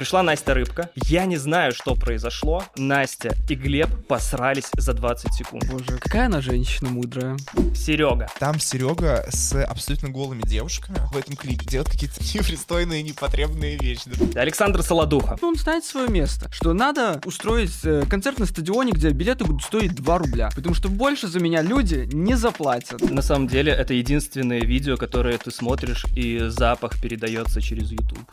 Пришла 0.00 0.22
Настя 0.22 0.54
Рыбка. 0.54 0.88
Я 0.94 1.26
не 1.26 1.36
знаю, 1.36 1.72
что 1.72 1.94
произошло. 1.94 2.64
Настя 2.74 3.36
и 3.50 3.54
Глеб 3.54 3.90
посрались 4.06 4.70
за 4.74 4.94
20 4.94 5.34
секунд. 5.34 5.66
Боже, 5.70 5.98
какая 6.00 6.24
она 6.24 6.40
женщина 6.40 6.88
мудрая. 6.88 7.36
Серега. 7.74 8.26
Там 8.38 8.58
Серега 8.58 9.26
с 9.28 9.62
абсолютно 9.62 10.08
голыми 10.08 10.40
девушками 10.40 10.96
в 11.12 11.18
этом 11.18 11.36
клипе 11.36 11.66
делает 11.66 11.90
какие-то 11.90 12.18
непристойные, 12.34 13.02
непотребные 13.02 13.76
вещи. 13.76 14.04
Александр 14.38 14.82
Солодуха. 14.82 15.36
Он 15.42 15.54
знает 15.56 15.84
свое 15.84 16.08
место. 16.08 16.50
Что 16.50 16.72
надо 16.72 17.20
устроить 17.26 17.84
э, 17.84 18.06
концерт 18.08 18.38
на 18.38 18.46
стадионе, 18.46 18.92
где 18.92 19.10
билеты 19.10 19.44
будут 19.44 19.64
стоить 19.64 19.94
2 19.94 20.16
рубля. 20.16 20.48
Потому 20.54 20.74
что 20.74 20.88
больше 20.88 21.28
за 21.28 21.40
меня 21.40 21.60
люди 21.60 22.08
не 22.10 22.36
заплатят. 22.36 23.02
На 23.02 23.20
самом 23.20 23.48
деле, 23.48 23.70
это 23.70 23.92
единственное 23.92 24.60
видео, 24.60 24.96
которое 24.96 25.36
ты 25.36 25.50
смотришь, 25.50 26.06
и 26.16 26.38
запах 26.48 26.98
передается 27.02 27.60
через 27.60 27.90
YouTube. 27.90 28.26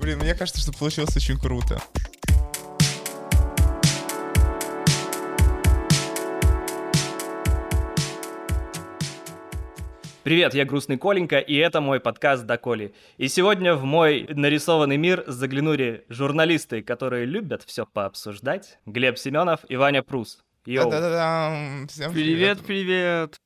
Блин, 0.00 0.18
мне 0.18 0.34
кажется, 0.34 0.60
что 0.60 0.72
получилось 0.72 1.16
очень 1.16 1.38
круто. 1.38 1.80
Привет, 10.22 10.54
я 10.54 10.64
Грустный 10.64 10.98
Коленька, 10.98 11.40
и 11.40 11.56
это 11.56 11.80
мой 11.80 11.98
подкаст 11.98 12.46
«До 12.46 12.56
Коли». 12.56 12.94
И 13.16 13.26
сегодня 13.26 13.74
в 13.74 13.84
мой 13.84 14.26
нарисованный 14.30 14.96
мир 14.96 15.24
заглянули 15.26 16.04
журналисты, 16.08 16.80
которые 16.80 17.26
любят 17.26 17.64
все 17.64 17.86
пообсуждать. 17.86 18.78
Глеб 18.86 19.18
Семенов 19.18 19.60
и 19.68 19.74
Ваня 19.74 20.04
Прус. 20.04 20.38
Йоу. 20.64 20.90
Да-да-да. 20.90 21.86
Всем 21.88 22.12
Привет, 22.12 22.60
привет. 22.60 23.36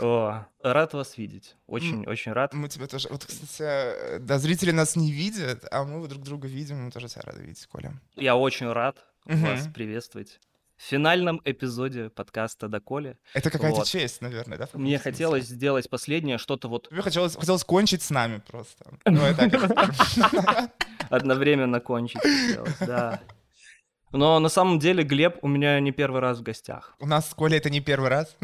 О, 0.00 0.44
рад 0.62 0.92
вас 0.94 1.16
видеть. 1.18 1.56
Очень, 1.66 2.06
очень 2.06 2.32
рад. 2.32 2.52
Мы 2.54 2.68
тебя 2.68 2.86
тоже... 2.86 3.08
Вот, 3.10 3.24
кстати, 3.24 4.18
да, 4.18 4.38
зрители 4.38 4.70
нас 4.70 4.96
не 4.96 5.12
видят, 5.12 5.64
а 5.70 5.84
мы 5.84 6.06
друг 6.08 6.22
друга 6.22 6.48
видим, 6.48 6.84
мы 6.84 6.90
тоже 6.90 7.08
тебя 7.08 7.22
рады 7.22 7.42
видеть, 7.42 7.66
Коля. 7.66 7.92
Я 8.16 8.36
очень 8.36 8.70
рад 8.70 8.96
Мгм. 9.26 9.42
вас 9.42 9.68
приветствовать. 9.74 10.40
В 10.76 10.82
финальном 10.82 11.40
эпизоде 11.44 12.10
подкаста 12.10 12.66
«До 12.68 12.80
Коли» 12.80 13.16
Это 13.32 13.48
какая-то 13.50 13.78
Вот. 13.78 13.86
честь, 13.86 14.20
наверное, 14.20 14.58
да? 14.58 14.68
мне 14.72 14.98
смысле? 14.98 14.98
хотелось 14.98 15.44
сделать 15.44 15.88
последнее 15.88 16.36
что-то 16.36 16.68
вот 16.68 16.88
Тебе 16.90 17.00
хотелось, 17.00 17.36
хотелось 17.36 17.62
кончить 17.64 18.02
с 18.02 18.10
нами 18.10 18.42
просто. 18.46 18.84
Так. 19.04 20.70
одновременно 21.10 21.80
кончить 21.80 22.20
хотелось, 22.20 22.76
да. 22.80 23.20
Но 24.14 24.38
на 24.38 24.48
самом 24.48 24.78
деле 24.78 25.02
Глеб 25.02 25.38
у 25.42 25.48
меня 25.48 25.80
не 25.80 25.90
первый 25.90 26.20
раз 26.20 26.38
в 26.38 26.42
гостях. 26.42 26.94
У 27.00 27.06
нас 27.06 27.28
с 27.28 27.34
Колей 27.34 27.58
это 27.58 27.68
не 27.68 27.80
первый 27.80 28.10
раз. 28.10 28.36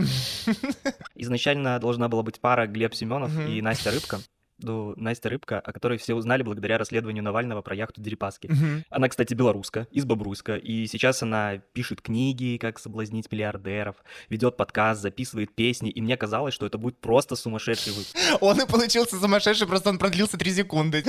Изначально 1.14 1.78
должна 1.78 2.08
была 2.08 2.24
быть 2.24 2.40
пара 2.40 2.66
Глеб 2.66 2.92
Семенов 2.92 3.30
и 3.48 3.62
Настя 3.62 3.92
Рыбка. 3.92 4.18
Ну, 4.58 4.94
Настя 4.96 5.28
Рыбка, 5.28 5.60
о 5.60 5.72
которой 5.72 5.96
все 5.96 6.14
узнали 6.14 6.42
благодаря 6.42 6.76
расследованию 6.76 7.22
Навального 7.22 7.62
про 7.62 7.76
яхту 7.76 8.02
Дерипаски. 8.02 8.50
Она, 8.90 9.08
кстати, 9.08 9.32
белоруска, 9.32 9.86
из 9.92 10.04
Бобруйска, 10.04 10.56
и 10.56 10.88
сейчас 10.88 11.22
она 11.22 11.58
пишет 11.72 12.02
книги, 12.02 12.58
как 12.60 12.80
соблазнить 12.80 13.30
миллиардеров, 13.30 13.94
ведет 14.28 14.56
подкаст, 14.56 15.00
записывает 15.00 15.54
песни, 15.54 15.88
и 15.88 16.02
мне 16.02 16.16
казалось, 16.16 16.52
что 16.52 16.66
это 16.66 16.78
будет 16.78 16.98
просто 16.98 17.36
сумасшедший 17.36 17.92
выпуск. 17.92 18.16
Он 18.40 18.60
и 18.60 18.66
получился 18.66 19.20
сумасшедший, 19.20 19.68
просто 19.68 19.90
он 19.90 19.98
продлился 19.98 20.36
три 20.36 20.52
секунды. 20.52 21.04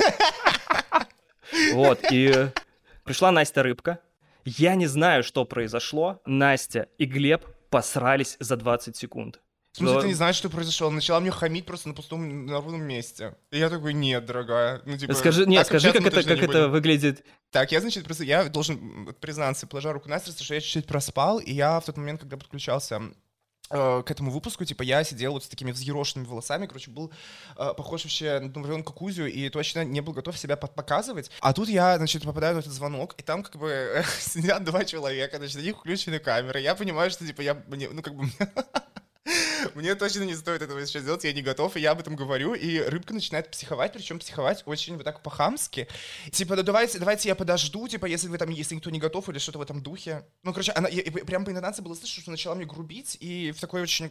Вот, 1.74 1.98
и 2.12 2.48
пришла 3.04 3.32
Настя 3.32 3.64
Рыбка. 3.64 3.98
Я 4.44 4.74
не 4.74 4.86
знаю, 4.86 5.22
что 5.22 5.44
произошло. 5.44 6.20
Настя 6.26 6.88
и 6.98 7.04
Глеб 7.04 7.46
посрались 7.70 8.36
за 8.40 8.56
20 8.56 8.96
секунд. 8.96 9.40
В 9.72 9.78
смысле, 9.78 9.94
Но- 9.94 10.00
ты 10.02 10.08
не 10.08 10.14
знаешь, 10.14 10.36
что 10.36 10.50
произошло? 10.50 10.88
Она 10.88 10.96
начала 10.96 11.18
мне 11.20 11.30
хамить 11.30 11.64
просто 11.64 11.88
на 11.88 11.94
пустом 11.94 12.44
на 12.44 12.52
ровном 12.60 12.82
месте. 12.82 13.36
И 13.50 13.58
я 13.58 13.70
такой, 13.70 13.94
нет, 13.94 14.26
дорогая. 14.26 14.82
Ну, 14.84 14.98
типа, 14.98 15.14
Скажи, 15.14 15.46
нет, 15.46 15.66
скажи, 15.66 15.92
как 15.92 16.04
это, 16.04 16.22
как 16.22 16.42
это 16.42 16.68
выглядит. 16.68 17.24
Так, 17.50 17.72
я, 17.72 17.80
значит, 17.80 18.04
просто, 18.04 18.24
я 18.24 18.44
должен 18.50 19.14
признаться, 19.20 19.66
положа 19.66 19.94
руку 19.94 20.10
на 20.10 20.18
сердце, 20.20 20.44
что 20.44 20.54
я 20.54 20.60
чуть-чуть 20.60 20.86
проспал, 20.86 21.38
и 21.38 21.52
я 21.52 21.80
в 21.80 21.86
тот 21.86 21.96
момент, 21.96 22.20
когда 22.20 22.36
подключался 22.36 23.00
к 23.72 24.10
этому 24.10 24.30
выпуску, 24.30 24.64
типа, 24.64 24.82
я 24.82 25.02
сидел 25.04 25.32
вот 25.32 25.44
с 25.44 25.48
такими 25.48 25.72
взъерошенными 25.72 26.28
волосами, 26.28 26.66
короче, 26.66 26.90
был 26.90 27.10
э, 27.56 27.72
похож 27.74 28.04
вообще 28.04 28.38
на 28.38 28.50
Думаренка 28.50 28.92
Кузю, 28.92 29.26
и 29.26 29.48
точно 29.48 29.84
не 29.84 30.00
был 30.00 30.12
готов 30.12 30.36
себя 30.38 30.56
показывать. 30.56 31.30
А 31.40 31.52
тут 31.52 31.68
я, 31.68 31.96
значит, 31.96 32.24
попадаю 32.24 32.56
на 32.56 32.60
этот 32.60 32.72
звонок, 32.72 33.14
и 33.16 33.22
там, 33.22 33.42
как 33.42 33.56
бы, 33.56 34.04
сидят 34.20 34.64
два 34.64 34.84
человека, 34.84 35.38
значит, 35.38 35.56
на 35.56 35.62
них 35.62 35.78
включены 35.78 36.18
камеры, 36.18 36.60
я 36.60 36.74
понимаю, 36.74 37.10
что, 37.10 37.26
типа, 37.26 37.40
я, 37.40 37.62
мне, 37.66 37.88
ну, 37.88 38.02
как 38.02 38.14
бы, 38.14 38.24
Мне 39.74 39.94
точно 39.94 40.24
не 40.24 40.34
стоит 40.34 40.62
этого 40.62 40.84
сейчас 40.86 41.04
делать, 41.04 41.24
я 41.24 41.32
не 41.32 41.42
готов, 41.42 41.76
и 41.76 41.80
я 41.80 41.92
об 41.92 42.00
этом 42.00 42.16
говорю, 42.16 42.54
и 42.54 42.78
рыбка 42.80 43.14
начинает 43.14 43.50
психовать, 43.50 43.92
причем 43.92 44.18
психовать 44.18 44.62
очень 44.66 44.96
вот 44.96 45.04
так 45.04 45.22
по-хамски. 45.22 45.88
Типа, 46.30 46.56
да 46.56 46.62
давайте, 46.62 46.98
давайте 46.98 47.28
я 47.28 47.34
подожду, 47.34 47.86
типа, 47.88 48.06
если 48.06 48.28
вы 48.28 48.38
там, 48.38 48.50
если 48.50 48.74
никто 48.74 48.90
не 48.90 48.98
готов 48.98 49.28
или 49.28 49.38
что-то 49.38 49.58
в 49.58 49.62
этом 49.62 49.82
духе. 49.82 50.24
Ну, 50.42 50.52
короче, 50.52 50.72
она, 50.72 50.88
я- 50.88 51.02
прям 51.02 51.44
по 51.44 51.50
интонации 51.50 51.82
было 51.82 51.94
слышно, 51.94 52.22
что 52.22 52.30
начала 52.30 52.54
мне 52.54 52.64
грубить, 52.64 53.16
и 53.20 53.52
в 53.52 53.60
такой 53.60 53.82
очень, 53.82 54.10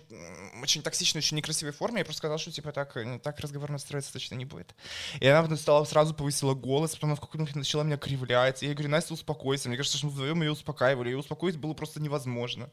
очень 0.61 0.81
токсичной, 0.81 1.19
очень 1.19 1.37
некрасивой 1.37 1.73
форме 1.73 1.99
я 1.99 2.05
просто 2.05 2.19
сказал, 2.19 2.37
что, 2.37 2.51
типа, 2.51 2.71
так, 2.71 2.95
э, 2.97 3.19
так 3.23 3.39
разговор 3.39 3.69
настроиться 3.71 4.13
точно 4.13 4.35
не 4.35 4.45
будет. 4.45 4.75
И 5.19 5.27
она 5.27 5.41
потом 5.41 5.57
стала, 5.57 5.83
сразу 5.85 6.13
повысила 6.13 6.53
голос, 6.53 6.95
потом 6.95 7.15
в 7.15 7.19
какой-то 7.19 7.39
момент 7.39 7.55
начала 7.55 7.83
меня 7.83 7.97
кривлять, 7.97 8.63
и 8.63 8.67
я 8.67 8.73
говорю, 8.73 8.89
Настя, 8.89 9.13
успокойся. 9.13 9.67
Мне 9.69 9.77
кажется, 9.77 9.97
что 9.97 10.07
мы 10.07 10.13
вдвоем 10.13 10.41
ее 10.41 10.51
успокаивали, 10.51 11.11
и 11.11 11.13
успокоить 11.13 11.57
было 11.57 11.73
просто 11.73 11.99
невозможно. 12.01 12.69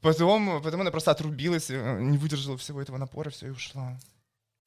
Потом, 0.00 0.62
потом 0.62 0.82
она 0.82 0.90
просто 0.90 1.10
отрубилась, 1.10 1.65
э, 1.70 2.00
не 2.00 2.18
выдержала 2.18 2.56
всего 2.56 2.80
этого 2.80 2.98
напора, 2.98 3.30
все 3.30 3.48
и 3.48 3.50
ушла. 3.50 3.98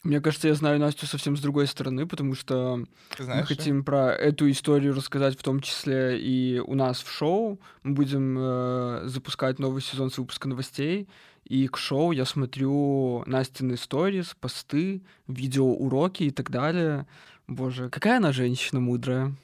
Мне 0.04 0.22
кажется, 0.22 0.48
я 0.48 0.56
знаю 0.56 0.80
Настю 0.80 1.08
совсем 1.08 1.36
с 1.36 1.42
другой 1.42 1.68
стороны, 1.68 2.08
потому 2.08 2.34
что 2.34 2.78
мы 2.78 2.88
знаешь? 3.18 3.48
да? 3.50 3.56
хотим 3.56 3.84
про 3.84 4.14
эту 4.14 4.50
историю 4.50 4.96
рассказать 4.96 5.38
в 5.38 5.44
том 5.44 5.60
числе 5.60 6.18
и 6.18 6.60
у 6.60 6.74
нас 6.74 7.02
в 7.04 7.12
шоу. 7.12 7.60
Мы 7.84 7.96
будем 7.96 8.38
э, 8.40 9.02
запускать 9.08 9.60
новый 9.60 9.82
сезон 9.82 10.10
с 10.10 10.18
выпуска 10.18 10.48
новостей. 10.48 11.10
И 11.44 11.68
к 11.68 11.78
шоу 11.78 12.12
я 12.12 12.24
смотрю 12.26 13.24
Настины 13.26 13.76
сторис, 13.76 14.38
посты, 14.40 15.02
видеоуроки 15.28 16.24
и 16.24 16.32
так 16.32 16.50
далее. 16.50 17.06
Боже, 17.48 17.90
какая 17.90 18.18
она 18.18 18.32
женщина 18.32 18.80
мудрая. 18.80 19.36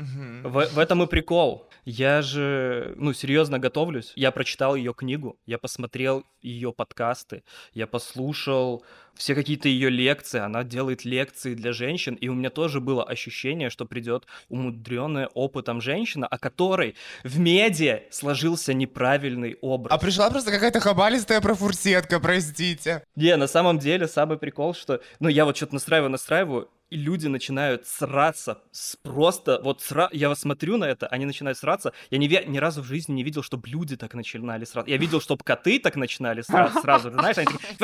В, 0.00 0.66
в 0.66 0.78
этом 0.78 1.02
и 1.02 1.06
прикол. 1.06 1.68
Я 1.84 2.22
же, 2.22 2.94
ну, 2.96 3.12
серьезно 3.12 3.58
готовлюсь. 3.58 4.12
Я 4.14 4.30
прочитал 4.30 4.74
ее 4.74 4.92
книгу, 4.92 5.38
я 5.46 5.58
посмотрел 5.58 6.24
ее 6.42 6.72
подкасты, 6.72 7.42
я 7.72 7.86
послушал 7.86 8.84
все 9.14 9.34
какие-то 9.34 9.68
ее 9.68 9.90
лекции. 9.90 10.40
Она 10.40 10.64
делает 10.64 11.04
лекции 11.04 11.54
для 11.54 11.72
женщин, 11.72 12.14
и 12.14 12.28
у 12.28 12.34
меня 12.34 12.50
тоже 12.50 12.80
было 12.80 13.04
ощущение, 13.04 13.70
что 13.70 13.84
придет 13.84 14.26
умудренная 14.48 15.28
опытом 15.28 15.80
женщина, 15.80 16.26
о 16.26 16.38
которой 16.38 16.96
в 17.24 17.38
медиа 17.38 18.02
сложился 18.10 18.72
неправильный 18.72 19.56
образ. 19.60 19.92
А 19.92 19.98
пришла 19.98 20.30
просто 20.30 20.50
какая-то 20.50 20.80
хабалистая 20.80 21.40
профурсетка, 21.40 22.20
простите. 22.20 23.04
Не, 23.16 23.36
на 23.36 23.46
самом 23.46 23.78
деле 23.78 24.08
самый 24.08 24.38
прикол, 24.38 24.74
что, 24.74 25.00
ну, 25.18 25.28
я 25.28 25.44
вот 25.44 25.56
что-то 25.56 25.74
настраиваю, 25.74 26.10
настраиваю, 26.10 26.70
и 26.90 26.96
люди 26.96 27.28
начинают 27.28 27.86
сраться, 27.86 28.62
с 28.72 28.96
просто, 28.96 29.60
вот 29.62 29.80
сра... 29.80 30.08
я 30.12 30.28
вот 30.28 30.38
смотрю 30.38 30.76
на 30.76 30.84
это, 30.84 31.06
они 31.06 31.24
начинают 31.24 31.56
сраться, 31.56 31.92
я 32.10 32.18
не 32.18 32.28
ни 32.28 32.58
разу 32.58 32.82
в 32.82 32.84
жизни 32.84 33.12
не 33.14 33.22
видел, 33.22 33.42
чтобы 33.42 33.68
люди 33.68 33.96
так 33.96 34.14
начинали 34.14 34.64
сраться, 34.64 34.90
я 34.90 34.96
видел, 34.96 35.20
чтобы 35.20 35.44
коты 35.44 35.78
так 35.78 35.96
начинали 35.96 36.42
сраться 36.42 36.80
сразу 36.80 37.10
знаешь, 37.10 37.38
они 37.38 37.46
такие, 37.46 37.78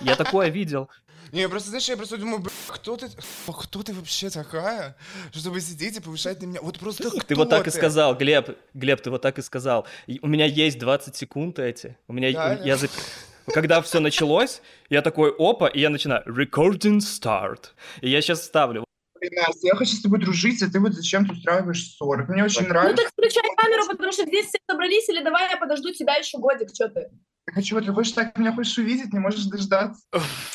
я 0.00 0.16
такое 0.16 0.48
видел. 0.48 0.88
Не, 1.32 1.48
просто, 1.48 1.70
знаешь, 1.70 1.88
я 1.88 1.96
просто 1.96 2.18
думаю, 2.18 2.44
кто 2.68 2.96
ты, 2.96 3.08
кто 3.46 3.82
ты 3.82 3.94
вообще 3.94 4.28
такая, 4.28 4.96
чтобы 5.32 5.60
сидеть 5.62 5.96
и 5.96 6.00
повышать 6.00 6.42
на 6.42 6.46
меня? 6.46 6.60
Вот 6.60 6.78
просто 6.78 7.10
Ты 7.10 7.20
кто 7.20 7.34
вот 7.36 7.48
так 7.48 7.62
и 7.66 7.70
ты? 7.70 7.76
сказал, 7.76 8.14
Глеб, 8.14 8.58
Глеб, 8.74 9.00
ты 9.00 9.10
вот 9.10 9.22
так 9.22 9.38
и 9.38 9.42
сказал. 9.42 9.86
И 10.06 10.18
у 10.20 10.26
меня 10.26 10.44
есть 10.44 10.78
20 10.78 11.16
секунд 11.16 11.58
эти. 11.58 11.96
У 12.06 12.12
меня, 12.12 12.32
Да, 12.32 12.52
я 12.62 12.74
зап- 12.74 12.90
Когда 13.46 13.80
все 13.82 14.00
началось, 14.00 14.62
я 14.90 15.02
такой, 15.02 15.34
опа, 15.38 15.68
и 15.68 15.80
я 15.80 15.90
начинаю, 15.90 16.22
recording 16.26 16.98
start. 16.98 17.70
И 18.00 18.10
я 18.10 18.20
сейчас 18.20 18.44
ставлю. 18.44 18.84
Настя, 19.20 19.68
я 19.68 19.74
хочу 19.76 19.92
с 19.92 20.02
тобой 20.02 20.18
дружить, 20.18 20.62
а 20.62 20.70
ты 20.70 20.80
вот 20.80 20.94
зачем 20.94 21.26
ты 21.26 21.32
устраиваешь 21.32 21.92
ссоры? 21.92 22.26
Мне 22.28 22.42
очень 22.44 22.62
Ну 22.62 22.68
нравится. 22.70 23.04
так 23.04 23.12
включай 23.12 23.42
камеру, 23.56 23.86
потому 23.88 24.10
что 24.12 24.24
здесь 24.26 24.46
все 24.46 24.58
собрались, 24.68 25.08
или 25.08 25.22
давай 25.22 25.48
я 25.48 25.56
подожду 25.56 25.92
тебя 25.92 26.16
еще 26.16 26.38
годик, 26.38 26.70
что 26.74 26.88
ты? 26.88 27.08
Я 27.46 27.52
хочу, 27.54 27.80
ты 27.80 27.92
хочешь 27.92 28.12
так 28.12 28.36
меня 28.36 28.52
хочешь 28.52 28.76
увидеть, 28.78 29.12
не 29.12 29.18
можешь 29.20 29.44
дождаться. 29.44 30.00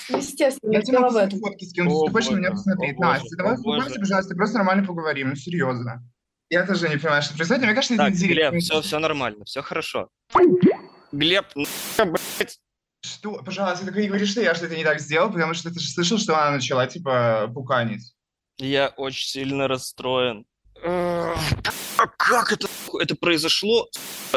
Естественно, 0.10 0.72
Я 0.72 0.81
тебе 0.81 1.00
могу 1.00 1.18
фотки 1.18 1.66
скинуть, 1.66 1.92
если 1.94 2.06
ты 2.07 2.12
хочешь 2.12 2.30
на 2.30 2.36
меня 2.38 2.51
посмотреть. 2.51 3.00
Настя, 3.00 3.38
давай 3.38 3.54
успокойся, 3.56 4.00
пожалуйста, 4.00 4.36
просто 4.36 4.57
нормально 4.57 4.86
поговорим, 4.86 5.30
ну 5.30 5.36
серьезно. 5.36 6.04
Я 6.50 6.66
тоже 6.66 6.88
не 6.89 6.98
понимаю, 6.98 7.22
что 7.22 7.36
происходит, 7.36 7.63
мне 7.63 7.74
кажется, 7.74 7.94
это 7.95 8.04
Так. 8.06 8.13
Глеб, 8.13 8.56
все, 8.60 8.81
все 8.81 9.00
нормально, 9.00 9.44
все 9.45 9.62
хорошо. 9.62 10.10
Глеб, 11.12 11.45
ну, 11.56 11.66
блядь. 12.06 12.60
Что? 13.02 13.42
Пожалуйста, 13.44 13.86
только 13.86 14.02
не 14.02 14.08
говори, 14.08 14.26
что 14.26 14.42
я 14.42 14.56
что-то 14.56 14.76
не 14.76 14.84
так 14.84 15.00
сделал, 15.00 15.32
потому 15.32 15.54
что 15.54 15.74
ты 15.74 15.80
же 15.80 15.88
слышал, 15.88 16.18
что 16.18 16.36
она 16.36 16.52
начала, 16.52 16.88
типа, 16.88 17.50
пуканить. 17.54 18.14
Я 18.58 18.88
очень 18.98 19.28
сильно 19.28 19.68
расстроен. 19.68 20.46
Э, 22.00 22.08
как 22.18 22.52
это, 22.52 22.68
это 23.00 23.16
произошло 23.16 23.90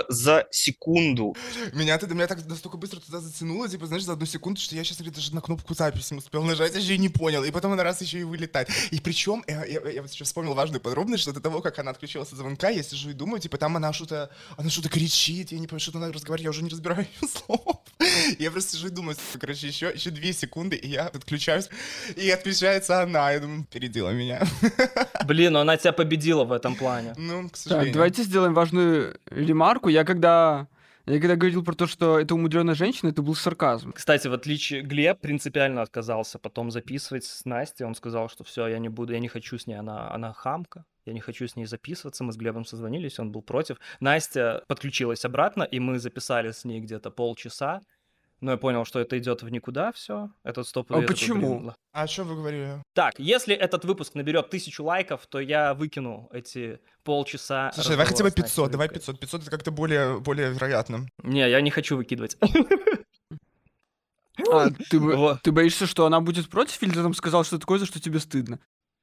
за 0.09 0.47
секунду? 0.51 1.37
Меня, 1.73 1.99
тогда, 1.99 2.15
меня 2.15 2.27
так 2.27 2.45
настолько 2.47 2.77
быстро 2.77 3.01
туда 3.01 3.21
затянуло, 3.21 3.69
типа, 3.69 3.87
знаешь, 3.87 4.05
за 4.05 4.13
одну 4.13 4.27
секунду, 4.27 4.61
что 4.61 4.75
я 4.75 4.85
сейчас 4.85 4.99
даже 4.99 5.35
на 5.35 5.41
кнопку 5.41 5.75
записи 5.75 6.15
успел 6.15 6.43
нажать, 6.43 6.75
я 6.75 6.81
еще 6.81 6.95
и 6.95 6.99
не 6.99 7.09
понял. 7.09 7.45
И 7.45 7.51
потом 7.51 7.73
она 7.73 7.83
раз 7.83 8.01
еще 8.01 8.21
и 8.21 8.25
вылетает. 8.25 8.69
И 8.91 9.01
причем, 9.01 9.45
я, 9.47 9.65
я, 9.65 9.81
я 9.91 10.03
вот 10.03 10.11
сейчас 10.11 10.29
вспомнил 10.29 10.55
важную 10.55 10.81
подробность, 10.81 11.23
что 11.23 11.33
до 11.33 11.41
того, 11.41 11.61
как 11.61 11.79
она 11.79 11.91
отключилась 11.91 12.33
от 12.33 12.39
звонка, 12.39 12.69
я 12.69 12.83
сижу 12.83 13.11
и 13.11 13.15
думаю, 13.15 13.41
типа, 13.41 13.59
там 13.59 13.77
она 13.77 13.93
что-то, 13.93 14.31
она 14.57 14.71
что-то 14.71 14.89
кричит, 14.89 15.53
я 15.53 15.59
не 15.59 15.67
понимаю, 15.67 15.81
что 15.81 15.99
она 15.99 16.13
разговаривает, 16.13 16.45
я 16.45 16.51
уже 16.51 16.63
не 16.63 16.71
разбираю 16.71 17.07
ее 17.07 17.29
слов. 17.47 17.81
Я 18.39 18.51
просто 18.51 18.73
сижу 18.73 18.89
и 18.89 18.91
думаю, 18.91 19.17
короче, 19.39 19.67
еще, 19.67 19.93
еще 19.95 20.11
две 20.11 20.33
секунды, 20.33 20.77
и 20.77 20.89
я 20.89 21.07
отключаюсь, 21.07 21.69
и 22.17 22.31
отключается 22.31 23.03
она. 23.03 23.31
Я 23.33 23.41
думаю, 23.41 23.67
передела 23.71 24.11
меня. 24.11 24.43
Блин, 25.27 25.53
ну 25.53 25.61
она 25.61 25.77
тебя 25.77 25.93
победила 25.93 26.45
в 26.45 26.53
этом 26.53 26.75
плане. 26.75 27.15
Ну, 27.17 27.50
к 27.51 27.55
Так, 27.55 27.63
сожалению. 27.63 27.95
давайте 27.95 28.23
сделаем 28.23 28.55
важную 28.55 29.19
ремарку. 29.27 29.89
Я 29.89 30.05
когда, 30.05 30.69
я 31.07 31.19
когда 31.21 31.37
говорил 31.37 31.65
про 31.65 31.75
то, 31.75 31.87
что 31.87 32.19
это 32.19 32.35
умудренная 32.35 32.75
женщина, 32.75 33.11
это 33.11 33.23
был 33.23 33.35
сарказм. 33.35 33.93
Кстати, 33.93 34.29
в 34.29 34.33
отличие 34.33 34.83
Глеб 34.83 35.21
принципиально 35.21 35.83
отказался 35.83 36.39
потом 36.39 36.71
записывать 36.71 37.25
с 37.25 37.45
Настей. 37.45 37.85
Он 37.87 37.95
сказал, 37.95 38.29
что 38.29 38.45
все, 38.45 38.67
я 38.67 38.79
не 38.79 38.89
буду, 38.89 39.13
я 39.13 39.19
не 39.21 39.29
хочу 39.29 39.59
с 39.59 39.67
ней, 39.67 39.75
она, 39.75 40.13
она 40.13 40.33
хамка. 40.33 40.85
Я 41.07 41.15
не 41.15 41.21
хочу 41.21 41.47
с 41.49 41.57
ней 41.57 41.65
записываться. 41.67 42.25
Мы 42.25 42.33
с 42.33 42.37
Глебом 42.37 42.65
созвонились, 42.65 43.19
он 43.19 43.33
был 43.33 43.43
против. 43.43 43.79
Настя 44.01 44.63
подключилась 44.69 45.25
обратно, 45.25 45.63
и 45.63 45.81
мы 45.81 45.99
записали 45.99 46.51
с 46.53 46.65
ней 46.65 46.81
где-то 46.81 47.11
полчаса. 47.11 47.81
Но 48.41 48.53
я 48.53 48.57
понял, 48.57 48.85
что 48.87 49.01
это 49.01 49.19
идет 49.19 49.43
в 49.43 49.49
никуда 49.51 49.93
все. 49.93 50.31
Этот 50.45 50.67
стоп. 50.67 50.91
А 50.93 51.03
почему? 51.03 51.73
А 51.93 52.07
что 52.07 52.25
вы 52.25 52.37
говорили? 52.37 52.83
Так, 52.95 53.19
если 53.19 53.55
этот 53.55 53.85
выпуск 53.85 54.15
наберет 54.15 54.49
тысячу 54.49 54.85
лайков, 54.85 55.27
то 55.27 55.41
я 55.41 55.75
выкину 55.75 56.29
эти 56.33 56.81
полчаса. 57.05 57.71
Слушай, 57.75 57.91
давай 57.91 58.07
хотя 58.07 58.25
бы 58.25 58.31
разговора 58.31 58.31
с 58.31 58.37
Настей 58.37 58.43
500, 58.43 58.71
давай 58.71 58.87
Рыбкой. 58.89 58.99
500. 59.01 59.21
500 59.21 59.43
это 59.43 59.51
как-то 59.51 59.71
более, 59.71 60.21
более 60.21 60.51
вероятно. 60.53 61.07
Не, 61.23 61.51
я 61.51 61.61
не 61.61 61.71
хочу 61.71 61.97
выкидывать. 61.97 62.37
А, 64.51 64.71
ты, 64.71 64.99
Вот. 64.99 65.43
ты 65.43 65.53
боишься, 65.53 65.87
что 65.87 66.07
она 66.07 66.21
будет 66.21 66.49
против, 66.49 66.83
или 66.83 66.91
ты 66.91 67.03
там 67.03 67.13
сказал 67.15 67.45
что 67.45 67.59
такое, 67.59 67.79
за 67.79 67.87
что 67.87 68.01
тебе 68.01 68.19
стыдно? 68.21 68.59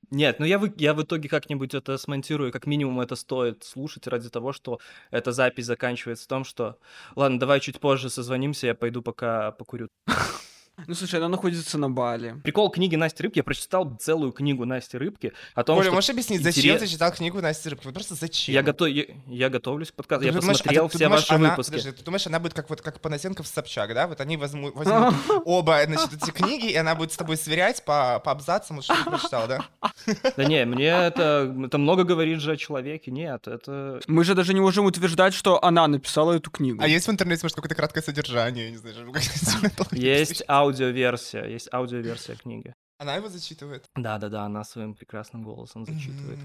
Нет, 0.09 0.39
ну 0.39 0.45
я, 0.45 0.57
вы, 0.57 0.73
я 0.77 0.93
в 0.93 1.03
итоге 1.03 1.27
как-нибудь 1.27 1.73
это 1.73 1.97
смонтирую, 1.97 2.51
как 2.53 2.65
минимум 2.65 3.01
это 3.01 3.15
стоит 3.15 3.65
слушать 3.65 4.07
ради 4.07 4.29
того, 4.29 4.53
что 4.53 4.79
эта 5.11 5.33
запись 5.33 5.65
заканчивается 5.65 6.23
в 6.25 6.27
том, 6.27 6.45
что 6.45 6.79
ладно, 7.15 7.39
давай 7.39 7.59
чуть 7.59 7.79
позже 7.81 8.09
созвонимся, 8.09 8.67
я 8.67 8.75
пойду 8.75 9.01
пока 9.01 9.51
покурю. 9.51 9.89
Ну, 10.85 10.93
слушай, 10.93 11.15
она 11.15 11.27
находится 11.27 11.77
на 11.79 11.89
Бали. 11.89 12.35
Прикол 12.43 12.69
книги 12.69 12.95
Насти 12.95 13.23
Рыбки, 13.23 13.37
я 13.39 13.43
прочитал 13.43 13.95
целую 13.99 14.31
книгу 14.31 14.63
Насти 14.63 14.95
Рыбки 14.97 15.33
о 15.55 15.63
том, 15.63 15.77
Коля, 15.77 15.87
что 15.87 15.95
можешь 15.95 16.09
объяснить, 16.11 16.43
зачем 16.43 16.75
интерес- 16.75 16.79
ты 16.81 16.87
читал 16.87 17.11
книгу 17.11 17.41
Насти 17.41 17.69
Рыбки? 17.69 17.85
Вот 17.85 17.95
просто 17.95 18.13
зачем? 18.13 18.53
я, 18.53 18.61
готов, 18.61 18.87
я, 18.89 19.05
я 19.25 19.49
готовлюсь 19.49 19.91
к 19.91 19.95
подкасту, 19.95 20.21
Ты 20.21 20.27
я 20.27 20.33
думаешь, 20.39 20.59
а 20.59 20.63
ты- 20.63 20.63
посмотрел 20.65 20.89
ты 20.89 20.97
все 20.97 21.05
думаешь, 21.05 21.21
ваши 21.23 21.33
она- 21.33 21.49
выпуски. 21.49 21.71
Подожди, 21.71 21.91
ты 21.93 22.03
думаешь, 22.03 22.27
она 22.27 22.39
будет 22.39 22.53
как 22.53 22.69
вот 22.69 22.81
как 22.81 22.99
Панасенков 23.01 23.47
с 23.47 23.51
Собчак, 23.51 23.93
да? 23.95 24.07
Вот 24.07 24.21
они 24.21 24.37
возьмут, 24.37 24.75
возьмут 24.75 25.15
оба, 25.45 25.81
значит, 25.85 26.13
эти 26.13 26.29
книги, 26.29 26.69
и 26.69 26.75
она 26.75 26.93
будет 26.93 27.11
с 27.11 27.17
тобой 27.17 27.37
сверять 27.37 27.83
по, 27.83 28.19
по 28.23 28.31
абзацам, 28.31 28.75
вот 28.75 28.85
что 28.85 28.95
ты 29.03 29.09
прочитал, 29.09 29.47
да? 29.47 29.65
Да 30.37 30.45
не, 30.45 30.63
мне 30.65 30.85
это, 30.89 31.53
это 31.65 31.77
много 31.79 32.03
говорит 32.03 32.39
же 32.39 32.51
о 32.51 32.57
человеке, 32.57 33.09
нет, 33.09 33.47
это... 33.47 33.99
Мы 34.07 34.23
же 34.23 34.35
даже 34.35 34.53
не 34.53 34.61
можем 34.61 34.85
утверждать, 34.85 35.33
что 35.33 35.63
она 35.63 35.87
написала 35.87 36.33
эту 36.33 36.51
книгу. 36.51 36.81
А 36.83 36.87
есть 36.87 37.07
в 37.07 37.11
интернете, 37.11 37.41
может, 37.43 37.55
какое-то 37.55 37.75
краткое 37.75 38.01
содержание, 38.03 38.65
я 38.65 38.71
не 38.71 38.77
знаю, 38.77 38.95
Есть 39.91 40.43
аудиоверсия, 40.67 41.45
есть 41.45 41.73
аудиоверсия 41.73 42.35
книги. 42.35 42.73
Она 42.99 43.15
его 43.15 43.29
зачитывает. 43.29 43.85
Да-да-да, 43.95 44.43
она 44.43 44.63
своим 44.63 44.93
прекрасным 44.93 45.43
голосом 45.43 45.85
зачитывает. 45.85 46.39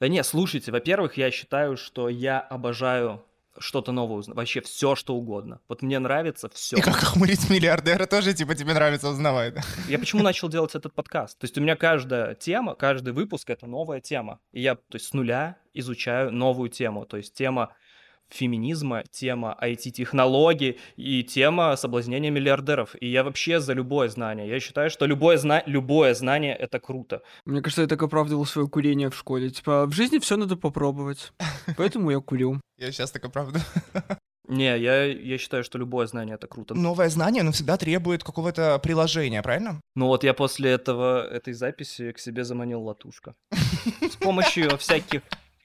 Да 0.00 0.08
не, 0.08 0.22
слушайте, 0.24 0.72
во-первых, 0.72 1.16
я 1.18 1.30
считаю, 1.30 1.76
что 1.76 2.08
я 2.08 2.40
обожаю 2.40 3.22
что-то 3.58 3.92
новое 3.92 4.18
узнать. 4.18 4.36
Вообще 4.36 4.60
все, 4.62 4.94
что 4.94 5.14
угодно. 5.14 5.60
Вот 5.68 5.82
мне 5.82 5.98
нравится 5.98 6.48
все. 6.48 6.76
И 6.76 6.80
как 6.80 7.02
охмурить 7.02 7.50
миллиардера 7.50 8.06
тоже, 8.06 8.32
типа, 8.32 8.54
тебе 8.54 8.72
нравится 8.72 9.08
узнавать, 9.08 9.54
да? 9.54 9.62
Я 9.88 9.98
почему 9.98 10.22
начал 10.22 10.48
делать 10.48 10.74
этот 10.74 10.94
подкаст? 10.94 11.38
То 11.38 11.44
есть 11.44 11.58
у 11.58 11.60
меня 11.60 11.76
каждая 11.76 12.34
тема, 12.34 12.74
каждый 12.74 13.12
выпуск— 13.12 13.50
это 13.50 13.66
новая 13.66 14.00
тема. 14.00 14.40
И 14.52 14.62
я, 14.62 14.76
то 14.76 14.94
есть 14.94 15.06
с 15.06 15.12
нуля 15.12 15.56
изучаю 15.74 16.32
новую 16.32 16.70
тему. 16.70 17.04
То 17.04 17.18
есть 17.18 17.34
тема 17.34 17.74
феминизма, 18.30 19.04
тема 19.10 19.56
IT-технологий 19.60 20.78
и 20.96 21.22
тема 21.22 21.76
соблазнения 21.76 22.30
миллиардеров. 22.30 22.96
И 23.00 23.06
я 23.08 23.24
вообще 23.24 23.60
за 23.60 23.72
любое 23.72 24.08
знание. 24.08 24.48
Я 24.48 24.60
считаю, 24.60 24.90
что 24.90 25.06
любое, 25.06 25.36
зна... 25.36 25.62
любое 25.66 26.14
знание— 26.14 26.54
это 26.58 26.80
круто. 26.80 27.22
Мне 27.44 27.60
кажется, 27.60 27.82
я 27.82 27.88
так 27.88 28.02
оправдывал 28.02 28.46
свое 28.46 28.68
курение 28.68 29.10
в 29.10 29.16
школе. 29.16 29.50
Типа, 29.50 29.86
в 29.86 29.92
жизни 29.92 30.18
все 30.18 30.36
надо 30.36 30.56
попробовать. 30.56 31.32
Поэтому 31.76 32.10
я 32.10 32.20
курю. 32.20 32.60
Я 32.78 32.92
сейчас 32.92 33.10
так 33.10 33.30
правда. 33.32 33.60
Не, 34.50 34.76
я, 34.78 35.04
я 35.04 35.38
считаю, 35.38 35.62
что 35.62 35.78
любое 35.78 36.06
знание— 36.06 36.34
это 36.40 36.48
круто. 36.48 36.74
Новое 36.74 37.08
знание, 37.08 37.42
оно 37.42 37.52
всегда 37.52 37.76
требует 37.76 38.24
какого-то 38.24 38.80
приложения, 38.80 39.42
правильно? 39.42 39.80
Ну 39.94 40.06
вот 40.06 40.24
я 40.24 40.34
после 40.34 40.72
этого, 40.72 41.24
этой 41.24 41.52
записи 41.52 42.10
к 42.10 42.18
себе 42.18 42.42
заманил 42.42 42.82
латушка. 42.82 43.34
С 44.00 44.16
помощью 44.16 44.76
всяких, 44.76 45.22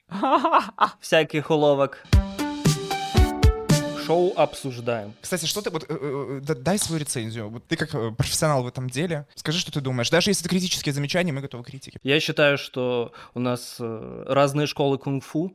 всяких 1.00 1.50
уловок. 1.50 2.06
Шоу 4.06 4.34
обсуждаем. 4.36 5.13
Кстати, 5.22 5.46
что 5.46 5.62
ты, 5.62 5.69
вот, 5.69 5.84
э, 5.88 5.88
э, 5.90 6.40
да- 6.44 6.56
дай 6.56 6.78
свою 6.78 7.00
рецензию. 7.02 7.50
Вот 7.50 7.66
ты 7.68 7.75
как 7.75 7.94
э, 7.96 8.12
профессионал 8.12 8.63
в 8.63 8.68
этом 8.68 8.90
деле, 8.90 9.25
скажи, 9.36 9.60
что 9.60 9.72
ты 9.72 9.81
думаешь. 9.81 10.10
Даже 10.10 10.30
если 10.30 10.44
это 10.44 10.50
критические 10.50 10.94
замечания, 10.94 11.31
мы 11.31 11.42
готовы 11.42 11.63
к 11.63 11.68
критике. 11.68 12.00
Я 12.04 12.19
считаю, 12.19 12.57
что 12.57 13.12
у 13.34 13.40
нас 13.40 13.78
э, 13.80 14.24
разные 14.28 14.68
школы 14.68 14.98
кунг-фу, 14.98 15.54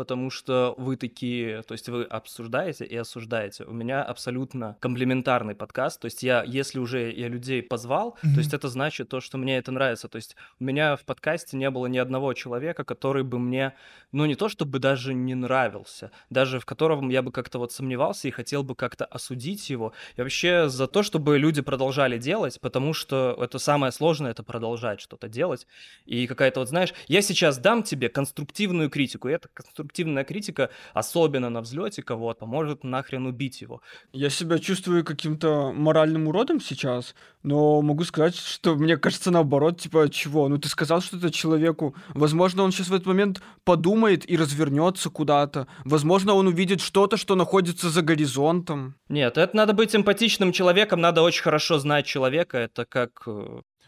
потому 0.00 0.30
что 0.30 0.74
вы 0.78 0.96
такие, 0.96 1.60
то 1.64 1.72
есть 1.72 1.90
вы 1.90 2.04
обсуждаете 2.04 2.86
и 2.86 2.96
осуждаете. 2.96 3.64
У 3.64 3.72
меня 3.72 4.02
абсолютно 4.02 4.78
комплементарный 4.80 5.54
подкаст, 5.54 6.00
то 6.00 6.06
есть 6.06 6.22
я, 6.22 6.42
если 6.42 6.78
уже 6.78 7.12
я 7.12 7.28
людей 7.28 7.62
позвал, 7.62 8.16
Мгм. 8.22 8.32
то 8.32 8.38
есть 8.40 8.54
это 8.54 8.70
значит 8.70 9.10
то, 9.10 9.20
что 9.20 9.36
мне 9.36 9.58
это 9.58 9.72
нравится. 9.72 10.08
То 10.08 10.16
есть 10.16 10.36
у 10.58 10.64
меня 10.64 10.96
в 10.96 11.04
подкасте 11.04 11.58
не 11.58 11.68
было 11.68 11.86
ни 11.86 11.98
одного 11.98 12.32
человека, 12.32 12.82
который 12.82 13.24
бы 13.24 13.38
мне, 13.38 13.74
ну 14.10 14.24
не 14.24 14.36
то 14.36 14.48
чтобы 14.48 14.78
даже 14.78 15.12
не 15.12 15.34
нравился, 15.34 16.12
даже 16.30 16.60
в 16.60 16.64
котором 16.64 17.10
я 17.10 17.20
бы 17.20 17.30
как-то 17.30 17.58
вот 17.58 17.70
сомневался 17.70 18.26
и 18.26 18.30
хотел 18.30 18.62
бы 18.62 18.74
как-то 18.74 19.04
осудить 19.04 19.68
его. 19.68 19.92
Я 20.16 20.24
вообще 20.24 20.70
за 20.70 20.86
то, 20.86 21.02
чтобы 21.02 21.36
люди 21.38 21.60
продолжали 21.60 22.16
делать, 22.16 22.58
потому 22.62 22.94
что 22.94 23.36
это 23.38 23.58
самое 23.58 23.92
сложное, 23.92 24.30
это 24.30 24.42
продолжать 24.42 25.02
что-то 25.02 25.28
делать. 25.28 25.66
И 26.06 26.26
какая-то 26.26 26.60
вот, 26.60 26.70
знаешь, 26.70 26.94
я 27.06 27.20
сейчас 27.20 27.58
дам 27.58 27.82
тебе 27.82 28.08
конструктивную 28.08 28.88
критику, 28.88 29.28
и 29.28 29.32
эта 29.32 29.48
конструктивная 29.52 29.89
критика, 29.92 30.70
особенно 30.94 31.50
на 31.50 31.60
взлете 31.60 32.02
кого-то, 32.02 32.46
может 32.46 32.84
нахрен 32.84 33.26
убить 33.26 33.60
его. 33.60 33.82
Я 34.12 34.30
себя 34.30 34.58
чувствую 34.58 35.04
каким-то 35.04 35.72
моральным 35.72 36.28
уродом 36.28 36.60
сейчас, 36.60 37.14
но 37.42 37.82
могу 37.82 38.04
сказать, 38.04 38.36
что 38.36 38.76
мне 38.76 38.96
кажется 38.96 39.30
наоборот, 39.30 39.80
типа, 39.80 40.08
чего? 40.10 40.48
Ну 40.48 40.58
ты 40.58 40.68
сказал 40.68 41.00
что-то 41.00 41.30
человеку, 41.30 41.94
возможно, 42.14 42.62
он 42.62 42.72
сейчас 42.72 42.88
в 42.88 42.94
этот 42.94 43.06
момент 43.06 43.42
подумает 43.64 44.28
и 44.30 44.36
развернется 44.36 45.10
куда-то, 45.10 45.66
возможно, 45.84 46.34
он 46.34 46.46
увидит 46.46 46.80
что-то, 46.80 47.16
что 47.16 47.34
находится 47.34 47.90
за 47.90 48.02
горизонтом. 48.02 48.94
Нет, 49.08 49.38
это 49.38 49.56
надо 49.56 49.72
быть 49.72 49.94
эмпатичным 49.94 50.52
человеком, 50.52 51.00
надо 51.00 51.22
очень 51.22 51.42
хорошо 51.42 51.78
знать 51.78 52.06
человека, 52.06 52.58
это 52.58 52.84
как... 52.84 53.26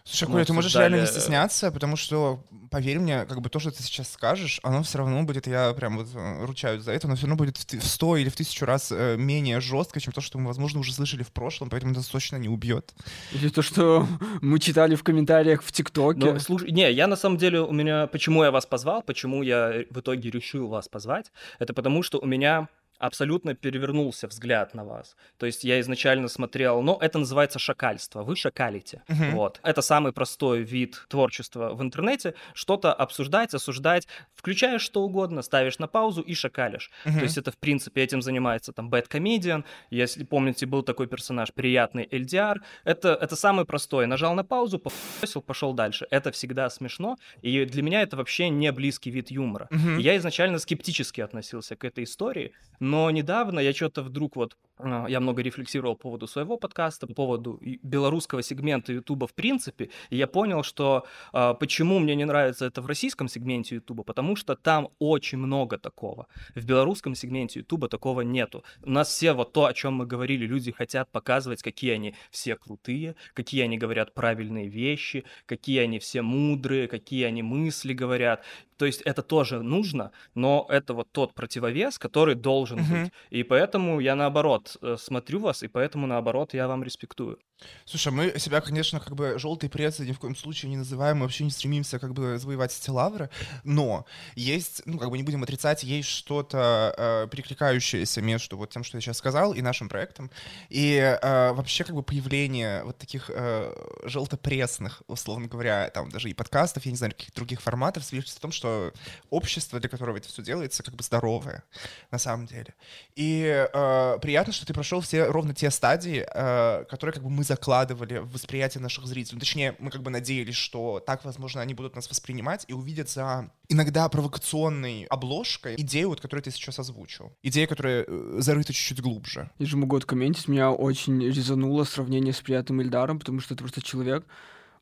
э, 0.05 0.09
Слушай, 0.09 0.29
Мы 0.29 0.33
Коля, 0.35 0.45
ты 0.45 0.53
можешь 0.53 0.75
реально 0.75 0.97
не 0.97 1.03
обсуждали- 1.03 1.21
стесняться, 1.21 1.71
потому 1.71 1.97
что, 1.97 2.45
поверь 2.71 2.99
мне, 2.99 3.25
как 3.25 3.41
бы 3.41 3.49
то, 3.49 3.59
что 3.59 3.71
ты 3.71 3.83
сейчас 3.83 4.13
скажешь, 4.13 4.61
оно 4.63 4.83
все 4.83 4.99
равно 4.99 5.23
будет, 5.23 5.47
я 5.47 5.73
прям 5.75 5.99
вот 5.99 6.09
э, 6.15 6.45
ручаюсь 6.45 6.83
за 6.83 6.93
это, 6.93 7.09
но 7.09 7.15
все 7.15 7.27
равно 7.27 7.37
будет 7.37 7.57
в 7.57 7.87
сто 7.87 8.17
или 8.17 8.29
в 8.29 8.37
тысячу 8.37 8.67
раз 8.67 8.91
э, 8.91 9.17
менее 9.17 9.61
жестко, 9.61 10.01
чем 10.01 10.13
то, 10.13 10.21
что 10.21 10.39
мы, 10.39 10.49
возможно, 10.49 10.81
уже 10.81 10.93
слышали 10.93 11.23
в 11.23 11.31
прошлом, 11.33 11.71
поэтому 11.71 11.93
это 11.93 12.11
точно 12.11 12.37
не 12.37 12.49
убьет. 12.49 12.95
Или 13.33 13.49
то, 13.49 13.63
что 13.63 14.07
мы 14.41 14.59
читали 14.59 14.95
в 14.95 15.03
комментариях 15.05 15.63
в 15.63 15.71
ТикТоке. 15.73 16.19
Ну, 16.19 16.39
слушай, 16.41 16.71
не, 16.73 16.91
я 16.93 17.07
на 17.07 17.17
самом 17.17 17.39
деле, 17.39 17.61
у 17.61 17.73
меня, 17.73 18.07
почему 18.07 18.43
я 18.45 18.51
вас 18.51 18.67
позвал, 18.67 19.03
почему 19.03 19.43
я 19.43 19.85
в 19.91 20.01
итоге 20.01 20.31
решил 20.31 20.69
вас 20.69 20.89
позвать, 20.89 21.31
это 21.59 21.75
потому 21.75 22.03
что 22.03 22.19
у 22.19 22.27
меня 22.27 22.69
абсолютно 23.03 23.55
перевернулся 23.55 24.29
взгляд 24.29 24.75
на 24.75 24.85
вас. 24.85 25.17
То 25.37 25.47
есть 25.47 25.65
я 25.65 25.81
изначально 25.81 26.29
смотрел, 26.29 26.83
ну, 26.83 26.97
это 27.01 27.19
называется 27.19 27.59
шакальство, 27.59 28.23
вы 28.23 28.37
шакалите. 28.37 29.03
Мгм. 29.09 29.33
Вот. 29.33 29.61
Это 29.65 29.83
самый 29.83 30.13
простой 30.13 30.63
вид 30.63 31.05
творчества 31.09 31.75
в 31.75 31.83
интернете, 31.83 32.35
что-то 32.55 32.93
обсуждать, 32.95 33.55
осуждать, 33.55 34.07
включаешь 34.35 34.83
что 34.83 35.03
угодно, 35.03 35.43
ставишь 35.43 35.81
на 35.81 35.89
паузу 35.89 36.23
и 36.23 36.35
шакалишь. 36.35 36.93
Мгм. 37.05 37.19
То 37.19 37.25
есть 37.25 37.39
это, 37.39 37.51
в 37.51 37.57
принципе, 37.57 38.03
этим 38.03 38.23
занимается 38.23 38.73
там 38.73 38.89
Bad 38.89 39.09
Comedian. 39.09 39.65
Если 39.91 40.23
помните, 40.23 40.67
был 40.67 40.85
такой 40.85 41.09
персонаж, 41.09 41.53
приятный 41.53 42.05
LDR. 42.05 42.59
Это, 42.85 43.19
это 43.21 43.35
самый 43.35 43.65
простой. 43.65 44.07
Нажал 44.07 44.35
на 44.35 44.45
паузу, 44.45 44.79
попросил, 44.79 45.43
пошел 45.43 45.75
дальше. 45.75 46.07
Это 46.11 46.31
всегда 46.31 46.71
смешно. 46.71 47.17
И 47.43 47.65
для 47.65 47.83
меня 47.83 48.03
это 48.03 48.17
вообще 48.17 48.49
не 48.49 48.71
близкий 48.71 49.11
вид 49.11 49.33
юмора. 49.33 49.69
И 49.73 50.03
Я 50.03 50.17
изначально 50.19 50.59
скептически 50.59 51.21
относился 51.21 51.75
к 51.75 51.85
этой 51.85 52.05
истории, 52.05 52.53
Но 52.79 52.92
недавно 53.11 53.61
я 53.61 53.73
что-то 53.73 54.03
вдруг 54.03 54.37
вот 54.37 54.57
а, 54.79 55.07
я 55.09 55.21
много 55.21 55.43
рефлексировал 55.43 55.95
по 55.95 56.03
поводу 56.03 56.27
своего 56.27 56.57
подкаста, 56.57 57.07
по 57.07 57.15
поводу 57.15 57.61
белорусского 57.83 58.43
сегмента 58.43 58.93
Ютуба 58.93 59.27
в 59.27 59.35
принципе, 59.35 59.91
и 60.11 60.17
я 60.17 60.27
понял, 60.27 60.63
что 60.63 61.07
э, 61.33 61.55
почему 61.59 61.99
мне 61.99 62.15
не 62.15 62.25
нравится 62.25 62.67
это 62.67 62.83
в 62.83 62.87
российском 62.87 63.29
сегменте 63.29 63.77
Ютуба, 63.77 64.03
потому 64.03 64.37
что 64.37 64.57
там 64.57 64.89
очень 64.99 65.39
много 65.39 65.79
такого. 65.79 66.27
В 66.55 66.65
белорусском 66.65 67.15
сегменте 67.15 67.61
Ютуба 67.61 67.89
такого 67.89 68.23
нету. 68.23 68.65
У 68.83 68.91
нас 68.91 69.09
все 69.09 69.33
вот 69.33 69.53
то, 69.53 69.67
о 69.67 69.75
чем 69.75 69.95
мы 69.95 70.07
говорили, 70.07 70.47
люди 70.47 70.73
хотят 70.73 71.11
показывать, 71.11 71.63
какие 71.63 71.93
они 71.93 72.15
все 72.31 72.57
крутые, 72.57 73.15
какие 73.35 73.63
они 73.63 73.79
говорят 73.79 74.15
правильные 74.15 74.69
вещи, 74.69 75.25
какие 75.47 75.81
они 75.81 75.99
все 75.99 76.23
мудрые, 76.23 76.89
какие 76.89 77.25
они 77.25 77.43
мысли 77.43 77.93
говорят. 77.93 78.43
То 78.83 78.87
есть 78.87 79.03
это 79.03 79.23
тоже 79.23 79.63
нужно, 79.63 80.11
но 80.35 80.67
это 80.69 80.93
вот 80.93 81.09
тот 81.13 81.35
противовес, 81.35 82.01
который 82.01 82.35
должен 82.35 82.82
быть. 82.83 83.13
И 83.31 83.43
поэтому 83.43 84.01
я 84.01 84.15
наоборот 84.15 84.77
э, 84.83 84.97
смотрю 84.99 85.41
вас, 85.41 85.63
и 85.63 85.69
поэтому 85.69 86.07
наоборот 86.07 86.55
я 86.55 86.69
вам 86.69 86.83
респектую. 86.83 87.39
Слушай, 87.85 88.13
мы 88.13 88.39
себя, 88.39 88.61
конечно, 88.61 89.01
как 89.01 89.15
бы 89.15 89.39
желтые 89.39 89.71
прессы 89.71 90.05
ни 90.05 90.13
в 90.13 90.19
коем 90.19 90.37
случае 90.37 90.71
не 90.71 90.77
называем, 90.77 91.19
мы 91.19 91.25
вообще 91.25 91.45
не 91.45 91.51
стремимся 91.51 91.99
как 91.99 92.13
бы 92.15 92.39
завоевать 92.39 92.77
эти 92.77 92.91
лавры, 92.91 93.31
но 93.65 94.07
есть, 94.35 94.83
ну, 94.87 94.99
как 94.99 95.11
бы 95.11 95.17
не 95.17 95.23
будем 95.23 95.43
отрицать, 95.43 95.83
есть 95.83 96.09
что-то 96.09 96.95
э, 96.97 97.29
перекликающееся 97.31 98.23
между 98.23 98.57
вот 98.57 98.71
тем, 98.71 98.85
что 98.85 98.97
я 98.97 99.01
сейчас 99.01 99.19
сказал, 99.19 99.53
и 99.53 99.63
нашим 99.63 99.89
проектом, 99.89 100.31
и 100.69 100.97
э, 100.97 101.53
вообще 101.53 101.85
как 101.85 101.95
бы 101.95 102.03
появление 102.03 102.85
вот 102.85 102.99
таких 102.99 103.31
э, 103.33 103.75
желтопрессных, 104.05 105.03
условно 105.07 105.49
говоря, 105.49 105.91
там 105.91 106.11
даже 106.11 106.31
и 106.31 106.35
подкастов, 106.35 106.85
я 106.85 106.91
не 106.91 106.97
знаю, 106.97 107.13
каких-то 107.13 107.35
других 107.37 107.61
форматов, 107.61 108.05
свидетельствует 108.05 108.41
о 108.41 108.43
том, 108.43 108.53
что 108.53 108.93
общество, 109.31 109.81
для 109.81 109.89
которого 109.89 110.17
это 110.17 110.29
все 110.29 110.43
делается, 110.43 110.83
как 110.83 110.95
бы 110.95 111.03
здоровое, 111.03 111.63
на 112.11 112.19
самом 112.19 112.47
деле. 112.47 112.75
И 113.15 113.69
э, 113.73 114.19
приятно, 114.21 114.53
что 114.53 114.67
ты 114.67 114.75
прошел 114.75 115.01
все 115.01 115.25
ровно 115.27 115.55
те 115.55 115.71
стадии, 115.71 116.25
э, 116.27 116.85
которые 116.89 117.15
как 117.15 117.23
бы 117.23 117.31
мы 117.31 117.45
закладывали 117.53 118.19
в 118.19 118.33
восприятие 118.33 118.81
наших 118.81 119.07
зрителей. 119.07 119.39
Точнее, 119.39 119.77
мы 119.79 119.91
как 119.91 120.03
бы 120.03 120.11
надеялись, 120.11 120.55
что 120.55 121.01
так, 121.07 121.25
возможно, 121.25 121.61
они 121.61 121.75
будут 121.75 121.95
нас 121.95 122.09
воспринимать 122.09 122.65
и 122.67 122.73
увидят 122.73 123.11
за 123.11 123.51
иногда 123.69 124.09
провокационной 124.09 125.05
обложкой 125.05 125.75
идею, 125.77 126.09
вот, 126.09 126.21
которую 126.21 126.43
ты 126.43 126.51
сейчас 126.51 126.79
озвучил. 126.79 127.33
Идея, 127.43 127.67
которая 127.67 128.05
э, 128.09 128.37
зарыта 128.39 128.73
чуть-чуть 128.73 129.03
глубже. 129.03 129.51
Я 129.59 129.67
же 129.67 129.77
могу 129.77 129.97
откомментить, 129.97 130.49
меня 130.49 130.71
очень 130.71 131.23
резануло 131.23 131.85
сравнение 131.85 132.33
с 132.33 132.41
приятным 132.41 132.81
Ильдаром, 132.81 133.19
потому 133.19 133.41
что 133.41 133.55
это 133.55 133.63
просто 133.63 133.83
человек, 133.83 134.27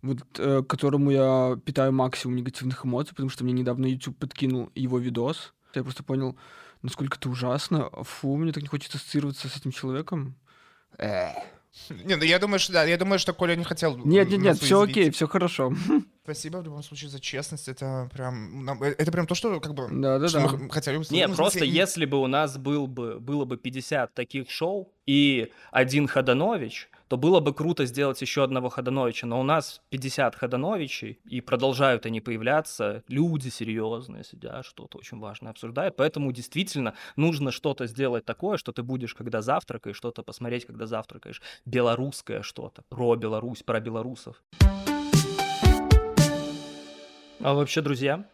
вот 0.02 0.20
э, 0.38 0.62
которому 0.62 1.10
я 1.10 1.58
питаю 1.64 1.92
максимум 1.92 2.36
негативных 2.36 2.86
эмоций, 2.86 3.14
потому 3.14 3.30
что 3.30 3.42
мне 3.42 3.52
недавно 3.52 3.86
YouTube 3.86 4.16
подкинул 4.16 4.70
его 4.76 4.98
видос. 4.98 5.54
Я 5.74 5.82
просто 5.82 6.04
понял, 6.04 6.36
насколько 6.82 7.16
это 7.16 7.28
ужасно. 7.28 7.90
Фу, 7.90 8.36
мне 8.36 8.52
так 8.52 8.62
не 8.62 8.68
хочется 8.68 8.98
ассоциироваться 8.98 9.48
с 9.48 9.56
этим 9.56 9.72
человеком. 9.72 10.36
Эх. 10.98 11.34
Не, 12.04 12.16
ну 12.16 12.24
я 12.24 12.38
думаю, 12.38 12.58
что 12.58 12.72
да, 12.72 12.84
я 12.84 12.96
думаю, 12.96 13.18
что 13.18 13.32
Коля 13.32 13.54
не 13.54 13.64
хотел. 13.64 13.96
Нет, 13.96 14.28
нет, 14.28 14.40
нет, 14.40 14.58
все 14.58 14.82
окей, 14.82 15.10
все 15.10 15.26
хорошо. 15.28 15.72
Спасибо 16.24 16.58
в 16.58 16.64
любом 16.64 16.82
случае 16.82 17.10
за 17.10 17.20
честность. 17.20 17.68
Это 17.68 18.08
прям, 18.12 18.82
э, 18.82 18.94
это 18.98 19.12
прям 19.12 19.26
то, 19.26 19.34
что 19.34 19.60
как 19.60 19.74
бы. 19.74 19.88
Да, 19.90 20.18
да, 20.18 20.28
да. 20.28 20.48
Мы 20.48 20.70
хотели 20.70 20.98
бы. 20.98 21.04
Не, 21.10 21.28
просто 21.28 21.64
если 21.64 22.04
бы 22.06 22.18
у 22.20 22.26
нас 22.26 22.58
был 22.58 22.86
бы 22.86 23.20
было 23.20 23.44
бы 23.44 23.56
50 23.56 24.14
таких 24.14 24.50
шоу 24.50 24.92
и 25.06 25.52
один 25.70 26.06
Ходанович, 26.08 26.88
то 27.10 27.16
было 27.16 27.40
бы 27.40 27.52
круто 27.52 27.86
сделать 27.86 28.22
еще 28.22 28.44
одного 28.44 28.68
Ходановича, 28.68 29.26
но 29.26 29.40
у 29.40 29.42
нас 29.42 29.82
50 29.88 30.36
Ходановичей, 30.36 31.18
и 31.24 31.40
продолжают 31.40 32.06
они 32.06 32.20
появляться, 32.20 33.02
люди 33.08 33.48
серьезные 33.48 34.22
сидят, 34.22 34.64
что-то 34.64 34.98
очень 34.98 35.18
важное 35.18 35.50
обсуждают, 35.50 35.96
поэтому 35.96 36.30
действительно 36.30 36.94
нужно 37.16 37.50
что-то 37.50 37.88
сделать 37.88 38.24
такое, 38.24 38.58
что 38.58 38.70
ты 38.70 38.84
будешь, 38.84 39.14
когда 39.14 39.42
завтракаешь, 39.42 39.96
что-то 39.96 40.22
посмотреть, 40.22 40.66
когда 40.66 40.86
завтракаешь, 40.86 41.42
белорусское 41.64 42.42
что-то, 42.42 42.82
про 42.88 43.16
Беларусь, 43.16 43.64
про 43.64 43.80
белорусов. 43.80 44.40
А 47.40 47.54
вообще, 47.54 47.80
друзья, 47.80 48.24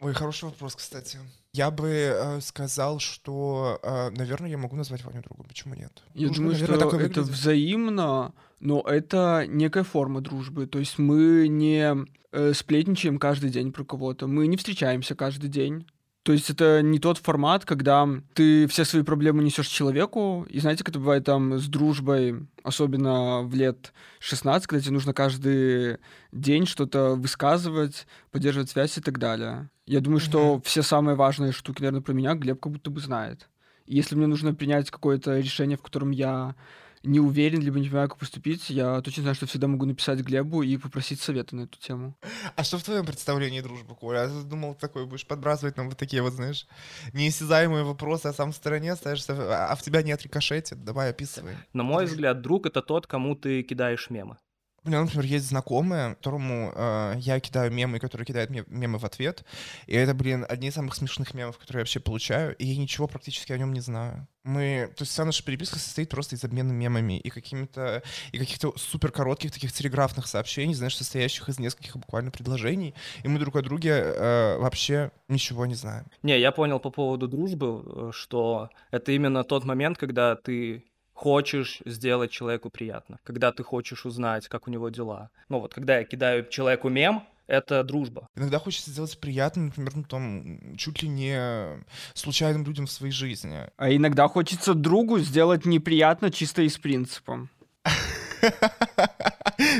Ой, 0.00 0.14
хороший 0.14 0.46
вопрос, 0.46 0.74
кстати. 0.74 1.18
Я 1.52 1.70
бы 1.72 1.88
э, 1.88 2.40
сказал, 2.40 3.00
что, 3.00 3.80
э, 3.82 4.10
наверное, 4.10 4.50
я 4.50 4.58
могу 4.58 4.76
назвать 4.76 5.04
Ваню 5.04 5.22
другом. 5.22 5.46
Почему 5.48 5.74
нет? 5.74 6.02
Я 6.14 6.26
Дружба, 6.26 6.44
думаю, 6.44 6.60
наверное, 6.60 6.88
что 6.88 7.00
это 7.00 7.22
взаимно, 7.22 8.34
но 8.60 8.82
это 8.82 9.46
некая 9.48 9.82
форма 9.82 10.20
дружбы. 10.20 10.66
То 10.66 10.78
есть 10.78 10.98
мы 10.98 11.48
не 11.48 12.06
э, 12.30 12.52
сплетничаем 12.54 13.18
каждый 13.18 13.50
день 13.50 13.72
про 13.72 13.84
кого-то, 13.84 14.28
мы 14.28 14.46
не 14.46 14.56
встречаемся 14.56 15.16
каждый 15.16 15.50
день. 15.50 15.86
То 16.30 16.34
есть 16.34 16.48
это 16.48 16.80
не 16.80 17.00
тот 17.00 17.18
формат, 17.18 17.64
когда 17.64 18.08
ты 18.34 18.68
все 18.68 18.84
свои 18.84 19.02
проблемы 19.02 19.42
несешь 19.42 19.66
человеку, 19.66 20.46
и 20.48 20.60
знаете, 20.60 20.84
как 20.84 20.90
это 20.90 21.00
бывает 21.00 21.24
там 21.24 21.58
с 21.58 21.66
дружбой, 21.66 22.46
особенно 22.62 23.42
в 23.42 23.52
лет 23.56 23.92
16, 24.20 24.68
когда 24.68 24.80
тебе 24.80 24.92
нужно 24.92 25.12
каждый 25.12 25.98
день 26.30 26.66
что-то 26.66 27.16
высказывать, 27.16 28.06
поддерживать 28.30 28.70
связь 28.70 28.96
и 28.96 29.00
так 29.00 29.18
далее. 29.18 29.70
Я 29.86 29.98
думаю, 29.98 30.20
mm-hmm. 30.20 30.24
что 30.24 30.62
все 30.64 30.82
самые 30.82 31.16
важные 31.16 31.50
штуки, 31.50 31.80
наверное, 31.80 32.00
про 32.00 32.12
меня 32.12 32.34
Глеб 32.34 32.60
как 32.60 32.74
будто 32.74 32.90
бы 32.92 33.00
знает. 33.00 33.48
И 33.86 33.96
если 33.96 34.14
мне 34.14 34.28
нужно 34.28 34.54
принять 34.54 34.88
какое-то 34.88 35.36
решение, 35.36 35.76
в 35.76 35.82
котором 35.82 36.12
я 36.12 36.54
не 37.02 37.20
уверен, 37.20 37.60
либо 37.60 37.78
не 37.78 37.88
понимаю, 37.88 38.08
как 38.08 38.18
поступить, 38.18 38.70
я 38.70 39.00
точно 39.00 39.22
знаю, 39.22 39.34
что 39.34 39.46
всегда 39.46 39.68
могу 39.68 39.86
написать 39.86 40.20
Глебу 40.20 40.62
и 40.62 40.76
попросить 40.76 41.20
совета 41.20 41.56
на 41.56 41.62
эту 41.62 41.78
тему. 41.78 42.14
А 42.56 42.64
что 42.64 42.78
в 42.78 42.82
твоем 42.82 43.06
представлении 43.06 43.60
дружбы, 43.60 43.94
Коля? 43.94 44.28
Я 44.28 44.42
думал, 44.42 44.74
такой 44.74 45.06
будешь 45.06 45.26
подбрасывать 45.26 45.76
нам 45.76 45.88
вот 45.88 45.98
такие 45.98 46.22
вот, 46.22 46.34
знаешь, 46.34 46.66
неисязаемые 47.12 47.84
вопросы, 47.84 48.26
а 48.26 48.32
сам 48.32 48.52
в 48.52 48.56
стороне 48.56 48.92
остаешься, 48.92 49.70
а 49.70 49.74
в 49.74 49.82
тебя 49.82 50.02
нет 50.02 50.22
рикошетит. 50.22 50.84
Давай, 50.84 51.10
описывай. 51.10 51.56
На 51.72 51.82
мой 51.82 52.04
взгляд, 52.04 52.42
друг— 52.42 52.66
это 52.66 52.82
тот, 52.82 53.06
кому 53.06 53.34
ты 53.34 53.62
кидаешь 53.62 54.10
мемы. 54.10 54.36
У 54.84 54.88
меня, 54.88 55.02
например, 55.02 55.26
есть 55.26 55.46
знакомые, 55.46 56.14
которому 56.14 56.72
э, 56.74 57.14
я 57.18 57.38
кидаю 57.38 57.70
мемы, 57.70 57.98
который 57.98 58.24
кидает 58.24 58.48
мне 58.48 58.64
мемы 58.66 58.98
в 58.98 59.04
ответ. 59.04 59.44
И 59.86 59.94
это, 59.94 60.14
блин, 60.14 60.46
одни 60.48 60.68
из 60.68 60.74
самых 60.74 60.94
смешных 60.94 61.34
мемов, 61.34 61.58
которые 61.58 61.80
я 61.80 61.82
вообще 61.82 62.00
получаю. 62.00 62.56
И 62.56 62.64
я 62.64 62.80
ничего 62.80 63.06
практически 63.06 63.52
о 63.52 63.58
нем 63.58 63.74
не 63.74 63.80
знаю. 63.80 64.26
Мы, 64.42 64.90
то 64.96 65.02
есть 65.02 65.12
вся 65.12 65.26
наша 65.26 65.44
переписка 65.44 65.78
состоит 65.78 66.08
просто 66.08 66.34
из 66.34 66.44
обмена 66.44 66.72
мемами 66.72 67.18
и 67.18 67.28
какими-то, 67.28 68.02
и 68.32 68.38
каких-то 68.38 68.72
супер 68.78 69.12
коротких 69.12 69.52
таких 69.52 69.70
телеграфных 69.70 70.26
сообщений, 70.26 70.72
знаешь, 70.72 70.96
состоящих 70.96 71.50
из 71.50 71.58
нескольких 71.58 71.98
буквально 71.98 72.30
предложений. 72.30 72.94
И 73.22 73.28
мы 73.28 73.38
друг 73.38 73.56
о 73.56 73.62
друге 73.62 73.90
э, 73.90 74.56
вообще 74.56 75.10
ничего 75.28 75.66
не 75.66 75.74
знаем. 75.74 76.06
Не, 76.22 76.40
я 76.40 76.52
понял 76.52 76.80
по 76.80 76.90
поводу 76.90 77.28
дружбы, 77.28 77.82
э, 77.84 78.10
что 78.14 78.70
это 78.90 79.12
именно 79.12 79.44
тот 79.44 79.64
момент, 79.64 79.98
когда 79.98 80.36
ты 80.36 80.84
хочешь 81.20 81.82
сделать 81.84 82.30
человеку 82.30 82.70
приятно, 82.70 83.18
когда 83.24 83.52
ты 83.52 83.62
хочешь 83.62 84.06
узнать, 84.06 84.48
как 84.48 84.66
у 84.66 84.70
него 84.70 84.88
дела. 84.88 85.28
Ну 85.50 85.60
вот, 85.60 85.74
когда 85.74 85.98
я 85.98 86.04
кидаю 86.04 86.48
человеку 86.48 86.88
мем, 86.88 87.24
это 87.46 87.84
дружба. 87.84 88.26
Иногда 88.36 88.58
хочется 88.58 88.90
сделать 88.90 89.18
приятно, 89.18 89.64
например, 89.64 89.96
ну, 89.96 90.04
там, 90.04 90.76
чуть 90.78 91.02
ли 91.02 91.08
не 91.10 91.84
случайным 92.14 92.64
людям 92.64 92.86
в 92.86 92.90
своей 92.90 93.12
жизни. 93.12 93.68
А 93.76 93.94
иногда 93.94 94.28
хочется 94.28 94.72
другу 94.72 95.18
сделать 95.18 95.66
неприятно 95.66 96.30
чисто 96.30 96.62
из 96.62 96.78
принципа. 96.78 97.48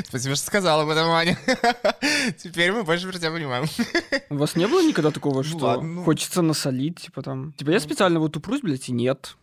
Спасибо, 0.05 0.35
что 0.35 0.45
сказала 0.45 0.83
об 0.83 0.89
этом, 0.89 1.09
Аня. 1.09 1.39
Теперь 2.37 2.71
мы 2.71 2.83
больше 2.83 3.09
про 3.09 3.17
тебя 3.17 3.31
понимаем. 3.31 3.65
У 4.29 4.35
вас 4.35 4.55
не 4.55 4.67
было 4.67 4.87
никогда 4.87 5.09
такого, 5.09 5.37
ну 5.37 5.43
что 5.43 5.81
ну. 5.81 6.03
хочется 6.03 6.43
насолить, 6.43 6.99
типа 6.99 7.23
там... 7.23 7.53
Типа 7.53 7.71
я 7.71 7.79
специально 7.79 8.19
вот 8.19 8.37
упрусь, 8.37 8.61
блядь, 8.61 8.89
и 8.89 8.91
нет. 8.91 9.37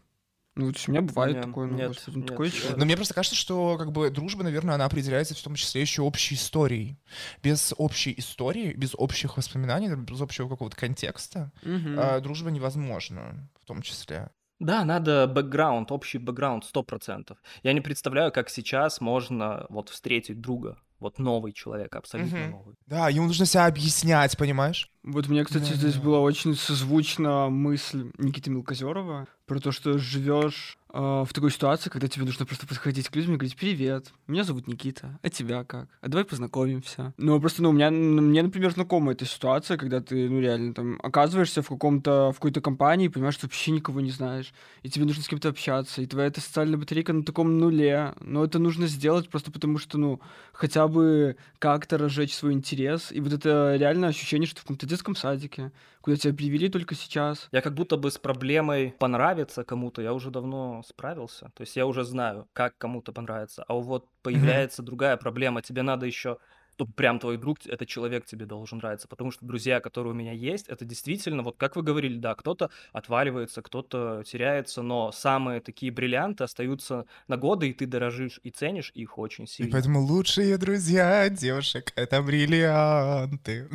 Ну, 0.58 0.66
вот 0.66 0.76
у 0.88 0.90
меня 0.90 1.02
бывает 1.02 1.36
нет, 1.36 1.44
такое, 1.44 1.68
ну, 1.68 1.76
нет, 1.76 1.88
господи, 1.88 2.16
ну, 2.16 2.20
нет, 2.22 2.30
такое 2.30 2.50
нет. 2.50 2.76
Но 2.76 2.84
мне 2.84 2.96
просто 2.96 3.14
кажется, 3.14 3.36
что 3.36 3.78
как 3.78 3.92
бы 3.92 4.10
дружба, 4.10 4.42
наверное, 4.42 4.74
она 4.74 4.86
определяется 4.86 5.36
в 5.36 5.40
том 5.40 5.54
числе 5.54 5.80
еще 5.80 6.02
общей 6.02 6.34
историей. 6.34 6.98
Без 7.44 7.72
общей 7.78 8.12
истории, 8.18 8.72
без 8.72 8.96
общих 8.96 9.36
воспоминаний, 9.36 9.94
без 9.94 10.20
общего 10.20 10.48
какого-то 10.48 10.76
контекста 10.76 11.52
угу. 11.62 11.70
э, 11.72 12.20
дружба 12.20 12.50
невозможна 12.50 13.48
в 13.62 13.66
том 13.66 13.82
числе. 13.82 14.30
Да, 14.58 14.84
надо 14.84 15.28
бэкграунд, 15.28 15.92
общий 15.92 16.18
бэкграунд, 16.18 16.64
сто 16.64 16.82
процентов. 16.82 17.38
Я 17.62 17.72
не 17.72 17.80
представляю, 17.80 18.32
как 18.32 18.50
сейчас 18.50 19.00
можно 19.00 19.64
вот 19.68 19.90
встретить 19.90 20.40
друга 20.40 20.76
вот 20.98 21.20
новый 21.20 21.52
человек, 21.52 21.94
абсолютно 21.94 22.40
угу. 22.40 22.50
новый. 22.50 22.74
Да, 22.86 23.08
ему 23.08 23.28
нужно 23.28 23.46
себя 23.46 23.66
объяснять, 23.66 24.36
понимаешь? 24.36 24.90
Вот 25.04 25.28
мне, 25.28 25.44
кстати, 25.44 25.70
да, 25.70 25.76
здесь 25.76 25.94
да. 25.94 26.00
была 26.00 26.18
очень 26.18 26.56
созвучна 26.56 27.48
мысль 27.48 28.10
Никиты 28.18 28.50
Мелкозерова 28.50 29.28
про 29.48 29.58
то, 29.58 29.72
что 29.72 29.98
живешь 29.98 30.78
а, 30.90 31.24
в 31.24 31.32
такой 31.32 31.50
ситуации, 31.50 31.90
когда 31.90 32.08
тебе 32.08 32.24
нужно 32.24 32.46
просто 32.46 32.66
подходить 32.66 33.08
к 33.08 33.16
людям 33.16 33.34
и 33.34 33.36
говорить 33.36 33.56
«Привет, 33.56 34.12
меня 34.26 34.44
зовут 34.44 34.66
Никита, 34.66 35.18
а 35.22 35.28
тебя 35.28 35.64
как? 35.64 35.88
А 36.00 36.08
давай 36.08 36.24
познакомимся». 36.24 37.12
Ну, 37.16 37.40
просто, 37.40 37.62
ну, 37.62 37.70
у 37.70 37.72
меня, 37.72 37.90
ну, 37.90 38.22
мне, 38.22 38.42
например, 38.42 38.70
знакома 38.72 39.12
эта 39.12 39.24
ситуация, 39.24 39.76
когда 39.76 40.00
ты, 40.00 40.28
ну, 40.28 40.40
реально, 40.40 40.74
там, 40.74 40.98
оказываешься 41.02 41.62
в 41.62 41.68
каком-то, 41.68 42.30
в 42.32 42.36
какой-то 42.36 42.60
компании 42.60 43.06
и 43.06 43.08
понимаешь, 43.08 43.34
что 43.34 43.46
вообще 43.46 43.72
никого 43.72 44.00
не 44.00 44.10
знаешь, 44.10 44.52
и 44.82 44.88
тебе 44.88 45.04
нужно 45.04 45.22
с 45.22 45.28
кем-то 45.28 45.48
общаться, 45.48 46.00
и 46.00 46.06
твоя 46.06 46.28
эта 46.28 46.40
социальная 46.40 46.78
батарейка 46.78 47.12
на 47.12 47.22
таком 47.22 47.58
нуле, 47.58 48.14
но 48.20 48.44
это 48.44 48.58
нужно 48.58 48.86
сделать 48.86 49.28
просто 49.28 49.50
потому, 49.50 49.78
что, 49.78 49.98
ну, 49.98 50.20
хотя 50.52 50.88
бы 50.88 51.36
как-то 51.58 51.98
разжечь 51.98 52.34
свой 52.34 52.52
интерес, 52.52 53.12
и 53.12 53.20
вот 53.20 53.32
это 53.32 53.76
реально 53.76 54.08
ощущение, 54.08 54.46
что 54.46 54.60
в 54.60 54.62
каком-то 54.62 54.86
детском 54.86 55.14
садике, 55.16 55.72
куда 56.00 56.16
тебя 56.16 56.32
привели 56.32 56.68
только 56.68 56.94
сейчас. 56.94 57.48
Я 57.52 57.60
как 57.60 57.74
будто 57.74 57.96
бы 57.96 58.10
с 58.10 58.16
проблемой 58.16 58.94
понравиться 59.38 59.64
кому-то, 59.64 60.02
я 60.02 60.12
уже 60.12 60.30
давно 60.30 60.82
справился. 60.86 61.50
То 61.54 61.62
есть 61.62 61.76
я 61.76 61.86
уже 61.86 62.04
знаю, 62.04 62.48
как 62.52 62.76
кому-то 62.78 63.12
понравится. 63.12 63.64
А 63.68 63.74
вот 63.74 64.06
появляется 64.22 64.82
другая 64.82 65.16
проблема. 65.16 65.62
Тебе 65.62 65.82
надо 65.82 66.06
еще 66.06 66.38
то 66.76 66.86
прям 66.86 67.18
твой 67.18 67.38
друг, 67.38 67.58
этот 67.66 67.88
человек 67.88 68.24
тебе 68.24 68.46
должен 68.46 68.78
нравиться. 68.78 69.08
Потому 69.08 69.32
что 69.32 69.44
друзья, 69.44 69.80
которые 69.80 70.12
у 70.12 70.16
меня 70.16 70.32
есть, 70.32 70.68
это 70.68 70.84
действительно, 70.84 71.42
вот 71.42 71.56
как 71.56 71.74
вы 71.74 71.82
говорили, 71.82 72.18
да, 72.18 72.36
кто-то 72.36 72.70
отваливается, 72.92 73.62
кто-то 73.62 74.22
теряется, 74.24 74.82
но 74.82 75.10
самые 75.10 75.60
такие 75.60 75.90
бриллианты 75.90 76.44
остаются 76.44 77.04
на 77.26 77.36
годы, 77.36 77.68
и 77.68 77.72
ты 77.72 77.86
дорожишь 77.86 78.38
и 78.44 78.50
ценишь 78.50 78.92
их 78.94 79.18
очень 79.18 79.44
И 79.44 79.46
сильно. 79.48 79.72
поэтому 79.72 80.00
лучшие 80.00 80.56
друзья 80.56 81.28
девушек— 81.28 81.92
это 81.96 82.22
бриллианты. 82.22 83.68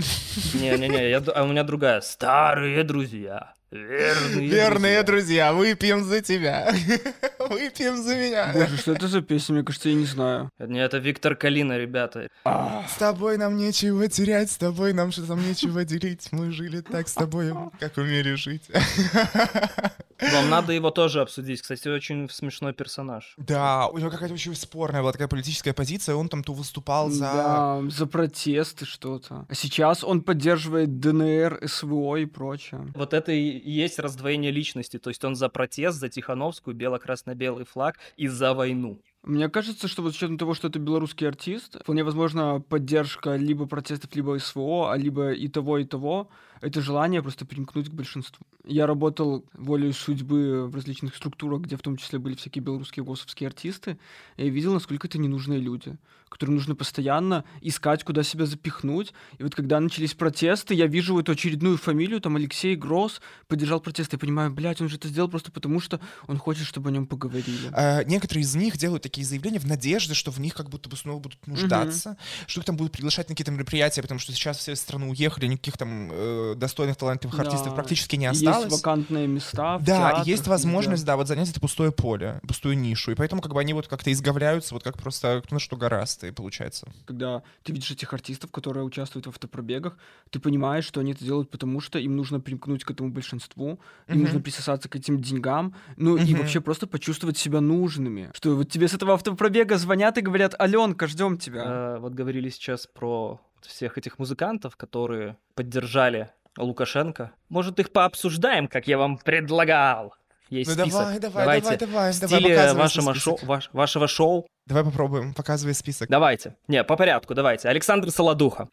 Не-не-не, 0.53 1.09
я 1.09 1.21
а 1.35 1.43
у 1.43 1.47
меня 1.47 1.65
другая. 1.65 1.99
Старые 1.99 2.83
друзья. 2.85 3.53
Верные, 3.73 4.47
Верные 4.47 5.03
друзья. 5.03 5.51
друзья, 5.51 5.53
выпьем 5.53 6.03
за 6.03 6.21
тебя. 6.21 6.71
Выпьем 7.39 7.97
за 8.01 8.15
меня. 8.15 8.51
Боже, 8.53 8.77
что 8.77 8.91
это 8.93 9.07
за 9.07 9.21
песня? 9.21 9.55
Мне 9.55 9.63
кажется, 9.63 9.89
я 9.89 9.95
не 9.95 10.05
знаю. 10.05 10.49
Не, 10.59 10.79
это 10.79 10.99
Виктор 10.99 11.35
Калина, 11.35 11.77
ребята. 11.77 12.27
С 12.45 12.97
тобой 12.99 13.37
нам 13.37 13.57
нечего 13.57 14.07
терять, 14.07 14.51
с 14.51 14.57
тобой 14.57 14.93
нам 14.93 15.11
что 15.11 15.25
там 15.25 15.41
нечего 15.41 15.83
делить. 15.83 16.27
Мы 16.31 16.51
жили 16.51 16.81
так 16.81 17.07
с 17.07 17.13
тобой, 17.13 17.51
как 17.79 17.97
умели 17.97 18.35
жить. 18.35 18.69
Вам 20.19 20.49
надо 20.49 20.73
его 20.73 20.91
тоже 20.91 21.21
обсудить. 21.21 21.61
Кстати, 21.61 21.87
очень 21.87 22.29
смешной 22.29 22.73
персонаж. 22.73 23.33
Да, 23.37 23.87
у 23.87 23.97
него 23.97 24.09
какая-то 24.09 24.33
очень 24.33 24.55
спорная 24.55 25.01
была 25.01 25.11
такая 25.11 25.27
политическая 25.27 25.73
позиция, 25.73 26.15
он 26.15 26.29
там 26.29 26.43
то 26.43 26.53
выступал 26.53 27.09
за... 27.09 27.21
Да, 27.21 27.81
за 27.89 28.05
протесты 28.05 28.85
что-то. 28.85 29.45
А 29.49 29.55
сейчас 29.55 30.03
он 30.03 30.21
поддерживает 30.21 30.99
ДНР, 30.99 31.61
СВО 31.67 32.17
и 32.17 32.25
прочее. 32.25 32.91
Вот 32.95 33.13
это 33.13 33.31
и 33.31 33.69
есть 33.69 33.99
раздвоение 33.99 34.51
личности. 34.51 34.99
То 34.99 35.09
есть 35.09 35.23
он 35.23 35.35
за 35.35 35.49
протест, 35.49 35.99
за 35.99 36.09
Тихановскую, 36.09 36.75
бело-красно-белый 36.75 37.65
флаг 37.65 37.97
и 38.17 38.27
за 38.27 38.53
войну. 38.53 38.99
Мне 39.23 39.47
кажется, 39.47 39.87
что 39.87 40.01
вот 40.01 40.13
с 40.13 40.17
учетом 40.17 40.37
того, 40.37 40.53
что 40.53 40.67
это 40.67 40.79
белорусский 40.79 41.25
артист, 41.25 41.79
вполне 41.81 42.03
возможно 42.03 42.59
поддержка 42.59 43.37
либо 43.37 43.65
протестов, 43.65 44.13
либо 44.15 44.37
СВО, 44.37 44.91
а 44.91 44.97
либо 44.97 45.31
и 45.31 45.47
того, 45.47 45.77
и 45.77 45.85
того. 45.85 46.29
Это 46.63 46.81
желание 46.81 47.21
просто 47.21 47.45
примкнуть 47.45 47.89
к 47.89 47.93
большинству. 47.93 48.45
Я 48.65 48.87
работал 48.87 49.43
волей 49.53 49.91
судьбы 49.91 50.67
в 50.67 50.75
различных 50.75 51.15
структурах, 51.15 51.61
где 51.61 51.75
в 51.75 51.81
том 51.81 51.97
числе 51.97 52.19
были 52.19 52.35
всякие 52.35 52.63
белорусские 52.63 53.03
госовские 53.03 53.47
артисты, 53.47 53.97
и 54.37 54.45
я 54.45 54.49
видел, 54.49 54.73
насколько 54.73 55.07
это 55.07 55.17
ненужные 55.17 55.59
люди, 55.59 55.97
которым 56.33 56.55
нужно 56.55 56.73
постоянно 56.73 57.45
искать, 57.61 58.03
куда 58.03 58.23
себя 58.23 58.47
запихнуть. 58.47 59.13
И 59.37 59.43
вот 59.43 59.53
когда 59.53 59.79
начались 59.79 60.15
протесты, 60.15 60.73
я 60.73 60.87
вижу 60.87 61.17
эту 61.19 61.33
очередную 61.33 61.77
фамилию, 61.77 62.19
там 62.21 62.35
Алексей 62.35 62.75
Гросс 62.75 63.21
поддержал 63.47 63.79
протесты, 63.79 64.15
я 64.15 64.19
понимаю, 64.19 64.51
блядь, 64.51 64.81
он 64.81 64.89
же 64.89 64.95
это 64.95 65.07
сделал 65.07 65.29
просто 65.29 65.51
потому, 65.51 65.79
что 65.79 65.99
он 66.27 66.37
хочет, 66.39 66.65
чтобы 66.65 66.89
о 66.89 66.91
нем 66.91 67.05
поговорили. 67.05 67.69
А, 67.71 68.03
некоторые 68.03 68.41
из 68.41 68.55
них 68.55 68.77
делают 68.77 69.03
такие 69.03 69.25
заявления 69.25 69.59
в 69.59 69.67
надежде, 69.67 70.15
что 70.15 70.31
в 70.31 70.39
них 70.39 70.55
как 70.55 70.69
будто 70.69 70.89
бы 70.89 70.97
снова 70.97 71.19
будут 71.19 71.45
нуждаться, 71.45 72.17
что 72.47 72.61
их 72.61 72.65
там 72.65 72.77
будут 72.77 72.93
приглашать 72.93 73.29
на 73.29 73.35
какие-то 73.35 73.51
мероприятия, 73.51 74.01
потому 74.01 74.19
что 74.19 74.33
сейчас 74.33 74.57
все 74.57 74.75
страны 74.75 75.09
уехали, 75.09 75.45
никаких 75.45 75.77
там 75.77 76.09
э, 76.11 76.52
достойных 76.55 76.95
талантливых 76.97 77.39
артистов 77.39 77.71
Да. 77.73 77.75
практически 77.75 78.15
не 78.15 78.25
Есть 78.25 78.45
осталось. 78.45 78.71
вакантные 78.71 79.27
места. 79.27 79.77
в 79.77 79.83
Да, 79.85 79.93
и 79.95 79.97
театрах, 79.99 80.25
есть 80.27 80.47
возможность, 80.47 81.05
да, 81.05 81.15
вот 81.17 81.27
занять 81.27 81.49
это 81.49 81.59
пустое 81.59 81.91
поле, 81.91 82.39
пустую 82.47 82.77
нишу, 82.77 83.11
и 83.11 83.15
поэтому 83.15 83.41
как 83.41 83.53
бы 83.53 83.59
они 83.59 83.73
вот 83.73 83.87
как-то 83.87 84.11
изгавляются, 84.11 84.73
вот 84.73 84.83
как 84.83 84.97
просто 84.97 85.41
кто 85.45 85.55
на 85.55 85.59
что 85.59 85.75
гораст, 85.77 86.23
и 86.23 86.31
получается. 86.31 86.87
Когда 87.05 87.43
ты 87.63 87.73
видишь 87.73 87.91
этих 87.91 88.13
артистов, 88.13 88.51
которые 88.51 88.83
участвуют 88.83 89.25
в 89.25 89.29
автопробегах, 89.29 89.97
ты 90.29 90.39
понимаешь, 90.39 90.85
что 90.85 90.99
они 91.01 91.11
это 91.13 91.23
делают 91.23 91.49
потому, 91.49 91.79
что 91.81 91.99
им 91.99 92.15
нужно 92.15 92.39
примкнуть 92.39 92.83
к 92.83 92.91
этому 92.91 93.11
большинству, 93.11 93.79
им 94.07 94.15
Мгм. 94.15 94.19
нужно 94.23 94.39
присосаться 94.41 94.89
к 94.89 94.95
этим 94.95 95.21
деньгам, 95.21 95.75
ну 95.97 96.17
и 96.17 96.31
Мгм. 96.31 96.37
вообще 96.39 96.61
просто 96.61 96.87
почувствовать 96.87 97.37
себя 97.37 97.61
нужными. 97.61 98.31
Что 98.33 98.55
вот 98.55 98.69
тебе 98.69 98.87
с 98.87 98.93
этого 98.93 99.13
автопробега 99.13 99.77
звонят 99.77 100.17
и 100.17 100.21
говорят, 100.21 100.55
Аленка, 100.59 101.07
ждем 101.07 101.37
тебя. 101.37 101.63
Э, 101.65 101.99
Вот 101.99 102.13
говорили 102.13 102.49
сейчас 102.49 102.87
про 102.87 103.39
всех 103.61 103.97
этих 103.97 104.19
музыкантов, 104.19 104.75
которые 104.75 105.37
поддержали 105.55 106.29
Лукашенко. 106.57 107.31
Может, 107.49 107.79
их 107.79 107.91
пообсуждаем, 107.91 108.67
как 108.67 108.87
я 108.87 108.97
вам 108.97 109.17
предлагал? 109.17 110.13
Есть 110.49 110.69
Ну 110.69 110.83
список. 110.83 110.99
давай, 110.99 111.19
давай, 111.19 111.43
Давайте. 111.45 111.65
давай, 111.65 111.77
давай, 111.77 112.13
В 112.13 112.19
давай, 112.19 112.39
стиле 112.41 112.73
вашего 112.73 113.13
список. 113.13 113.43
ваш- 113.43 113.69
вашего 113.73 114.07
шоу. 114.07 114.45
Давай 114.67 114.83
попробуем, 114.83 115.33
показывай 115.33 115.73
список. 115.73 116.09
Давайте. 116.09 116.55
Не, 116.67 116.83
по 116.83 116.95
порядку, 116.95 117.33
давайте. 117.33 117.69
Александр 117.69 118.11
Солодуха. 118.11 118.69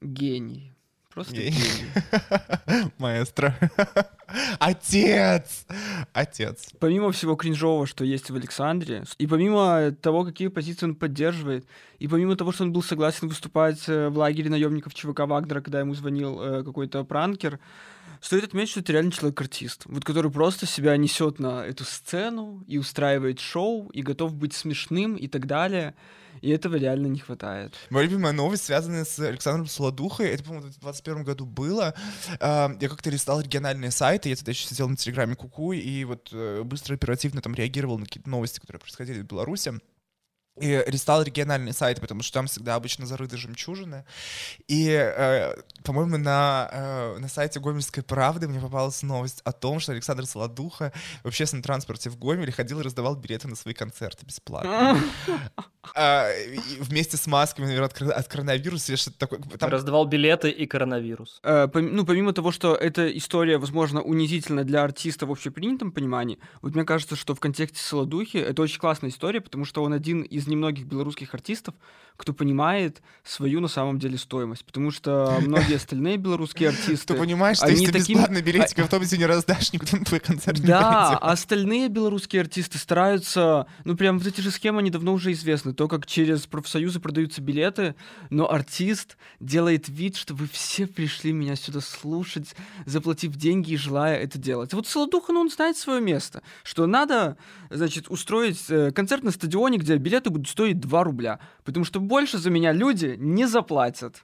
Гений. 0.00 0.71
Просто. 1.14 1.36
Маэстро. 2.98 3.54
Отец! 4.58 5.66
Отец. 6.14 6.70
Помимо 6.78 7.12
всего 7.12 7.36
кринжового, 7.36 7.86
что 7.86 8.04
есть 8.04 8.30
в 8.30 8.34
Александре, 8.34 9.04
и 9.18 9.26
помимо 9.26 9.92
того, 10.00 10.24
какие 10.24 10.48
позиции 10.48 10.86
он 10.86 10.94
поддерживает, 10.94 11.66
и 11.98 12.08
помимо 12.08 12.34
того, 12.34 12.52
что 12.52 12.64
он 12.64 12.72
был 12.72 12.82
согласен 12.82 13.28
выступать 13.28 13.86
э, 13.88 14.08
в 14.08 14.16
лагере 14.16 14.48
наемников 14.48 14.94
ЧВК 14.94 15.20
Вагнера, 15.20 15.60
когда 15.60 15.80
ему 15.80 15.94
звонил 15.94 16.40
э, 16.40 16.64
какой-то 16.64 17.04
пранкер, 17.04 17.58
стоит 18.22 18.44
отметить, 18.44 18.70
что 18.70 18.80
это 18.80 18.92
реально 18.92 19.12
человек-артист, 19.12 19.82
вот 19.84 20.04
который 20.04 20.30
просто 20.30 20.64
себя 20.64 20.96
несет 20.96 21.38
на 21.38 21.64
эту 21.66 21.84
сцену 21.84 22.64
и 22.66 22.78
устраивает 22.78 23.38
шоу, 23.38 23.90
и 23.90 24.00
готов 24.00 24.34
быть 24.34 24.54
смешным 24.54 25.16
и 25.16 25.28
так 25.28 25.46
далее. 25.46 25.94
И 26.40 26.50
этого 26.50 26.76
реально 26.76 27.06
не 27.06 27.18
хватает. 27.18 27.74
Моя 27.90 28.06
любимая 28.06 28.32
новость, 28.32 28.64
связанная 28.64 29.04
с 29.04 29.18
Александром 29.18 29.66
Солодухой, 29.66 30.28
это, 30.28 30.42
по-моему, 30.42 30.66
в 30.66 30.70
2021 30.70 31.24
году 31.24 31.46
было. 31.46 31.94
А, 32.40 32.74
Я 32.80 32.88
как-то 32.88 33.10
листал 33.10 33.40
региональные 33.40 33.90
сайты, 33.90 34.28
я 34.30 34.36
тогда 34.36 34.50
еще 34.50 34.66
сидел 34.66 34.88
на 34.88 34.96
телеграме 34.96 35.36
Куку, 35.36 35.72
и 35.72 36.04
вот 36.04 36.30
э, 36.32 36.62
быстро, 36.64 36.94
оперативно 36.94 37.40
там 37.42 37.54
реагировал 37.54 37.98
на 37.98 38.06
какие-то 38.06 38.30
новости, 38.30 38.60
которые 38.60 38.80
происходили 38.80 39.20
в 39.20 39.26
Беларуси. 39.26 39.74
И 40.60 40.84
листал 40.86 41.22
региональные 41.22 41.72
сайты, 41.72 42.02
потому 42.02 42.22
что 42.22 42.34
там 42.34 42.46
всегда 42.46 42.74
обычно 42.74 43.06
зарыты 43.06 43.38
жемчужины. 43.38 44.04
И, 44.68 44.86
э, 44.90 45.54
по-моему, 45.82 46.18
на, 46.18 46.68
э, 46.70 47.18
на 47.18 47.28
сайте 47.28 47.58
Гомельской 47.58 48.02
правды 48.02 48.48
мне 48.48 48.60
попалась 48.60 49.02
новость 49.02 49.40
о 49.44 49.52
том, 49.52 49.80
что 49.80 49.92
Александр 49.92 50.26
Солодуха 50.26 50.92
в 51.22 51.28
общественном 51.28 51.62
транспорте 51.62 52.10
в 52.10 52.18
Гомеле 52.18 52.52
ходил 52.52 52.80
и 52.80 52.82
раздавал 52.82 53.16
билеты 53.16 53.48
на 53.48 53.56
свои 53.56 53.72
концерты 53.72 54.26
бесплатно. 54.26 55.00
А, 55.94 56.28
вместе 56.78 57.16
с 57.16 57.26
масками, 57.26 57.66
наверное, 57.66 57.86
от, 57.88 57.94
кор- 57.94 58.12
от 58.12 58.28
коронавируса 58.28 58.92
или 58.92 58.96
что-то 58.96 59.18
такое. 59.18 59.40
Там- 59.58 59.70
Раздавал 59.70 60.06
билеты 60.06 60.48
и 60.50 60.66
коронавирус. 60.66 61.40
Э, 61.42 61.66
пом- 61.66 61.90
ну, 61.90 62.04
помимо 62.06 62.32
того, 62.32 62.52
что 62.52 62.74
эта 62.74 63.16
история, 63.16 63.58
возможно, 63.58 64.00
унизительна 64.00 64.64
для 64.64 64.84
артиста 64.84 65.26
в 65.26 65.32
общепринятом 65.32 65.90
понимании, 65.90 66.38
вот 66.60 66.74
мне 66.74 66.84
кажется, 66.84 67.16
что 67.16 67.34
в 67.34 67.40
контексте 67.40 67.80
Солодухи 67.80 68.36
это 68.36 68.62
очень 68.62 68.78
классная 68.78 69.10
история, 69.10 69.40
потому 69.40 69.64
что 69.64 69.82
он 69.82 69.92
один 69.92 70.22
из 70.22 70.46
немногих 70.46 70.86
белорусских 70.86 71.34
артистов, 71.34 71.74
кто 72.16 72.32
понимает 72.32 73.02
свою 73.24 73.60
на 73.60 73.68
самом 73.68 73.98
деле 73.98 74.18
стоимость. 74.18 74.64
Потому 74.64 74.90
что 74.90 75.38
многие 75.40 75.76
остальные 75.76 76.18
белорусские 76.18 76.68
артисты... 76.70 77.14
Ты 77.14 77.18
понимаешь, 77.18 77.56
что 77.56 77.68
если 77.68 77.86
ты 77.86 77.98
бесплатно 77.98 78.40
билетик 78.42 78.78
в 78.78 78.82
автобусе 78.82 79.18
не 79.18 79.26
раздашь, 79.26 79.72
никто 79.72 79.96
на 79.96 80.04
твой 80.04 80.20
концерт 80.20 80.58
не 80.60 80.66
Да, 80.66 81.18
а 81.18 81.32
остальные 81.32 81.88
белорусские 81.88 82.42
артисты 82.42 82.78
стараются, 82.78 83.66
ну 83.84 83.96
прям 83.96 84.18
вот 84.18 84.26
эти 84.28 84.40
же 84.40 84.50
схемы, 84.50 84.80
они 84.80 84.90
давно 84.90 85.14
уже 85.14 85.32
известны, 85.32 85.71
то, 85.72 85.88
как 85.88 86.06
через 86.06 86.46
профсоюзы 86.46 87.00
продаются 87.00 87.40
билеты, 87.40 87.94
но 88.30 88.50
артист 88.50 89.16
делает 89.40 89.88
вид, 89.88 90.16
что 90.16 90.34
вы 90.34 90.46
все 90.46 90.86
пришли 90.86 91.32
меня 91.32 91.56
сюда 91.56 91.80
слушать, 91.80 92.54
заплатив 92.86 93.36
деньги 93.36 93.72
и 93.72 93.76
желая 93.76 94.18
это 94.18 94.38
делать. 94.38 94.74
Вот 94.74 94.86
Солодуха, 94.86 95.32
ну 95.32 95.40
он 95.40 95.50
знает 95.50 95.76
свое 95.76 96.00
место, 96.00 96.42
что 96.62 96.86
надо, 96.86 97.36
значит, 97.70 98.08
устроить 98.08 98.64
э, 98.70 98.90
концерт 98.92 99.22
на 99.22 99.30
стадионе, 99.30 99.78
где 99.78 99.96
билеты 99.96 100.30
будут 100.30 100.48
стоить 100.48 100.80
2 100.80 101.04
рубля, 101.04 101.40
потому 101.64 101.84
что 101.84 102.00
больше 102.00 102.38
за 102.38 102.50
меня 102.50 102.72
люди 102.72 103.16
не 103.18 103.46
заплатят. 103.46 104.22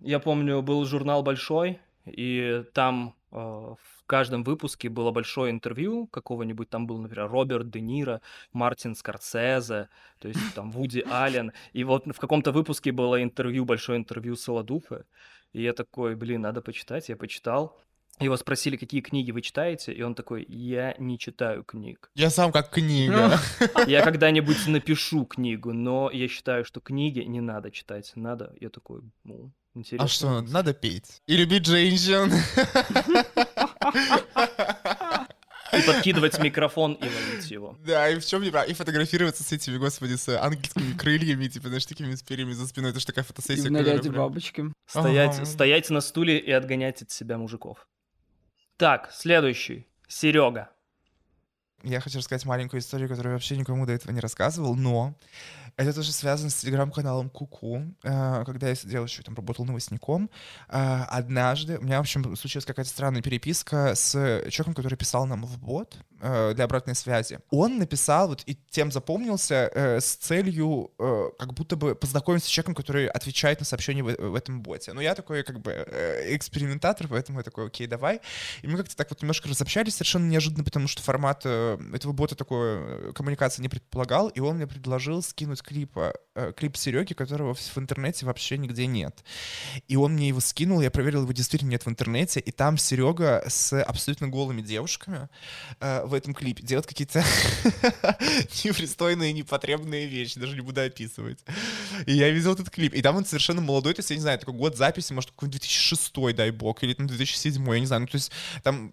Я 0.00 0.20
помню, 0.20 0.62
был 0.62 0.84
журнал 0.84 1.22
«Большой», 1.22 1.80
и 2.04 2.64
там 2.72 3.14
э, 3.32 3.36
в 3.36 3.97
каждом 4.08 4.42
выпуске 4.42 4.88
было 4.88 5.12
большое 5.12 5.52
интервью 5.52 6.08
какого-нибудь, 6.08 6.68
там 6.68 6.88
был, 6.88 6.98
например, 6.98 7.30
Роберт 7.30 7.70
Де 7.70 7.80
Ниро, 7.80 8.20
Мартин 8.52 8.96
Скорсезе, 8.96 9.88
то 10.18 10.28
есть 10.28 10.40
там 10.56 10.72
Вуди 10.72 11.04
Аллен, 11.08 11.52
и 11.72 11.84
вот 11.84 12.06
в 12.06 12.18
каком-то 12.18 12.50
выпуске 12.50 12.90
было 12.90 13.22
интервью, 13.22 13.64
большое 13.64 13.98
интервью 13.98 14.34
Солодуха, 14.34 15.04
и 15.52 15.62
я 15.62 15.72
такой, 15.72 16.16
блин, 16.16 16.40
надо 16.40 16.60
почитать, 16.60 17.08
я 17.08 17.16
почитал, 17.16 17.80
Его 18.20 18.36
спросили, 18.36 18.76
какие 18.76 19.00
книги 19.00 19.30
вы 19.30 19.42
читаете, 19.42 19.92
и 19.92 20.02
он 20.02 20.14
такой, 20.14 20.44
я 20.48 20.94
не 20.98 21.18
читаю 21.18 21.62
книг. 21.62 22.10
Я 22.16 22.30
сам 22.30 22.50
как 22.50 22.70
книга. 22.70 23.38
Я 23.86 24.02
когда-нибудь 24.02 24.66
напишу 24.66 25.24
книгу, 25.24 25.72
но 25.72 26.10
я 26.10 26.26
считаю, 26.26 26.64
что 26.64 26.80
книги 26.80 27.20
не 27.20 27.40
надо 27.40 27.70
читать. 27.70 28.10
Надо. 28.16 28.52
Я 28.60 28.70
такой, 28.70 29.02
ну, 29.22 29.52
интересно. 29.74 30.04
А 30.04 30.08
что, 30.08 30.40
надо 30.52 30.74
петь? 30.74 31.22
И 31.28 31.36
любить 31.36 31.66
женщин. 31.66 32.32
И 35.70 35.82
подкидывать 35.82 36.38
микрофон 36.38 36.94
и 36.94 37.04
ловить 37.04 37.50
его. 37.50 37.76
Да, 37.84 38.08
и 38.08 38.18
в 38.18 38.24
чем 38.24 38.42
не 38.42 38.50
прав? 38.50 38.66
И 38.68 38.72
фотографироваться 38.72 39.44
с 39.44 39.52
этими, 39.52 39.76
господи, 39.76 40.14
с 40.14 40.26
ангельскими 40.30 40.96
крыльями, 40.96 41.46
типа, 41.46 41.68
знаешь, 41.68 41.84
такими 41.84 42.14
с 42.14 42.22
перьями 42.22 42.52
за 42.52 42.66
спиной. 42.66 42.90
Это 42.90 43.00
же 43.00 43.06
такая 43.06 43.24
И 43.24 43.28
фотосессия. 43.28 43.68
в 43.68 43.72
наряде 43.72 44.08
прям- 44.10 44.14
бабочки. 44.14 44.64
Стоять, 44.86 45.36
Ага. 45.36 45.44
стоять 45.44 45.90
на 45.90 46.00
стуле 46.00 46.38
и 46.38 46.50
отгонять 46.50 47.02
от 47.02 47.10
себя 47.10 47.36
мужиков. 47.36 47.86
Так, 48.78 49.10
следующий. 49.12 49.86
Серега. 50.08 50.70
Я 51.82 52.00
хочу 52.00 52.18
рассказать 52.18 52.46
маленькую 52.46 52.80
историю, 52.80 53.08
которую 53.08 53.32
я 53.32 53.34
вообще 53.34 53.56
никому 53.56 53.84
до 53.84 53.92
этого 53.92 54.10
не 54.12 54.20
рассказывал, 54.20 54.74
но 54.74 55.14
это 55.78 55.92
тоже 55.92 56.12
связано 56.12 56.50
с 56.50 56.56
телеграм-каналом 56.56 57.30
Куку. 57.30 57.84
Э, 58.02 58.42
Когда 58.44 58.68
я 58.68 58.74
сидел 58.74 59.04
еще 59.04 59.22
там, 59.22 59.36
работал 59.36 59.64
новостником, 59.64 60.28
э, 60.68 61.04
однажды 61.08 61.78
у 61.78 61.82
меня, 61.82 61.98
в 61.98 62.00
общем, 62.00 62.34
случилась 62.34 62.64
какая-то 62.64 62.90
странная 62.90 63.22
переписка 63.22 63.94
с 63.94 64.10
человеком, 64.50 64.74
который 64.74 64.96
писал 64.96 65.24
нам 65.26 65.46
в 65.46 65.56
бот 65.58 65.96
э, 66.20 66.52
для 66.54 66.64
обратной 66.64 66.96
связи. 66.96 67.38
Он 67.50 67.78
написал, 67.78 68.26
вот 68.26 68.42
и 68.46 68.58
тем 68.70 68.90
запомнился, 68.90 69.70
с 70.00 70.16
целью 70.16 70.90
как 71.38 71.54
будто 71.54 71.76
бы 71.76 71.94
познакомиться 71.94 72.48
с 72.48 72.50
человеком, 72.50 72.74
который 72.74 73.06
отвечает 73.06 73.60
на 73.60 73.66
сообщения 73.66 74.02
в, 74.02 74.34
этом 74.34 74.62
боте. 74.62 74.92
Но 74.92 75.00
я 75.00 75.14
такой 75.14 75.44
как 75.44 75.60
бы 75.60 75.72
экспериментатор, 76.26 77.06
поэтому 77.06 77.38
я 77.38 77.44
такой, 77.44 77.68
окей, 77.68 77.86
давай. 77.86 78.20
И 78.62 78.66
мы 78.66 78.78
как-то 78.78 78.96
так 78.96 79.10
вот 79.10 79.22
немножко 79.22 79.48
разобщались 79.48 79.94
совершенно 79.94 80.26
неожиданно, 80.28 80.64
потому 80.64 80.88
что 80.88 81.02
формат 81.02 81.46
этого 81.46 82.12
бота 82.12 82.34
такой 82.34 83.12
коммуникации 83.12 83.62
не 83.62 83.68
предполагал, 83.68 84.28
и 84.28 84.40
он 84.40 84.56
мне 84.56 84.66
предложил 84.66 85.22
скинуть 85.22 85.60
клипа, 85.68 86.14
э, 86.34 86.52
клип 86.56 86.78
Сереги, 86.78 87.12
которого 87.12 87.52
в, 87.52 87.78
интернете 87.78 88.24
вообще 88.24 88.56
нигде 88.56 88.86
нет. 88.86 89.22
И 89.86 89.96
он 89.96 90.14
мне 90.14 90.28
его 90.28 90.40
скинул, 90.40 90.80
я 90.80 90.90
проверил, 90.90 91.22
его 91.22 91.32
действительно 91.32 91.70
нет 91.70 91.84
в 91.84 91.88
интернете, 91.90 92.40
и 92.40 92.50
там 92.50 92.78
Серега 92.78 93.44
с 93.46 93.78
абсолютно 93.82 94.28
голыми 94.28 94.62
девушками 94.62 95.28
э, 95.80 96.04
в 96.06 96.14
этом 96.14 96.32
клипе 96.32 96.62
делает 96.62 96.86
какие-то 96.86 97.22
непристойные, 98.64 99.34
непотребные 99.34 100.06
вещи, 100.06 100.40
даже 100.40 100.54
не 100.54 100.62
буду 100.62 100.80
описывать. 100.80 101.44
И 102.06 102.14
я 102.14 102.30
видел 102.30 102.54
этот 102.54 102.70
клип, 102.70 102.94
и 102.94 103.02
там 103.02 103.16
он 103.16 103.26
совершенно 103.26 103.60
молодой, 103.60 103.92
то 103.92 104.00
есть, 104.00 104.08
я 104.08 104.16
не 104.16 104.22
знаю, 104.22 104.38
такой 104.38 104.54
год 104.54 104.74
записи, 104.74 105.12
может, 105.12 105.32
какой-нибудь 105.32 105.60
2006, 105.60 106.34
дай 106.34 106.50
бог, 106.50 106.82
или 106.82 106.94
там 106.94 107.06
2007, 107.06 107.74
я 107.74 107.80
не 107.80 107.86
знаю, 107.86 108.00
ну, 108.00 108.06
то 108.06 108.16
есть 108.16 108.32
там 108.62 108.92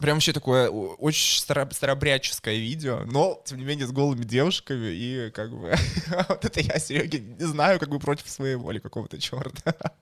Прям 0.00 0.16
вообще 0.16 0.32
такое 0.32 0.70
очень 0.70 1.40
старо- 1.40 1.72
старобряческое 1.72 2.56
видео, 2.56 3.02
но, 3.06 3.42
тем 3.44 3.58
не 3.58 3.64
менее, 3.64 3.86
с 3.86 3.92
голыми 3.92 4.22
девушками, 4.22 4.92
и 4.92 5.30
как 5.30 5.50
бы 5.50 5.74
вот 6.28 6.44
это 6.44 6.60
я, 6.60 6.78
Сереги, 6.78 7.16
не 7.16 7.44
знаю, 7.44 7.80
как 7.80 7.88
бы 7.88 7.98
против 7.98 8.28
своей 8.28 8.54
воли 8.54 8.78
какого-то 8.78 9.20
черта. 9.20 9.74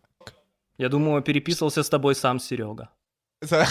Я 0.79 0.91
думаю, 0.91 1.23
переписывался 1.23 1.83
с 1.83 1.89
тобой 1.89 2.15
сам 2.15 2.39
Серега. 2.39 2.91
Кстати, 3.41 3.69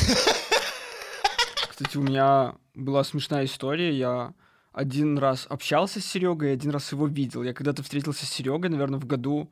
у 1.97 2.01
меня 2.01 2.55
была 2.73 3.03
смешная 3.03 3.45
история. 3.45 3.95
Я 3.95 4.33
один 4.73 5.19
раз 5.19 5.45
общался 5.49 6.01
с 6.01 6.05
Серегой, 6.05 6.53
один 6.53 6.71
раз 6.71 6.91
его 6.91 7.07
видел. 7.07 7.43
Я 7.43 7.53
когда-то 7.53 7.83
встретился 7.83 8.25
с 8.25 8.29
Серегой, 8.29 8.69
наверное, 8.69 8.99
в 8.99 9.05
году 9.05 9.51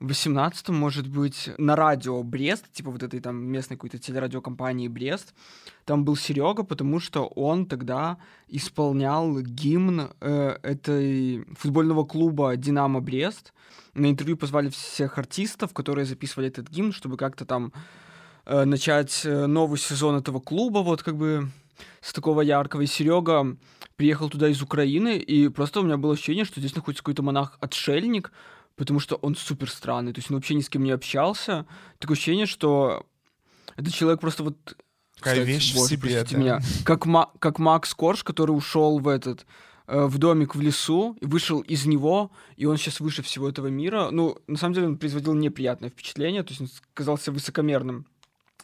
18 0.00 0.70
может 0.70 1.06
быть, 1.06 1.50
на 1.58 1.76
радио 1.76 2.22
Брест, 2.22 2.72
типа 2.72 2.90
вот 2.90 3.02
этой 3.02 3.20
там 3.20 3.36
местной 3.36 3.76
какой-то 3.76 3.98
телерадиокомпании 3.98 4.88
Брест. 4.88 5.34
Там 5.84 6.04
был 6.04 6.16
Серега, 6.16 6.62
потому 6.62 7.00
что 7.00 7.26
он 7.26 7.66
тогда 7.66 8.16
исполнял 8.48 9.40
гимн 9.40 10.10
э, 10.20 10.56
этой 10.62 11.44
футбольного 11.54 12.04
клуба 12.04 12.56
«Динамо 12.56 13.00
Брест». 13.00 13.52
На 13.92 14.10
интервью 14.10 14.36
позвали 14.36 14.70
всех 14.70 15.18
артистов, 15.18 15.74
которые 15.74 16.06
записывали 16.06 16.48
этот 16.48 16.70
гимн, 16.70 16.92
чтобы 16.92 17.18
как-то 17.18 17.44
там 17.44 17.72
э, 18.46 18.64
начать 18.64 19.22
э, 19.24 19.46
новый 19.46 19.78
сезон 19.78 20.16
этого 20.16 20.40
клуба, 20.40 20.78
вот 20.78 21.02
как 21.02 21.16
бы 21.16 21.50
с 22.00 22.14
такого 22.14 22.40
яркого. 22.40 22.82
И 22.82 22.86
Серега 22.86 23.56
приехал 23.96 24.30
туда 24.30 24.48
из 24.48 24.62
Украины, 24.62 25.18
и 25.18 25.48
просто 25.48 25.80
у 25.80 25.82
меня 25.82 25.98
было 25.98 26.14
ощущение, 26.14 26.46
что 26.46 26.60
здесь 26.60 26.74
находится 26.74 27.02
какой-то 27.02 27.22
монах-отшельник, 27.22 28.32
потому 28.80 28.98
что 28.98 29.16
он 29.16 29.34
супер 29.34 29.68
странный, 29.68 30.14
то 30.14 30.20
есть 30.20 30.30
он 30.30 30.38
вообще 30.38 30.54
ни 30.54 30.62
с 30.62 30.70
кем 30.70 30.84
не 30.84 30.90
общался. 30.90 31.66
Такое 31.98 32.16
ощущение, 32.16 32.46
что 32.46 33.04
этот 33.76 33.92
человек 33.92 34.20
просто 34.20 34.42
вот... 34.42 34.56
Кстати, 35.16 35.40
вещь 35.40 35.74
в 35.74 35.86
себе, 35.86 36.24
да. 36.24 36.38
меня, 36.38 36.60
как, 36.86 37.04
Ма- 37.04 37.30
как 37.40 37.58
Макс 37.58 37.92
Корж, 37.92 38.24
который 38.24 38.52
ушел 38.52 38.98
в 38.98 39.06
этот 39.06 39.44
э, 39.86 40.06
в 40.06 40.16
домик 40.16 40.54
в 40.54 40.62
лесу 40.62 41.14
и 41.20 41.26
вышел 41.26 41.60
из 41.60 41.84
него, 41.84 42.30
и 42.56 42.64
он 42.64 42.78
сейчас 42.78 43.00
выше 43.00 43.20
всего 43.20 43.50
этого 43.50 43.66
мира. 43.66 44.08
Ну, 44.10 44.38
на 44.46 44.56
самом 44.56 44.72
деле 44.72 44.86
он 44.86 44.96
производил 44.96 45.34
неприятное 45.34 45.90
впечатление, 45.90 46.42
то 46.42 46.52
есть 46.52 46.62
он 46.62 46.68
казался 46.94 47.32
высокомерным 47.32 48.06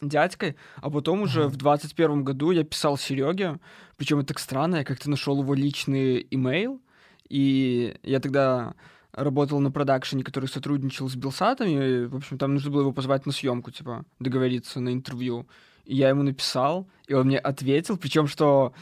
дядькой, 0.01 0.55
а 0.77 0.89
потом 0.89 1.21
уже 1.21 1.47
в 1.47 1.57
21 1.57 2.23
году 2.23 2.49
я 2.49 2.63
писал 2.63 2.97
Сереге, 2.97 3.59
причем 3.97 4.17
это 4.17 4.29
так 4.29 4.39
странно, 4.39 4.77
я 4.77 4.83
как-то 4.83 5.11
нашел 5.11 5.39
его 5.39 5.53
личный 5.53 6.25
имейл, 6.31 6.81
и 7.29 7.95
я 8.01 8.19
тогда 8.19 8.73
работал 9.17 9.59
на 9.59 9.71
продакшене, 9.71 10.23
который 10.23 10.47
сотрудничал 10.47 11.09
с 11.09 11.15
Белсатом, 11.15 11.67
и, 11.67 12.05
в 12.05 12.15
общем, 12.15 12.37
там 12.37 12.53
нужно 12.53 12.71
было 12.71 12.81
его 12.81 12.93
позвать 12.93 13.25
на 13.25 13.31
съемку, 13.31 13.71
типа, 13.71 14.05
договориться 14.19 14.79
на 14.79 14.93
интервью. 14.93 15.47
И 15.85 15.95
я 15.95 16.09
ему 16.09 16.21
написал, 16.21 16.87
и 17.07 17.13
он 17.13 17.27
мне 17.27 17.39
ответил, 17.39 17.97
причем 17.97 18.27
что 18.27 18.73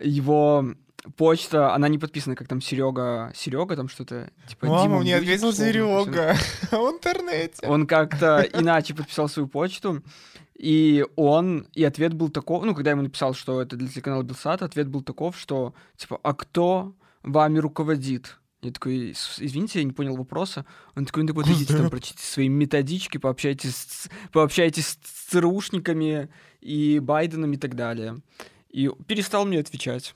его 0.00 0.74
почта, 1.16 1.74
она 1.74 1.88
не 1.88 1.98
подписана, 1.98 2.36
как 2.36 2.48
там 2.48 2.60
Серега, 2.62 3.32
Серега, 3.34 3.76
там 3.76 3.88
что-то 3.88 4.30
типа. 4.48 4.66
Мама, 4.66 4.82
Дима 4.82 5.00
мне 5.00 5.16
ответил 5.16 5.48
написано. 5.48 5.68
Серега 5.68 6.36
в 6.70 6.90
интернете. 6.90 7.66
Он 7.66 7.86
как-то 7.86 8.40
иначе 8.54 8.94
подписал 8.94 9.28
свою 9.28 9.48
почту, 9.48 10.02
и 10.54 11.04
он, 11.16 11.66
и 11.74 11.84
ответ 11.84 12.14
был 12.14 12.30
таков, 12.30 12.64
ну, 12.64 12.74
когда 12.74 12.90
я 12.90 12.92
ему 12.92 13.02
написал, 13.02 13.34
что 13.34 13.60
это 13.60 13.76
для 13.76 13.88
телеканала 13.88 14.22
Белсат, 14.22 14.62
ответ 14.62 14.88
был 14.88 15.02
таков, 15.02 15.36
что, 15.36 15.74
типа, 15.96 16.18
а 16.22 16.34
кто 16.34 16.94
вами 17.22 17.58
руководит? 17.58 18.38
Я 18.62 18.70
такой, 18.70 19.12
«С- 19.14 19.40
извините, 19.40 19.80
я 19.80 19.84
не 19.84 19.90
понял 19.92 20.16
вопроса. 20.16 20.64
Он 20.94 21.04
такой, 21.04 21.24
ну, 21.24 21.28
так 21.28 21.36
вот 21.36 21.48
идите 21.48 21.76
там, 21.76 21.90
прочтите 21.90 22.22
свои 22.24 22.48
методички, 22.48 23.18
пообщайтесь 23.18 23.74
с, 23.74 24.08
пообщайтесь 24.32 24.86
с 25.02 25.30
ЦРУшниками 25.30 26.28
и 26.60 27.00
Байденом 27.00 27.52
и 27.52 27.56
так 27.56 27.74
далее. 27.74 28.18
И 28.70 28.88
перестал 29.08 29.46
мне 29.46 29.58
отвечать. 29.58 30.14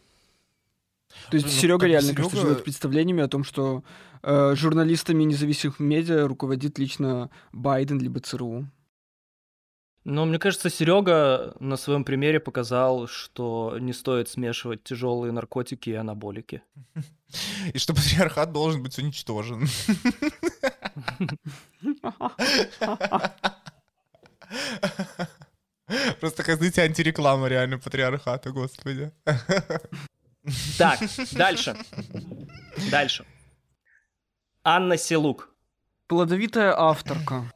То 1.31 1.37
есть 1.37 1.47
ну, 1.47 1.53
Серега 1.53 1.87
реально, 1.87 2.15
кажется, 2.15 2.37
Серёга- 2.37 2.47
живет 2.49 2.65
представлениями 2.65 3.23
о 3.25 3.29
том, 3.29 3.43
что 3.43 3.83
э, 4.23 4.55
журналистами 4.55 5.25
независимых 5.25 5.81
медиа 5.81 6.29
руководит 6.29 6.79
лично 6.79 7.31
Байден 7.53 7.99
либо 8.01 8.21
ЦРУ. 8.21 8.67
Но 10.09 10.25
мне 10.25 10.39
кажется, 10.39 10.71
Серега 10.71 11.57
на 11.59 11.77
своем 11.77 12.05
примере 12.05 12.39
показал, 12.39 13.09
что 13.09 13.77
не 13.81 13.93
стоит 13.93 14.29
смешивать 14.29 14.85
тяжелые 14.85 15.33
наркотики 15.33 15.91
и 15.91 15.95
анаболики. 15.95 16.63
И 17.75 17.79
что 17.79 17.93
патриархат 17.93 18.53
должен 18.53 18.85
быть 18.85 18.97
уничтожен. 19.01 19.67
Просто, 26.21 26.45
как 26.45 26.59
знаете, 26.59 26.83
антиреклама 26.83 27.49
реально 27.49 27.79
патриархата, 27.81 28.53
господи. 28.53 29.11
Так, 30.79 31.01
дальше. 31.33 31.77
Дальше. 32.93 33.27
Анна 34.63 34.97
Селук. 34.97 35.53
Плодовитая 36.07 36.73
авторка. 36.79 37.51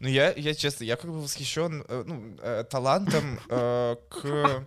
Ну, 0.00 0.08
я, 0.08 0.32
я 0.32 0.54
честно, 0.54 0.84
я 0.84 0.96
как 0.96 1.10
бы 1.10 1.20
восхищен 1.20 1.84
э, 1.88 2.04
ну, 2.06 2.36
э, 2.40 2.64
талантом 2.70 3.40
э, 3.48 3.96
к 4.08 4.64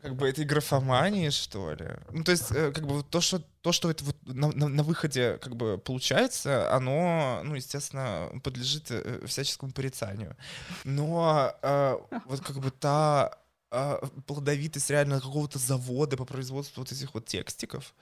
как 0.00 0.16
бы 0.16 0.28
этой 0.28 0.44
графомании, 0.44 1.30
что 1.30 1.72
ли. 1.74 1.86
Ну, 2.10 2.24
то 2.24 2.32
есть, 2.32 2.50
э, 2.50 2.72
как 2.72 2.84
бы 2.86 3.04
то, 3.04 3.20
что, 3.20 3.38
то, 3.60 3.70
что 3.70 3.88
это 3.90 4.04
вот 4.04 4.16
на, 4.26 4.48
на- 4.52 4.68
на 4.68 4.82
выходе 4.82 5.38
как 5.38 5.54
бы 5.54 5.78
получается, 5.78 6.74
оно, 6.74 7.42
ну, 7.44 7.54
естественно, 7.54 8.28
подлежит 8.42 8.90
всяческому 9.26 9.70
порицанию. 9.72 10.36
Но 10.84 11.54
э, 11.62 11.96
вот 12.26 12.40
как 12.40 12.58
бы 12.58 12.72
та 12.72 13.38
э, 13.70 13.98
плодовитость 14.26 14.90
реально 14.90 15.20
какого-то 15.20 15.60
завода 15.60 16.16
по 16.16 16.24
производству 16.24 16.80
вот 16.82 16.90
этих 16.90 17.14
вот 17.14 17.26
текстиков, 17.26 17.94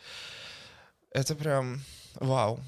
это 1.11 1.35
прям 1.35 1.83
вау. 2.15 2.61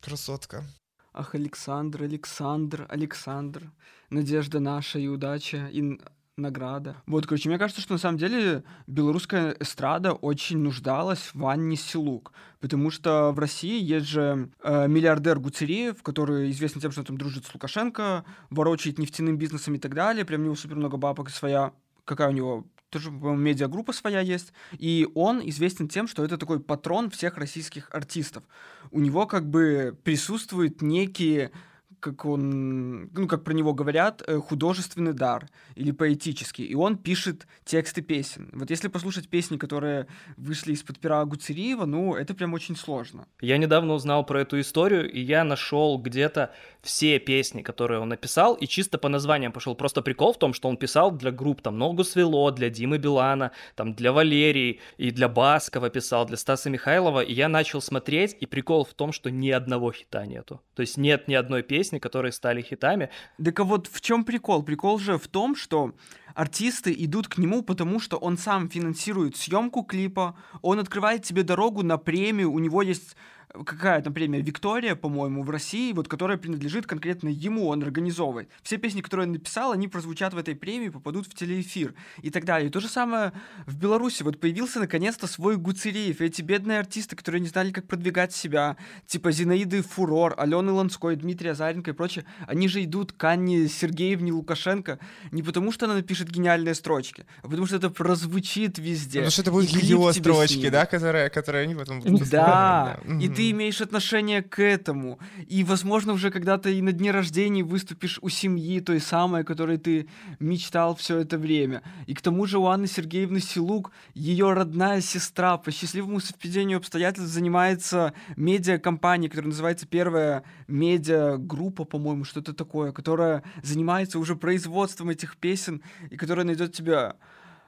Красотка. 0.00 0.64
Ах, 1.12 1.34
Александр, 1.34 2.02
Александр, 2.04 2.86
Александр. 2.88 3.70
Надежда 4.10 4.60
наша 4.60 4.98
и 4.98 5.08
удача, 5.08 5.68
и 5.72 5.98
награда. 6.36 6.96
Вот, 7.06 7.26
короче, 7.26 7.48
мне 7.48 7.58
кажется, 7.58 7.82
что 7.82 7.92
на 7.92 7.98
самом 7.98 8.18
деле 8.18 8.64
белорусская 8.86 9.54
эстрада 9.60 10.12
очень 10.12 10.58
нуждалась 10.58 11.30
в 11.34 11.46
Анне 11.46 11.76
Силук, 11.76 12.32
потому 12.60 12.90
что 12.90 13.30
в 13.32 13.38
России 13.38 13.82
есть 13.82 14.06
же 14.06 14.50
э, 14.62 14.88
миллиардер 14.88 15.38
Гуцериев, 15.38 16.02
который 16.02 16.50
известен 16.50 16.80
тем, 16.80 16.92
что 16.92 17.02
он 17.02 17.06
там 17.06 17.18
дружит 17.18 17.44
с 17.44 17.54
Лукашенко, 17.54 18.24
ворочает 18.48 18.98
нефтяным 18.98 19.36
бизнесом 19.36 19.74
и 19.74 19.78
так 19.78 19.94
далее, 19.94 20.24
прям 20.24 20.40
у 20.40 20.44
него 20.44 20.54
супер 20.54 20.76
много 20.76 20.96
бабок 20.96 21.28
и 21.28 21.32
своя 21.32 21.72
какая 22.04 22.30
у 22.30 22.32
него 22.32 22.66
тоже, 22.90 23.10
по-моему, 23.10 23.36
медиагруппа 23.38 23.92
своя 23.92 24.20
есть, 24.20 24.52
и 24.72 25.08
он 25.14 25.40
известен 25.48 25.88
тем, 25.88 26.06
что 26.06 26.24
это 26.24 26.36
такой 26.36 26.60
патрон 26.60 27.08
всех 27.10 27.38
российских 27.38 27.88
артистов. 27.92 28.44
У 28.90 29.00
него 29.00 29.26
как 29.26 29.48
бы 29.48 29.96
присутствуют 30.02 30.82
некие 30.82 31.52
как 32.00 32.24
он, 32.24 33.10
ну, 33.12 33.28
как 33.28 33.44
про 33.44 33.52
него 33.52 33.74
говорят, 33.74 34.22
э, 34.26 34.38
художественный 34.38 35.12
дар 35.12 35.48
или 35.76 35.92
поэтический, 35.92 36.64
и 36.64 36.74
он 36.74 36.96
пишет 36.96 37.46
тексты 37.64 38.02
песен. 38.02 38.50
Вот 38.52 38.70
если 38.70 38.88
послушать 38.88 39.28
песни, 39.28 39.56
которые 39.56 40.06
вышли 40.36 40.72
из-под 40.72 40.98
пера 40.98 41.24
Гуцериева, 41.24 41.84
ну, 41.84 42.14
это 42.14 42.34
прям 42.34 42.54
очень 42.54 42.76
сложно. 42.76 43.26
Я 43.40 43.58
недавно 43.58 43.94
узнал 43.94 44.24
про 44.24 44.40
эту 44.40 44.60
историю, 44.60 45.10
и 45.10 45.20
я 45.20 45.44
нашел 45.44 45.98
где-то 45.98 46.52
все 46.82 47.18
песни, 47.18 47.62
которые 47.62 48.00
он 48.00 48.08
написал, 48.08 48.54
и 48.54 48.66
чисто 48.66 48.98
по 48.98 49.08
названиям 49.08 49.52
пошел. 49.52 49.74
Просто 49.74 50.02
прикол 50.02 50.32
в 50.32 50.38
том, 50.38 50.54
что 50.54 50.68
он 50.68 50.76
писал 50.76 51.10
для 51.10 51.30
групп, 51.30 51.60
там, 51.60 51.78
«Ногу 51.78 52.04
свело», 52.04 52.50
для 52.50 52.70
Димы 52.70 52.98
Билана, 52.98 53.52
там, 53.74 53.94
для 53.94 54.12
Валерии, 54.12 54.80
и 54.96 55.10
для 55.10 55.28
Баскова 55.28 55.90
писал, 55.90 56.26
для 56.26 56.36
Стаса 56.36 56.70
Михайлова, 56.70 57.20
и 57.20 57.32
я 57.32 57.48
начал 57.48 57.80
смотреть, 57.80 58.36
и 58.40 58.46
прикол 58.46 58.84
в 58.84 58.94
том, 58.94 59.12
что 59.12 59.30
ни 59.30 59.50
одного 59.50 59.92
хита 59.92 60.26
нету. 60.26 60.60
То 60.74 60.82
есть 60.82 60.96
нет 60.96 61.28
ни 61.28 61.34
одной 61.34 61.62
песни, 61.62 61.89
которые 61.98 62.32
стали 62.32 62.62
хитами. 62.62 63.10
Так 63.42 63.60
а 63.60 63.64
вот 63.64 63.88
в 63.88 64.00
чем 64.00 64.24
прикол? 64.24 64.62
Прикол 64.62 64.98
же 64.98 65.18
в 65.18 65.26
том, 65.28 65.56
что 65.56 65.94
артисты 66.34 66.94
идут 66.96 67.28
к 67.28 67.38
нему, 67.38 67.62
потому 67.62 68.00
что 68.00 68.16
он 68.16 68.38
сам 68.38 68.68
финансирует 68.68 69.36
съемку 69.36 69.82
клипа, 69.82 70.36
он 70.62 70.78
открывает 70.78 71.24
тебе 71.24 71.42
дорогу 71.42 71.82
на 71.82 71.98
премию, 71.98 72.52
у 72.52 72.58
него 72.58 72.82
есть 72.82 73.16
какая 73.52 74.00
там 74.02 74.12
премия 74.12 74.40
Виктория, 74.40 74.94
по-моему, 74.94 75.42
в 75.42 75.50
России, 75.50 75.92
вот 75.92 76.08
которая 76.08 76.38
принадлежит 76.38 76.86
конкретно 76.86 77.28
ему, 77.28 77.68
он 77.68 77.82
организовывает. 77.82 78.48
Все 78.62 78.76
песни, 78.76 79.00
которые 79.00 79.26
он 79.26 79.32
написал, 79.32 79.72
они 79.72 79.88
прозвучат 79.88 80.34
в 80.34 80.38
этой 80.38 80.54
премии, 80.54 80.88
попадут 80.88 81.26
в 81.26 81.34
телеэфир 81.34 81.94
и 82.22 82.30
так 82.30 82.44
далее. 82.44 82.68
И 82.68 82.70
то 82.70 82.80
же 82.80 82.88
самое 82.88 83.32
в 83.66 83.76
Беларуси. 83.76 84.22
Вот 84.22 84.38
появился 84.38 84.80
наконец-то 84.80 85.26
свой 85.26 85.56
Гуцериев. 85.56 86.20
Эти 86.20 86.42
бедные 86.42 86.78
артисты, 86.78 87.16
которые 87.16 87.40
не 87.40 87.48
знали, 87.48 87.70
как 87.70 87.86
продвигать 87.86 88.32
себя, 88.32 88.76
типа 89.06 89.32
Зинаиды 89.32 89.82
Фурор, 89.82 90.34
Алены 90.38 90.72
Ланской, 90.72 91.16
Дмитрия 91.16 91.52
Азаренко 91.52 91.90
и 91.90 91.94
прочее, 91.94 92.24
они 92.46 92.68
же 92.68 92.84
идут 92.84 93.12
к 93.12 93.24
Анне 93.24 93.68
Сергеевне 93.68 94.32
Лукашенко 94.32 94.98
не 95.30 95.42
потому, 95.42 95.72
что 95.72 95.86
она 95.86 95.94
напишет 95.94 96.30
гениальные 96.30 96.74
строчки, 96.74 97.26
а 97.42 97.48
потому 97.48 97.66
что 97.66 97.76
это 97.76 97.90
прозвучит 97.90 98.78
везде. 98.78 99.20
Потому 99.20 99.30
что 99.30 99.42
это 99.42 99.50
будут 99.50 99.70
ее 99.70 100.12
строчки, 100.12 100.68
да, 100.68 100.86
которые, 100.86 101.30
которые 101.30 101.64
они 101.64 101.74
потом 101.74 102.00
будут 102.00 102.28
Да, 102.30 103.00
и 103.20 103.28
ты 103.28 103.39
имеешь 103.48 103.80
отношение 103.80 104.42
к 104.42 104.60
этому. 104.60 105.18
И, 105.46 105.62
возможно, 105.62 106.12
уже 106.12 106.30
когда-то 106.30 106.68
и 106.68 106.82
на 106.82 106.92
дне 106.92 107.12
рождения 107.12 107.62
выступишь 107.62 108.18
у 108.22 108.28
семьи 108.28 108.80
той 108.80 109.00
самой, 109.00 109.44
которой 109.44 109.78
ты 109.78 110.08
мечтал 110.40 110.96
все 110.96 111.18
это 111.18 111.38
время. 111.38 111.82
И 112.06 112.14
к 112.14 112.20
тому 112.20 112.46
же 112.46 112.58
у 112.58 112.66
Анны 112.66 112.88
Сергеевны 112.88 113.40
Силук 113.40 113.92
ее 114.14 114.52
родная 114.52 115.00
сестра 115.00 115.56
по 115.56 115.70
счастливому 115.70 116.20
совпадению 116.20 116.78
обстоятельств 116.78 117.32
занимается 117.32 118.12
медиакомпанией, 118.36 119.30
которая 119.30 119.50
называется 119.50 119.86
Первая 119.86 120.42
медиагруппа, 120.66 121.84
по-моему, 121.84 122.24
что-то 122.24 122.52
такое, 122.52 122.92
которая 122.92 123.44
занимается 123.62 124.18
уже 124.18 124.34
производством 124.34 125.10
этих 125.10 125.36
песен 125.36 125.82
и 126.10 126.16
которая 126.16 126.44
найдет 126.44 126.74
тебя 126.74 127.16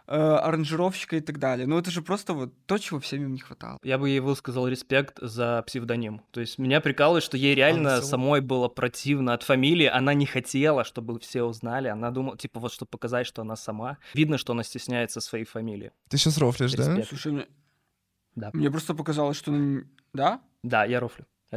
аранжировщика 0.06 1.16
и 1.16 1.20
так 1.20 1.38
далее. 1.38 1.66
Ну, 1.66 1.78
это 1.78 1.90
же 1.90 2.02
просто 2.02 2.32
вот 2.34 2.52
то, 2.66 2.78
чего 2.78 3.00
всем 3.00 3.22
им 3.22 3.32
не 3.32 3.40
хватало. 3.40 3.78
Я 3.82 3.98
бы 3.98 4.08
ей 4.08 4.20
высказал 4.20 4.66
респект 4.68 5.18
за 5.20 5.62
псевдоним. 5.66 6.22
То 6.30 6.40
есть 6.40 6.58
меня 6.58 6.80
прикалывает, 6.80 7.22
что 7.24 7.36
ей 7.36 7.54
реально 7.54 7.94
Анна 7.96 8.02
самой 8.02 8.40
было 8.40 8.68
противно 8.68 9.34
от 9.34 9.42
фамилии. 9.42 9.86
Она 9.86 10.14
не 10.14 10.26
хотела, 10.26 10.84
чтобы 10.84 11.18
все 11.20 11.42
узнали. 11.44 11.88
Она 11.88 12.10
думала, 12.10 12.36
типа, 12.36 12.60
вот 12.60 12.72
чтобы 12.72 12.90
показать, 12.90 13.26
что 13.26 13.42
она 13.42 13.56
сама. 13.56 13.98
Видно, 14.14 14.38
что 14.38 14.52
она 14.52 14.62
стесняется 14.62 15.20
своей 15.20 15.44
фамилии. 15.44 15.92
Ты 16.08 16.18
сейчас 16.18 16.38
рофлишь, 16.38 16.72
да? 16.74 16.88
Респект. 16.88 17.08
Слушай, 17.08 17.32
мне, 17.32 17.46
Да. 18.34 18.50
мне 18.52 18.70
просто 18.70 18.94
показалось, 18.94 19.36
что... 19.36 19.52
она- 19.52 19.82
Да? 20.12 20.40
Да, 20.62 20.84
я 20.84 21.00
рофлю. 21.00 21.26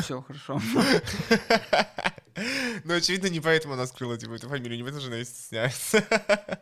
Все, 0.00 0.22
хорошо. 0.22 0.60
Ну, 2.84 2.94
очевидно, 2.94 3.26
не 3.26 3.40
поэтому 3.40 3.74
она 3.74 3.86
скрыла, 3.86 4.16
типа, 4.16 4.34
эту 4.34 4.48
фамилию, 4.48 4.76
не 4.78 4.82
потому 4.84 5.00
что 5.02 5.12
она 5.12 5.22
стесняется. 5.24 6.02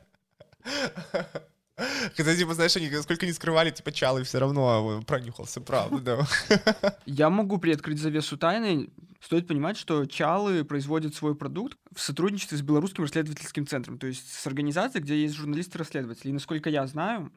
Хотя, 2.17 2.37
типа, 2.37 2.55
знаешь, 2.55 2.77
они 2.77 2.91
сколько 3.03 3.27
не 3.27 3.33
скрывали, 3.33 3.71
типа, 3.71 3.93
Чалый 3.93 4.25
все 4.25 4.39
равно 4.39 5.03
пронюхался, 5.07 5.61
правда, 5.61 6.27
да. 6.49 6.97
Я 7.07 7.31
могу 7.31 7.59
приоткрыть 7.59 8.01
завесу 8.01 8.37
тайны. 8.37 8.91
Стоит 9.21 9.47
понимать, 9.47 9.77
что 9.77 10.05
Чалы 10.07 10.65
производит 10.65 11.15
свой 11.15 11.35
продукт 11.35 11.77
в 11.95 12.01
сотрудничестве 12.01 12.57
с 12.59 12.63
Белорусским 12.63 13.05
расследовательским 13.05 13.67
центром, 13.67 13.99
то 13.99 14.07
есть 14.07 14.33
с 14.33 14.47
организацией, 14.47 15.03
где 15.03 15.21
есть 15.21 15.35
журналисты-расследователи. 15.35 16.31
И 16.31 16.33
насколько 16.33 16.71
я 16.71 16.87
знаю, 16.87 17.33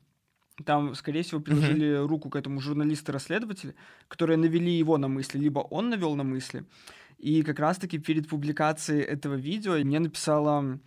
там, 0.64 0.94
скорее 0.96 1.24
всего, 1.24 1.40
приложили 1.40 1.96
руку 1.96 2.30
к 2.30 2.36
этому 2.36 2.62
журналисты-расследователи, 2.62 3.76
которые 4.08 4.38
навели 4.38 4.72
его 4.72 4.98
на 4.98 5.08
мысли, 5.08 5.40
либо 5.40 5.60
он 5.60 5.90
навел 5.90 6.16
на 6.16 6.24
мысли. 6.24 6.66
И 7.18 7.44
как 7.44 7.60
раз-таки 7.60 8.00
перед 8.00 8.28
публикацией 8.28 9.02
этого 9.02 9.36
видео 9.36 9.74
мне 9.74 10.00
написала 10.00 10.64
э, 10.64 10.78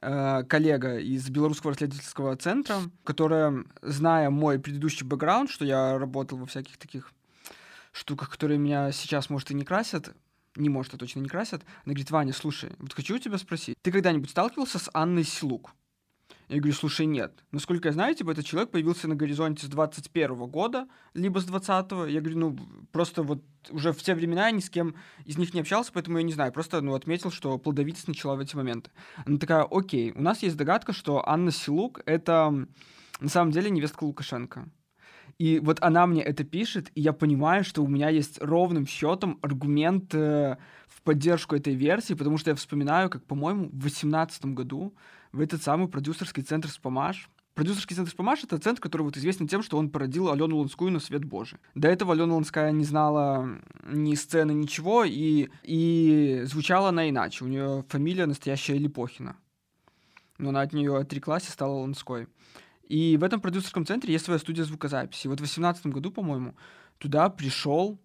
коллега 0.00 0.98
из 0.98 1.28
Белорусского 1.28 1.72
расследовательского 1.72 2.36
центра, 2.36 2.76
которая, 3.04 3.64
зная 3.82 4.30
мой 4.30 4.58
предыдущий 4.58 5.04
бэкграунд, 5.04 5.50
что 5.50 5.64
я 5.64 5.98
работал 5.98 6.38
во 6.38 6.46
всяких 6.46 6.76
таких 6.76 7.12
штуках, 7.92 8.30
которые 8.30 8.58
меня 8.58 8.92
сейчас, 8.92 9.28
может, 9.28 9.50
и 9.50 9.54
не 9.54 9.64
красят, 9.64 10.14
не 10.56 10.68
может, 10.68 10.94
а 10.94 10.98
точно 10.98 11.20
не 11.20 11.28
красят, 11.28 11.62
она 11.84 11.94
говорит, 11.94 12.10
Ваня, 12.10 12.32
слушай, 12.32 12.70
вот 12.78 12.92
хочу 12.92 13.16
у 13.16 13.18
тебя 13.18 13.38
спросить, 13.38 13.76
ты 13.82 13.92
когда-нибудь 13.92 14.30
сталкивался 14.30 14.78
с 14.78 14.90
Анной 14.92 15.24
Силук? 15.24 15.74
Я 16.48 16.58
говорю, 16.58 16.72
слушай, 16.72 17.04
нет. 17.04 17.44
Насколько 17.52 17.88
я 17.88 17.92
знаю, 17.92 18.14
типа, 18.14 18.30
этот 18.30 18.46
человек 18.46 18.70
появился 18.70 19.06
на 19.06 19.14
горизонте 19.14 19.66
с 19.66 19.68
21 19.68 20.34
года, 20.46 20.88
либо 21.12 21.40
с 21.40 21.46
20-го. 21.46 22.06
Я 22.06 22.20
говорю, 22.20 22.38
ну, 22.38 22.58
просто 22.90 23.22
вот 23.22 23.42
уже 23.70 23.92
в 23.92 24.02
те 24.02 24.14
времена 24.14 24.46
я 24.46 24.50
ни 24.52 24.60
с 24.60 24.70
кем 24.70 24.94
из 25.26 25.36
них 25.36 25.52
не 25.52 25.60
общался, 25.60 25.92
поэтому 25.92 26.16
я 26.16 26.24
не 26.24 26.32
знаю. 26.32 26.50
Просто, 26.52 26.80
ну, 26.80 26.94
отметил, 26.94 27.30
что 27.30 27.58
плодовитость 27.58 28.08
начала 28.08 28.34
в 28.34 28.40
эти 28.40 28.56
моменты. 28.56 28.90
Она 29.26 29.36
такая, 29.38 29.64
окей, 29.70 30.12
у 30.12 30.22
нас 30.22 30.42
есть 30.42 30.56
догадка, 30.56 30.94
что 30.94 31.28
Анна 31.28 31.50
Силук— 31.50 32.00
это 32.06 32.66
на 33.20 33.28
самом 33.28 33.50
деле 33.50 33.68
невестка 33.68 34.04
Лукашенко. 34.04 34.70
И 35.38 35.60
вот 35.60 35.78
она 35.82 36.06
мне 36.06 36.22
это 36.22 36.44
пишет, 36.44 36.90
и 36.94 37.02
я 37.02 37.12
понимаю, 37.12 37.62
что 37.62 37.84
у 37.84 37.86
меня 37.86 38.08
есть 38.08 38.40
ровным 38.40 38.86
счетом 38.86 39.38
аргумент 39.42 40.14
э, 40.14 40.56
в 40.88 41.02
поддержку 41.02 41.54
этой 41.54 41.74
версии, 41.74 42.14
потому 42.14 42.38
что 42.38 42.50
я 42.50 42.56
вспоминаю, 42.56 43.10
как, 43.10 43.24
по-моему, 43.24 43.66
в 43.66 43.78
2018 43.78 44.46
году 44.46 44.94
в 45.32 45.40
этот 45.40 45.62
самый 45.62 45.88
продюсерский 45.88 46.42
центр 46.42 46.68
«Спомаш». 46.68 47.28
Продюсерский 47.54 47.96
центр 47.96 48.10
«Спомаш»— 48.10 48.42
это 48.44 48.58
центр, 48.58 48.80
который 48.80 49.02
вот 49.02 49.16
известен 49.16 49.48
тем, 49.48 49.62
что 49.62 49.78
он 49.78 49.90
породил 49.90 50.30
Алену 50.30 50.58
Ланскую 50.58 50.92
на 50.92 51.00
свет 51.00 51.24
Божий. 51.24 51.58
До 51.74 51.88
этого 51.88 52.12
Алена 52.12 52.34
Ланская 52.34 52.70
не 52.70 52.84
знала 52.84 53.48
ни 53.84 54.14
сцены, 54.14 54.52
ничего, 54.52 55.04
и, 55.04 55.48
и 55.64 56.42
звучала 56.44 56.90
она 56.90 57.08
иначе. 57.08 57.44
У 57.44 57.48
нее 57.48 57.84
фамилия 57.88 58.26
настоящая 58.26 58.78
Липохина. 58.78 59.36
Но 60.38 60.50
она 60.50 60.60
от 60.60 60.72
нее 60.72 60.96
отреклась 60.96 61.48
и 61.48 61.50
стала 61.50 61.72
Ланской. 61.72 62.28
И 62.88 63.16
в 63.16 63.24
этом 63.24 63.40
продюсерском 63.40 63.84
центре 63.84 64.12
есть 64.12 64.24
своя 64.24 64.38
студия 64.38 64.64
звукозаписи. 64.64 65.26
И 65.26 65.28
вот 65.28 65.34
в 65.34 65.42
2018 65.42 65.86
году, 65.86 66.10
по-моему, 66.10 66.54
туда 66.98 67.28
пришел 67.28 67.98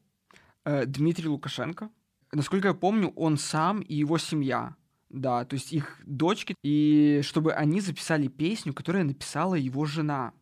э, 0.66 0.86
Дмитрий 0.86 1.30
Лукашенко. 1.30 1.90
Насколько 2.32 2.70
я 2.70 2.74
помню, 2.74 3.10
он 3.16 3.38
сам 3.38 3.82
и 3.82 3.94
его 3.94 4.18
семья. 4.18 4.76
Да, 5.14 5.46
то 5.46 5.54
есть 5.54 5.72
их 5.72 6.00
дочки. 6.06 6.56
И 6.64 7.22
чтобы 7.24 7.54
они 7.54 7.82
записали 7.82 8.28
песню, 8.28 8.74
которую 8.74 9.06
написала 9.06 9.54
его 9.54 9.86
жена. 9.86 10.34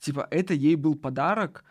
Типа, 0.00 0.26
это 0.32 0.52
ей 0.52 0.74
был 0.74 0.96
подарок 0.96 1.64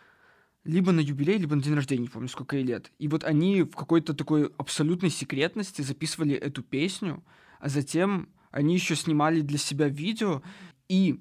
либо 0.63 0.93
на 0.93 1.02
юбилей, 1.02 1.38
либо 1.38 1.56
на 1.56 1.62
день 1.62 1.73
рождения, 1.73 2.04
не 2.04 2.08
помню, 2.08 2.30
сколько 2.30 2.56
ей 2.56 2.63
лет. 2.63 2.91
И 2.97 3.10
вот 3.10 3.25
они 3.25 3.63
в 3.63 3.71
какой-то 3.71 4.13
такой 4.13 4.52
абсолютной 4.58 5.10
секретности 5.10 5.82
записывали 5.82 6.34
эту 6.34 6.63
песню, 6.63 7.23
а 7.60 7.67
затем 7.67 8.30
они 8.52 8.75
еще 8.75 8.95
снимали 8.95 9.41
для 9.41 9.58
себя 9.58 9.89
видео. 9.89 10.41
И 10.88 11.19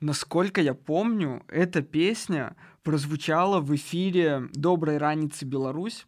Насколько 0.00 0.62
я 0.62 0.72
помню, 0.72 1.44
эта 1.48 1.82
песня 1.82 2.56
прозвучала 2.82 3.60
в 3.60 3.74
эфире 3.74 4.48
«Добрай 4.54 4.96
раніцы, 4.96 5.44
Беларусь». 5.44 6.06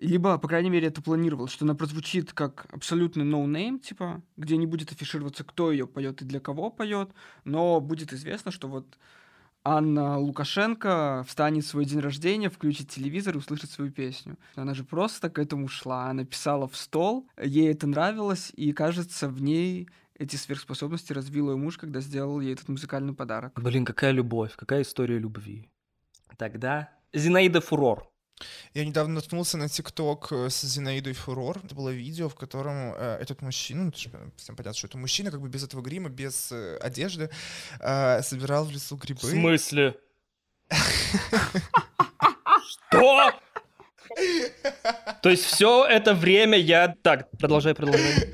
Либо, 0.00 0.38
по 0.38 0.48
крайней 0.48 0.70
мере, 0.70 0.88
это 0.88 1.02
планировалось, 1.02 1.52
что 1.52 1.64
она 1.64 1.74
прозвучит 1.74 2.32
как 2.32 2.66
абсолютный 2.70 3.24
no 3.24 3.39
name, 3.39 3.78
типа, 3.78 4.22
где 4.36 4.56
не 4.56 4.66
будет 4.66 4.92
афишироваться, 4.92 5.44
кто 5.44 5.70
ее 5.70 5.86
поет 5.86 6.22
и 6.22 6.24
для 6.24 6.40
кого 6.40 6.70
поет, 6.70 7.10
но 7.44 7.80
будет 7.80 8.12
известно, 8.12 8.50
что 8.50 8.68
вот 8.68 8.98
Анна 9.62 10.18
Лукашенко 10.18 11.24
встанет 11.26 11.64
в 11.64 11.68
свой 11.68 11.86
день 11.86 12.00
рождения, 12.00 12.50
включит 12.50 12.90
телевизор 12.90 13.34
и 13.34 13.38
услышит 13.38 13.70
свою 13.70 13.90
песню. 13.90 14.36
Она 14.56 14.74
же 14.74 14.84
просто 14.84 15.30
к 15.30 15.38
этому 15.38 15.68
шла. 15.68 16.10
Она 16.10 16.24
писала 16.24 16.68
в 16.68 16.76
стол, 16.76 17.26
ей 17.42 17.70
это 17.70 17.86
нравилось, 17.86 18.52
и, 18.54 18.72
кажется, 18.72 19.26
в 19.26 19.40
ней 19.40 19.88
эти 20.18 20.36
сверхспособности 20.36 21.12
развил 21.14 21.50
ее 21.50 21.56
муж, 21.56 21.78
когда 21.78 22.00
сделал 22.00 22.40
ей 22.40 22.52
этот 22.52 22.68
музыкальный 22.68 23.14
подарок. 23.14 23.52
Блин, 23.56 23.84
какая 23.86 24.12
любовь, 24.12 24.54
какая 24.54 24.82
история 24.82 25.18
любви. 25.18 25.68
Тогда 26.36 26.90
Зинаида 27.14 27.60
Фурор. 27.60 28.10
Я 28.74 28.84
недавно 28.84 29.14
наткнулся 29.14 29.56
на 29.56 29.68
ТикТок 29.68 30.32
э, 30.32 30.50
с 30.50 30.62
Зинаидой 30.62 31.12
Фурор. 31.12 31.60
Это 31.64 31.74
было 31.74 31.90
видео, 31.90 32.28
в 32.28 32.34
котором 32.34 32.94
э, 32.94 33.18
этот 33.20 33.42
мужчина, 33.42 33.84
ну, 33.84 33.90
э, 33.90 34.30
всем 34.36 34.56
понятно, 34.56 34.76
что 34.76 34.88
это 34.88 34.98
мужчина, 34.98 35.30
как 35.30 35.40
бы 35.40 35.48
без 35.48 35.62
этого 35.62 35.80
грима, 35.82 36.08
без 36.08 36.50
э, 36.50 36.76
одежды, 36.78 37.30
э, 37.80 38.22
собирал 38.22 38.64
в 38.64 38.72
лесу 38.72 38.96
грибы. 38.96 39.20
В 39.20 39.30
смысле? 39.30 39.96
Что? 42.68 43.32
То 45.22 45.30
есть 45.30 45.44
все 45.44 45.86
это 45.86 46.14
время 46.14 46.58
я... 46.58 46.94
Так, 47.02 47.30
продолжай, 47.38 47.74
продолжай. 47.74 48.32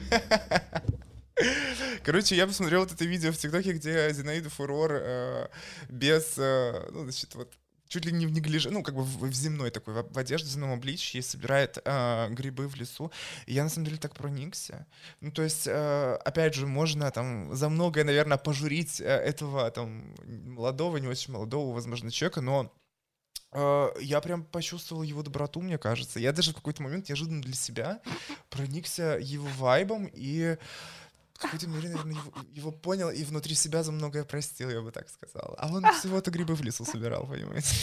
Короче, 2.03 2.35
я 2.35 2.47
посмотрел 2.47 2.81
вот 2.81 2.93
это 2.93 3.05
видео 3.05 3.33
в 3.33 3.37
ТикТоке, 3.37 3.73
где 3.73 4.11
Зинаида 4.13 4.51
Фурор 4.51 4.93
э, 4.93 5.49
без, 5.89 6.35
э, 6.39 6.89
ну, 6.93 7.05
значит, 7.05 7.35
вот 7.35 7.53
чуть 7.91 8.07
ли 8.07 8.13
не 8.13 8.27
в 8.27 8.33
неглиже, 8.33 8.71
ну, 8.71 8.83
как 8.83 8.95
бы 8.95 9.03
в, 9.03 9.27
в 9.27 9.35
земной 9.35 9.71
такой, 9.71 9.95
в, 9.95 10.13
в 10.13 10.19
одежде, 10.19 10.49
в 10.49 10.51
земном 10.53 10.73
обличье, 10.73 11.23
собирает 11.23 11.79
э, 11.85 12.29
грибы 12.31 12.69
в 12.69 12.77
лесу. 12.77 13.11
И 13.47 13.55
я, 13.55 13.65
на 13.65 13.69
самом 13.69 13.87
деле, 13.87 13.99
так 13.99 14.15
проникся. 14.15 14.87
Ну, 15.21 15.33
то 15.33 15.43
есть, 15.43 15.67
э, 15.67 16.19
опять 16.25 16.55
же, 16.55 16.67
можно 16.67 17.11
там 17.11 17.55
за 17.55 17.69
многое, 17.69 18.05
наверное, 18.05 18.39
пожурить 18.39 19.01
э, 19.01 19.05
этого 19.05 19.71
там 19.73 20.15
молодого, 20.25 20.99
не 20.99 21.09
очень 21.09 21.33
молодого, 21.33 21.75
возможно, 21.75 22.13
человека, 22.13 22.41
но 22.41 22.73
э, 23.53 23.89
я 24.01 24.21
прям 24.21 24.45
почувствовал 24.45 25.03
его 25.03 25.23
доброту, 25.23 25.61
мне 25.61 25.77
кажется. 25.77 26.21
Я 26.21 26.33
даже 26.33 26.53
в 26.53 26.55
какой-то 26.55 26.85
момент 26.85 27.09
неожиданно 27.09 27.43
для 27.43 27.55
себя 27.55 28.01
проникся 28.51 29.19
его 29.21 29.49
вайбом 29.59 30.09
и 30.13 30.57
какой-то 31.41 31.67
мере, 31.69 31.89
наверное, 31.89 32.15
его, 32.15 32.33
его 32.53 32.73
понял 32.73 33.11
и 33.11 33.25
внутри 33.25 33.55
себя 33.55 33.83
за 33.83 33.93
многое 33.93 34.25
простил, 34.25 34.71
я 34.71 34.81
бы 34.81 34.93
так 34.93 35.09
сказал. 35.09 35.55
А 35.59 35.69
он 35.73 35.85
всего-то 35.93 36.31
грибы 36.31 36.55
в 36.55 36.63
лесу 36.63 36.85
собирал, 36.85 37.27
понимаете? 37.27 37.75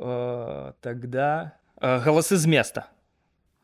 Э, 0.00 0.72
Тогда 0.80 1.58
э, 1.80 2.04
голосы 2.04 2.36
с 2.36 2.46
места. 2.46 2.88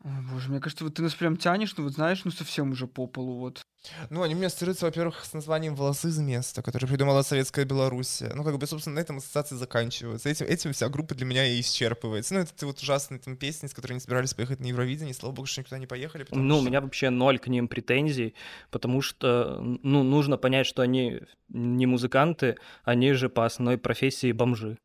Боже, 0.03 0.49
мне 0.49 0.59
кажется, 0.59 0.83
вот 0.83 0.93
ты 0.95 1.01
нас 1.01 1.15
прям 1.15 1.35
тянешь, 1.37 1.75
ну 1.77 1.83
вот 1.83 1.93
знаешь, 1.93 2.23
ну 2.25 2.31
совсем 2.31 2.71
уже 2.71 2.85
по 2.87 3.07
полу 3.07 3.39
вот. 3.39 3.61
Ну, 4.09 4.21
они 4.21 4.33
у 4.33 4.37
меня 4.37 4.47
ассоциируются, 4.47 4.85
во-первых, 4.85 5.25
с 5.25 5.33
названием 5.33 5.75
«Волосы 5.75 6.09
из 6.09 6.17
места», 6.19 6.61
которое 6.61 6.87
придумала 6.87 7.21
Советская 7.21 7.65
Белоруссия. 7.65 8.31
Ну, 8.33 8.43
как 8.43 8.57
бы, 8.57 8.67
собственно, 8.67 8.95
на 8.95 8.99
этом 8.99 9.17
ассоциации 9.17 9.55
заканчиваются. 9.55 10.29
Этим, 10.29 10.45
этим 10.45 10.73
вся 10.73 10.89
группа 10.89 11.15
для 11.15 11.25
меня 11.25 11.45
и 11.45 11.59
исчерпывается. 11.59 12.33
Ну, 12.33 12.39
это 12.41 12.53
ты 12.53 12.65
вот 12.65 12.79
ужасные 12.79 13.19
там 13.19 13.37
песни, 13.37 13.67
с 13.67 13.73
которыми 13.73 13.97
не 13.97 14.01
собирались 14.01 14.33
поехать 14.33 14.59
на 14.59 14.65
Евровидение, 14.65 15.13
слава 15.13 15.33
богу, 15.33 15.45
что 15.47 15.61
никуда 15.61 15.77
не 15.77 15.87
поехали. 15.87 16.25
Ну, 16.31 16.55
у 16.55 16.59
что- 16.59 16.67
меня 16.69 16.81
вообще 16.81 17.09
ноль 17.09 17.39
к 17.39 17.47
ним 17.47 17.67
претензий, 17.67 18.35
потому 18.71 19.01
что, 19.01 19.59
ну, 19.61 20.03
нужно 20.03 20.37
понять, 20.37 20.67
что 20.67 20.81
они 20.81 21.21
не 21.49 21.85
музыканты, 21.85 22.57
они 22.83 23.13
же 23.13 23.29
по 23.29 23.45
основной 23.45 23.77
профессии 23.77 24.31
бомжи. 24.31 24.77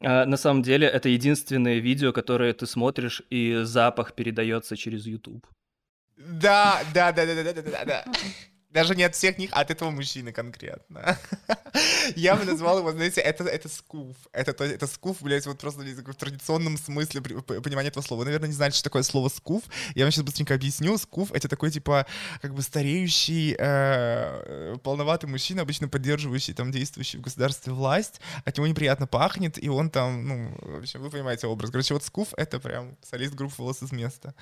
А 0.00 0.26
на 0.26 0.36
самом 0.36 0.62
деле, 0.62 0.86
это 0.86 1.08
единственное 1.08 1.78
видео, 1.78 2.12
которое 2.12 2.52
ты 2.52 2.66
смотришь, 2.66 3.22
и 3.30 3.62
запах 3.62 4.14
передается 4.14 4.76
через 4.76 5.06
YouTube. 5.06 5.46
Да, 6.18 6.82
да, 6.94 7.12
да, 7.12 7.24
да, 7.26 7.34
да, 7.42 7.52
да, 7.52 7.62
да, 7.62 7.84
да. 7.84 8.04
Даже 8.70 8.94
не 8.94 9.02
от 9.02 9.14
всех 9.14 9.38
них, 9.38 9.48
а 9.54 9.60
от 9.62 9.70
этого 9.70 9.90
мужчины 9.90 10.30
конкретно. 10.30 11.18
Я 12.16 12.36
бы 12.36 12.44
назвал 12.44 12.78
его, 12.80 12.92
знаете, 12.92 13.22
это, 13.22 13.44
это 13.44 13.66
скуф. 13.66 14.14
Это, 14.30 14.52
то- 14.52 14.64
это 14.64 14.86
скуф, 14.86 15.22
блядь, 15.22 15.46
вот 15.46 15.58
просто 15.58 15.80
в 15.80 16.14
традиционном 16.14 16.76
смысле 16.76 17.22
понимания 17.22 17.88
этого 17.88 18.02
слова. 18.04 18.20
Вы, 18.20 18.24
наверное, 18.26 18.48
не 18.48 18.54
знаете, 18.54 18.76
что 18.76 18.84
такое 18.84 19.04
слово 19.04 19.30
скуф. 19.30 19.62
Я 19.94 20.04
вам 20.04 20.12
сейчас 20.12 20.24
быстренько 20.24 20.52
объясню. 20.54 20.98
Скуф— 20.98 21.32
это 21.32 21.48
такой, 21.48 21.70
типа, 21.70 22.04
как 22.42 22.52
бы 22.52 22.60
стареющий, 22.60 23.52
э, 23.52 23.56
э, 23.58 24.76
полноватый 24.82 25.30
мужчина, 25.30 25.62
обычно 25.62 25.88
поддерживающий 25.88 26.52
там 26.52 26.70
действующую 26.70 27.22
в 27.22 27.24
государстве 27.24 27.72
власть. 27.72 28.20
От 28.44 28.58
него 28.58 28.66
неприятно 28.66 29.06
пахнет, 29.06 29.62
и 29.62 29.70
он 29.70 29.88
там, 29.88 30.28
ну, 30.28 30.54
в 30.60 30.78
общем, 30.80 31.00
вы 31.00 31.08
понимаете 31.08 31.46
образ. 31.46 31.70
Короче, 31.70 31.94
вот 31.94 32.04
скуф— 32.04 32.34
это 32.36 32.60
прям 32.60 32.98
солист 33.02 33.32
группы 33.32 33.54
«Волосы 33.56 33.86
с 33.86 33.92
места». 33.92 34.34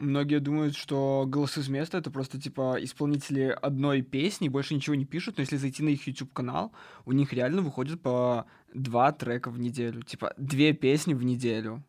Многие 0.00 0.38
думают, 0.38 0.76
что 0.76 1.24
голосы 1.26 1.60
с 1.60 1.68
места 1.68 1.98
это 1.98 2.12
просто 2.12 2.40
типа 2.40 2.76
исполнители 2.80 3.56
одной 3.60 4.02
песни, 4.02 4.48
больше 4.48 4.74
ничего 4.74 4.94
не 4.94 5.04
пишут, 5.04 5.36
но 5.36 5.40
если 5.40 5.56
зайти 5.56 5.82
на 5.82 5.88
их 5.88 6.06
YouTube 6.06 6.32
канал, 6.32 6.72
у 7.04 7.12
них 7.12 7.32
реально 7.32 7.62
выходит 7.62 8.00
по 8.00 8.46
два 8.72 9.10
трека 9.10 9.50
в 9.50 9.58
неделю, 9.58 10.02
типа 10.02 10.34
две 10.36 10.72
песни 10.72 11.14
в 11.14 11.24
неделю. 11.24 11.82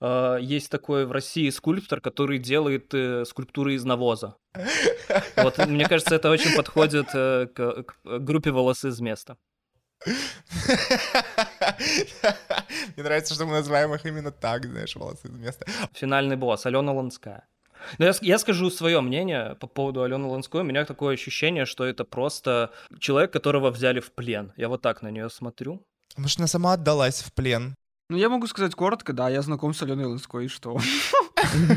А, 0.00 0.36
Есть 0.36 0.68
такой 0.68 1.06
в 1.06 1.12
России 1.12 1.48
скульптор, 1.50 2.00
который 2.00 2.38
делает 2.40 2.92
э, 2.92 3.24
скульптуры 3.24 3.74
из 3.74 3.84
навоза. 3.84 4.36
Вот, 5.36 5.58
мне 5.58 5.88
кажется, 5.88 6.16
это 6.16 6.28
очень 6.30 6.56
подходит 6.56 7.06
э, 7.14 7.46
к, 7.54 7.84
к 7.84 8.18
группе 8.18 8.50
«Волосы 8.50 8.88
из 8.88 9.00
места». 9.00 9.36
Мне 12.96 13.02
нравится, 13.04 13.34
что 13.34 13.46
мы 13.46 13.52
называем 13.52 13.94
их 13.94 14.04
именно 14.06 14.30
так, 14.30 14.64
знаешь, 14.66 14.96
волосы 14.96 15.28
из 15.28 15.30
места. 15.32 15.66
Финальный 15.92 16.36
босс 16.36 16.66
Алена 16.66 16.92
Ланская. 16.92 17.46
Но 17.98 18.04
я, 18.04 18.12
с- 18.12 18.22
я 18.22 18.38
скажу 18.38 18.70
свое 18.70 19.00
мнение 19.00 19.56
по 19.60 19.66
поводу 19.66 20.02
Алены 20.02 20.26
Ланской. 20.28 20.60
У 20.60 20.64
меня 20.64 20.84
такое 20.84 21.14
ощущение, 21.14 21.64
что 21.66 21.84
это 21.84 22.04
просто 22.04 22.70
человек, 23.00 23.32
которого 23.32 23.70
взяли 23.70 24.00
в 24.00 24.12
плен. 24.12 24.52
Я 24.56 24.68
вот 24.68 24.82
так 24.82 25.02
на 25.02 25.08
нее 25.10 25.28
смотрю. 25.30 25.84
Может, 26.16 26.38
она 26.38 26.46
сама 26.46 26.74
отдалась 26.74 27.22
в 27.22 27.32
плен? 27.32 27.74
Ну, 28.08 28.16
я 28.18 28.28
могу 28.28 28.46
сказать 28.46 28.74
коротко, 28.74 29.12
да, 29.12 29.28
я 29.30 29.42
знаком 29.42 29.72
с 29.74 29.82
Аленой 29.82 30.04
Ланской, 30.06 30.44
и 30.44 30.48
что? 30.48 30.78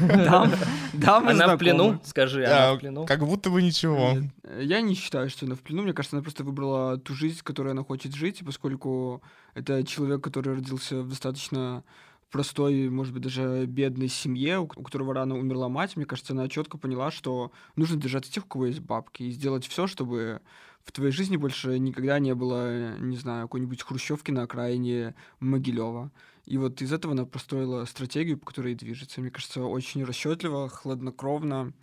Да, 0.07 0.51
да, 0.93 1.19
мы 1.19 1.31
Она 1.31 1.55
в 1.55 1.57
плену, 1.57 1.99
скажи, 2.03 2.45
Да, 2.45 2.67
она 2.69 2.75
в 2.75 2.79
плену. 2.79 3.05
Как 3.05 3.19
будто 3.25 3.49
бы 3.49 3.61
ничего. 3.61 4.17
Я 4.59 4.81
не 4.81 4.95
считаю, 4.95 5.29
что 5.29 5.45
она 5.45 5.55
в 5.55 5.61
плену. 5.61 5.83
Мне 5.83 5.93
кажется, 5.93 6.15
она 6.15 6.23
просто 6.23 6.43
выбрала 6.43 6.97
ту 6.97 7.13
жизнь, 7.13 7.39
которой 7.43 7.71
она 7.71 7.83
хочет 7.83 8.13
жить, 8.13 8.41
и 8.41 8.45
поскольку 8.45 9.21
это 9.53 9.83
человек, 9.83 10.21
который 10.21 10.55
родился 10.55 11.01
в 11.01 11.09
достаточно 11.09 11.83
простой, 12.31 12.89
может 12.89 13.13
быть, 13.13 13.23
даже 13.23 13.65
бедной 13.65 14.09
семье, 14.09 14.59
у 14.59 14.67
которого 14.67 15.13
рано 15.13 15.37
умерла 15.37 15.69
мать, 15.69 15.95
мне 15.95 16.05
кажется, 16.05 16.33
она 16.33 16.49
четко 16.49 16.77
поняла, 16.77 17.11
что 17.11 17.51
нужно 17.75 17.95
держаться 17.99 18.31
тех, 18.31 18.45
у 18.45 18.47
кого 18.47 18.65
есть 18.65 18.81
бабки, 18.81 19.23
и 19.23 19.31
сделать 19.31 19.65
все, 19.65 19.87
чтобы 19.87 20.41
в 20.85 20.91
твоей 20.91 21.11
жизни 21.11 21.35
больше 21.35 21.79
никогда 21.79 22.19
не 22.19 22.33
было, 22.35 22.97
не 22.99 23.17
знаю, 23.17 23.47
какой-нибудь 23.47 23.81
хрущевки 23.81 24.31
на 24.31 24.43
окраине 24.43 25.15
Могилева. 25.39 26.11
И 26.45 26.57
вот 26.57 26.81
из 26.81 26.93
этого 26.93 27.13
она 27.13 27.25
построила 27.25 27.83
стратегию, 27.85 28.37
по 28.37 28.45
которой 28.45 28.75
движется. 28.75 29.19
Мне 29.19 29.31
кажется, 29.31 29.63
очень 29.63 30.03
расчетливо, 30.03 30.69
хладнокровно, 30.69 31.73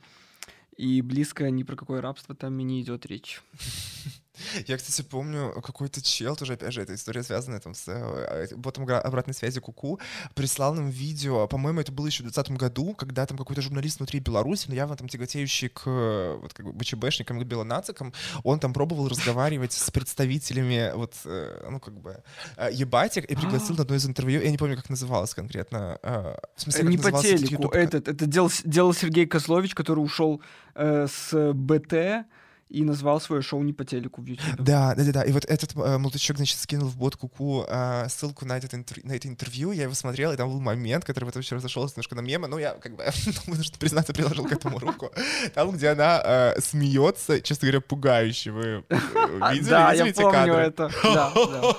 и 0.77 1.03
близко 1.03 1.51
ни 1.51 1.65
про 1.65 1.77
какое 1.77 2.01
рабство 2.01 2.35
там 2.35 2.59
и 2.61 2.63
не 2.63 2.81
идет 2.81 3.05
речь. 3.07 3.43
Я, 4.67 4.77
кстати, 4.79 5.03
помню, 5.03 5.53
какой-то 5.63 6.01
чел, 6.03 6.37
тоже, 6.37 6.55
опять 6.55 6.73
же, 6.73 6.81
эта 6.81 6.95
история 6.95 7.23
связанная 7.23 7.61
там 7.61 7.75
с 7.75 7.85
э, 7.87 8.49
ботом 8.57 8.87
гра- 8.87 9.01
обратной 9.01 9.35
связи 9.35 9.61
Куку, 9.61 10.01
прислал 10.35 10.75
нам 10.75 10.89
видео, 10.89 11.47
по-моему, 11.47 11.81
это 11.81 11.93
было 11.93 12.07
еще 12.07 12.23
в 12.23 12.27
2020 12.27 12.53
году, 12.59 12.95
когда 12.95 13.27
там 13.27 13.37
какой-то 13.37 13.61
журналист 13.61 13.99
внутри 13.99 14.21
Беларуси, 14.21 14.67
но 14.69 14.75
явно 14.75 14.97
там 14.97 15.09
тяготеющий 15.09 15.69
к 15.69 15.83
э, 15.87 16.39
вот 16.41 16.55
как 16.55 16.67
бы 16.67 16.73
БЧБшникам, 16.73 17.41
к 17.41 17.45
белонацикам, 17.45 18.13
он 18.43 18.59
там 18.59 18.73
пробовал 18.73 19.09
разговаривать 19.09 19.73
с 19.73 19.91
представителями 19.91 20.93
вот, 20.95 21.15
э, 21.27 21.69
ну, 21.71 21.79
как 21.79 21.95
бы, 22.01 22.23
э, 22.57 22.71
ебатик 22.73 23.25
и 23.27 23.35
пригласил 23.37 23.77
на 23.77 23.83
одно 23.83 23.97
из 23.97 24.07
интервью, 24.07 24.41
я 24.41 24.51
не 24.51 24.57
помню, 24.59 24.77
как 24.77 24.89
называлось 24.89 25.35
конкретно. 25.35 25.99
э, 26.03 26.37
В 26.57 26.61
смысле, 26.63 26.85
не 26.85 26.97
по 26.97 27.11
телеку, 27.23 27.69
этот, 27.69 28.09
это 28.09 28.27
делал, 28.27 28.95
Сергей 28.95 29.27
Козлович, 29.27 29.75
который 29.75 30.01
ушел 30.01 30.41
э, 30.75 31.07
с 31.07 31.53
БТ 31.53 32.25
и 32.73 32.85
назвал 32.85 33.21
свое 33.21 33.43
шоу 33.43 33.63
не 33.63 33.73
по 33.73 33.85
телеку 33.85 34.23
в 34.23 34.27
YouTube. 34.27 34.57
Да, 34.59 34.95
да, 34.95 35.05
да, 35.05 35.13
да. 35.13 35.23
И 35.23 35.33
вот 35.33 35.45
этот 35.45 35.75
э, 35.77 35.99
молодочок, 35.99 36.37
значит, 36.37 36.59
скинул 36.59 36.89
в 36.89 36.97
бот 36.97 37.17
Куку 37.17 37.65
э, 37.69 38.07
ссылку 38.09 38.47
на, 38.47 38.57
этот 38.57 38.73
интер- 38.75 39.01
на 39.07 39.13
это 39.13 39.29
интервью. 39.29 39.73
Я 39.73 39.85
его 39.85 39.95
смотрел, 39.95 40.33
и 40.33 40.37
там 40.37 40.49
был 40.49 40.61
момент, 40.61 41.05
который 41.05 41.27
потом 41.27 41.43
еще 41.43 41.57
разошелся 41.57 41.95
немножко 41.95 42.15
на 42.15 42.21
мемы. 42.21 42.49
Ну, 42.49 42.59
я, 42.59 42.73
как 42.75 42.97
бы, 42.97 43.05
ну, 43.47 43.55
нужно 43.55 43.77
признаться, 43.79 44.13
приложил 44.13 44.47
к 44.47 44.53
этому 44.53 44.79
руку. 44.79 45.11
Там, 45.55 45.71
где 45.73 45.89
она 45.89 46.23
э, 46.25 46.61
смеется, 46.61 47.41
честно 47.43 47.67
говоря, 47.67 47.81
пугающе. 47.81 48.51
Вы 48.53 48.85
э, 48.89 48.95
видели, 49.53 49.69
Да, 49.69 49.93
видели 49.93 50.05
я 50.07 50.11
эти 50.11 50.21
помню 50.23 50.33
кадры? 50.33 50.55
это. 50.63 50.91
Да, 51.03 51.33
да. 51.35 51.77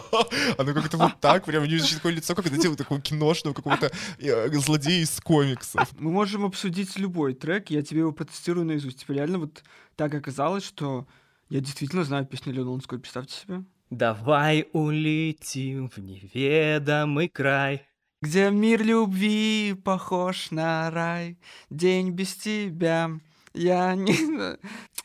Оно 0.58 0.74
как-то 0.74 0.98
вот 0.98 1.20
так, 1.20 1.46
прям 1.46 1.64
у 1.64 1.66
нее 1.66 1.82
такое 1.82 2.14
лицо, 2.14 2.36
как 2.36 2.46
это 2.46 2.58
делает, 2.58 2.78
такого 2.78 3.02
киношного 3.02 3.54
какого-то 3.54 3.92
э, 4.20 4.50
злодея 4.60 5.02
из 5.04 5.20
комиксов. 5.22 5.90
Мы 5.98 6.12
можем 6.12 6.46
обсудить 6.46 6.98
любой 6.98 7.34
трек, 7.34 7.70
я 7.70 7.82
тебе 7.82 8.02
его 8.02 8.12
протестирую 8.12 8.66
наизусть. 8.66 9.00
Типа 9.00 9.14
реально 9.14 9.40
вот 9.40 9.64
так 9.96 10.14
оказалось, 10.14 10.64
что 10.64 11.08
я 11.50 11.60
действительно 11.60 12.04
знаю 12.04 12.26
песню 12.26 12.52
Алены 12.52 12.70
Ланской, 12.70 13.00
представьте 13.00 13.36
себе. 13.36 13.64
Давай 13.90 14.68
улетим 14.74 15.90
в 15.90 15.98
неведомый 16.00 17.30
край. 17.30 17.84
Где 18.22 18.50
мир 18.50 18.82
любви 18.84 19.76
похож 19.84 20.50
на 20.52 20.90
рай, 20.90 21.38
день 21.70 22.12
без 22.12 22.34
тебя, 22.36 23.12
я 23.54 23.94
не... 23.96 24.58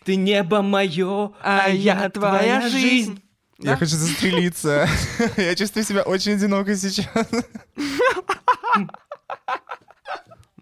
Ты 0.05 0.17
небо 0.17 0.63
мое, 0.63 1.33
А 1.43 1.69
я 1.69 2.09
твоя 2.11 2.69
жизнь. 2.69 3.21
Я 3.59 3.73
Да? 3.73 3.77
хочу 3.77 3.97
застрелиться. 3.97 4.87
Я 5.37 5.57
чувствую 5.57 5.85
себя 5.85 6.03
очень 6.03 6.35
одиноко 6.35 6.77
сейчас. 6.77 7.09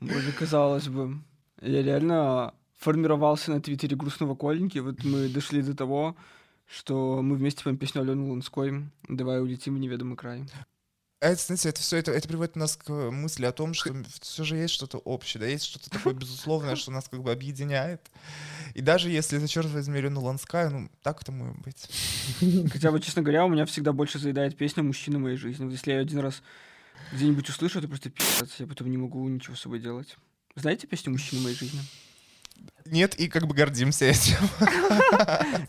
Боже, 0.01 0.33
казалось 0.33 0.89
бы. 0.89 1.19
Я 1.61 1.83
реально 1.83 2.55
формировался 2.87 3.51
на 3.51 3.61
твиттере 3.61 3.97
грустного 3.97 4.37
Коленьки. 4.37 4.79
Вот 4.79 5.03
мы 5.03 5.29
дошли 5.29 5.61
до 5.61 5.75
того, 5.75 6.17
что 6.69 7.21
мы 7.21 7.35
вместе 7.35 7.65
поем 7.65 7.79
песню 7.79 8.03
Алены 8.03 8.31
Ланской 8.31 8.85
«Давай 9.09 9.43
улетим 9.43 9.75
в 9.75 9.79
неведомый 9.81 10.17
край». 10.17 10.45
Это, 11.19 11.43
знаете, 11.43 11.71
это 11.71 11.81
все 11.81 11.97
это, 11.97 12.13
это 12.13 12.29
приводит 12.29 12.55
нас 12.55 12.77
к 12.77 12.93
мысли 13.11 13.45
о 13.45 13.51
том, 13.51 13.75
что 13.75 13.93
все 14.21 14.45
же 14.45 14.55
есть 14.57 14.73
что-то 14.73 14.99
общее, 14.99 15.41
да, 15.41 15.49
есть 15.49 15.65
что-то 15.65 15.91
такое 15.91 16.15
безусловное, 16.15 16.77
что 16.77 16.93
нас 16.93 17.09
как 17.09 17.25
бы 17.25 17.33
объединяет. 17.33 18.09
И 18.75 18.83
даже 18.83 19.11
если 19.11 19.39
это, 19.39 19.49
черт 19.49 19.69
возьми, 19.69 19.99
Алена 19.99 20.21
Ланская, 20.21 20.71
ну, 20.71 20.89
так 21.03 21.23
это 21.23 21.33
может 21.33 21.59
быть. 21.63 21.89
Хотя 22.71 22.93
вот, 22.93 23.03
честно 23.03 23.23
говоря, 23.23 23.47
у 23.47 23.49
меня 23.49 23.67
всегда 23.67 23.93
больше 23.93 24.21
заедает 24.21 24.57
песня 24.57 24.85
«Мужчина 24.85 25.19
моей 25.19 25.37
жизни». 25.37 25.65
Вот 25.65 25.73
если 25.73 25.91
я 25.91 25.99
один 25.99 26.21
раз 26.21 26.41
где-нибудь 27.13 27.49
услышу, 27.49 27.81
это 27.81 27.89
просто 27.89 28.11
пиздец, 28.11 28.61
я 28.61 28.67
потом 28.69 28.89
не 28.93 28.97
могу 28.97 29.29
ничего 29.29 29.57
с 29.57 29.63
собой 29.63 29.81
делать. 29.81 30.17
Знаете 30.55 30.87
песню 30.87 31.11
«Мужчина 31.11 31.43
моей 31.43 31.57
жизни»? 31.57 31.81
Нет, 32.91 33.15
и 33.17 33.29
как 33.29 33.47
бы 33.47 33.55
гордимся 33.55 34.07
этим. 34.07 34.37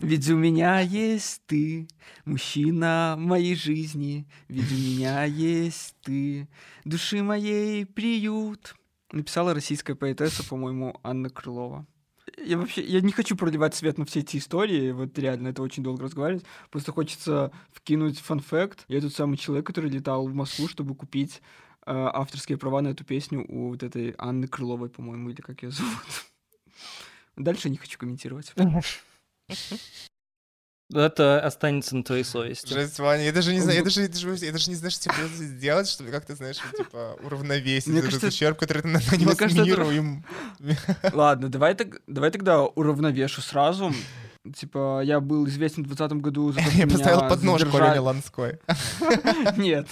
Ведь 0.00 0.28
у 0.30 0.36
меня 0.36 0.80
есть 0.80 1.42
ты, 1.46 1.88
мужчина 2.24 3.16
моей 3.18 3.54
жизни, 3.54 4.28
ведь 4.48 4.70
у 4.70 4.74
меня 4.74 5.24
есть 5.24 5.96
ты, 6.02 6.48
души 6.84 7.22
моей 7.22 7.84
приют. 7.86 8.74
Написала 9.12 9.54
российская 9.54 9.94
поэтесса, 9.94 10.46
по-моему, 10.48 10.98
Анна 11.02 11.30
Крылова. 11.30 11.86
Я 12.36 12.58
вообще, 12.58 12.82
я 12.84 13.00
не 13.00 13.12
хочу 13.12 13.36
проливать 13.36 13.74
свет 13.74 13.98
на 13.98 14.04
все 14.04 14.20
эти 14.20 14.36
истории, 14.36 14.92
вот 14.92 15.18
реально, 15.18 15.48
это 15.48 15.62
очень 15.62 15.82
долго 15.82 16.04
разговаривать. 16.04 16.44
Просто 16.70 16.92
хочется 16.92 17.50
вкинуть 17.72 18.18
фан-факт. 18.20 18.84
Я 18.88 19.00
тот 19.00 19.14
самый 19.14 19.38
человек, 19.38 19.66
который 19.66 19.90
летал 19.90 20.26
в 20.28 20.34
Москву, 20.34 20.68
чтобы 20.68 20.94
купить 20.94 21.40
э, 21.86 21.92
авторские 21.92 22.58
права 22.58 22.82
на 22.82 22.88
эту 22.88 23.04
песню 23.04 23.44
у 23.48 23.70
вот 23.70 23.82
этой 23.82 24.14
Анны 24.18 24.46
Крыловой, 24.46 24.90
по-моему, 24.90 25.30
или 25.30 25.40
как 25.40 25.62
ее 25.62 25.70
зовут. 25.70 26.28
Дальше 27.36 27.70
не 27.70 27.76
хочу 27.76 27.98
комментировать. 27.98 28.52
Это 30.90 31.38
останется 31.44 31.94
на 31.96 32.02
твоей 32.02 32.24
совести. 32.24 32.72
Жесть, 32.72 32.98
Ваня, 32.98 33.24
я 33.24 33.32
даже 33.32 33.52
не 33.52 33.60
знаю, 33.60 33.76
я 33.78 33.84
даже, 33.84 34.00
я 34.00 34.08
даже, 34.08 34.34
я 34.46 34.52
даже 34.52 34.70
не 34.70 34.74
знаю, 34.76 34.90
что 34.90 35.02
тебе 35.10 35.26
сделать, 35.28 35.86
чтобы 35.86 36.10
как-то, 36.10 36.34
знаешь, 36.34 36.56
типа, 36.78 37.18
уравновесить 37.22 37.88
Мне 37.88 37.98
этот 37.98 38.12
кажется, 38.12 38.28
ущерб, 38.28 38.58
который 38.58 38.80
ты 38.82 38.88
нанес 38.88 39.12
это- 39.12 39.62
миру. 39.64 39.90
им. 39.90 40.24
Ладно, 41.12 41.50
давай, 41.50 41.74
так, 41.74 42.00
давай 42.06 42.30
тогда 42.30 42.62
уравновешу 42.62 43.42
сразу. 43.42 43.92
Типа, 44.54 45.02
я 45.04 45.20
был 45.20 45.46
известен 45.48 45.84
в 45.84 45.88
2020 45.88 46.22
году 46.22 46.52
за 46.52 46.60
то, 46.60 46.70
Я 46.76 46.86
поставил 46.86 47.28
подножку 47.28 47.68
задержали- 47.70 47.98
Ланской. 47.98 48.58
Нет. 49.56 49.88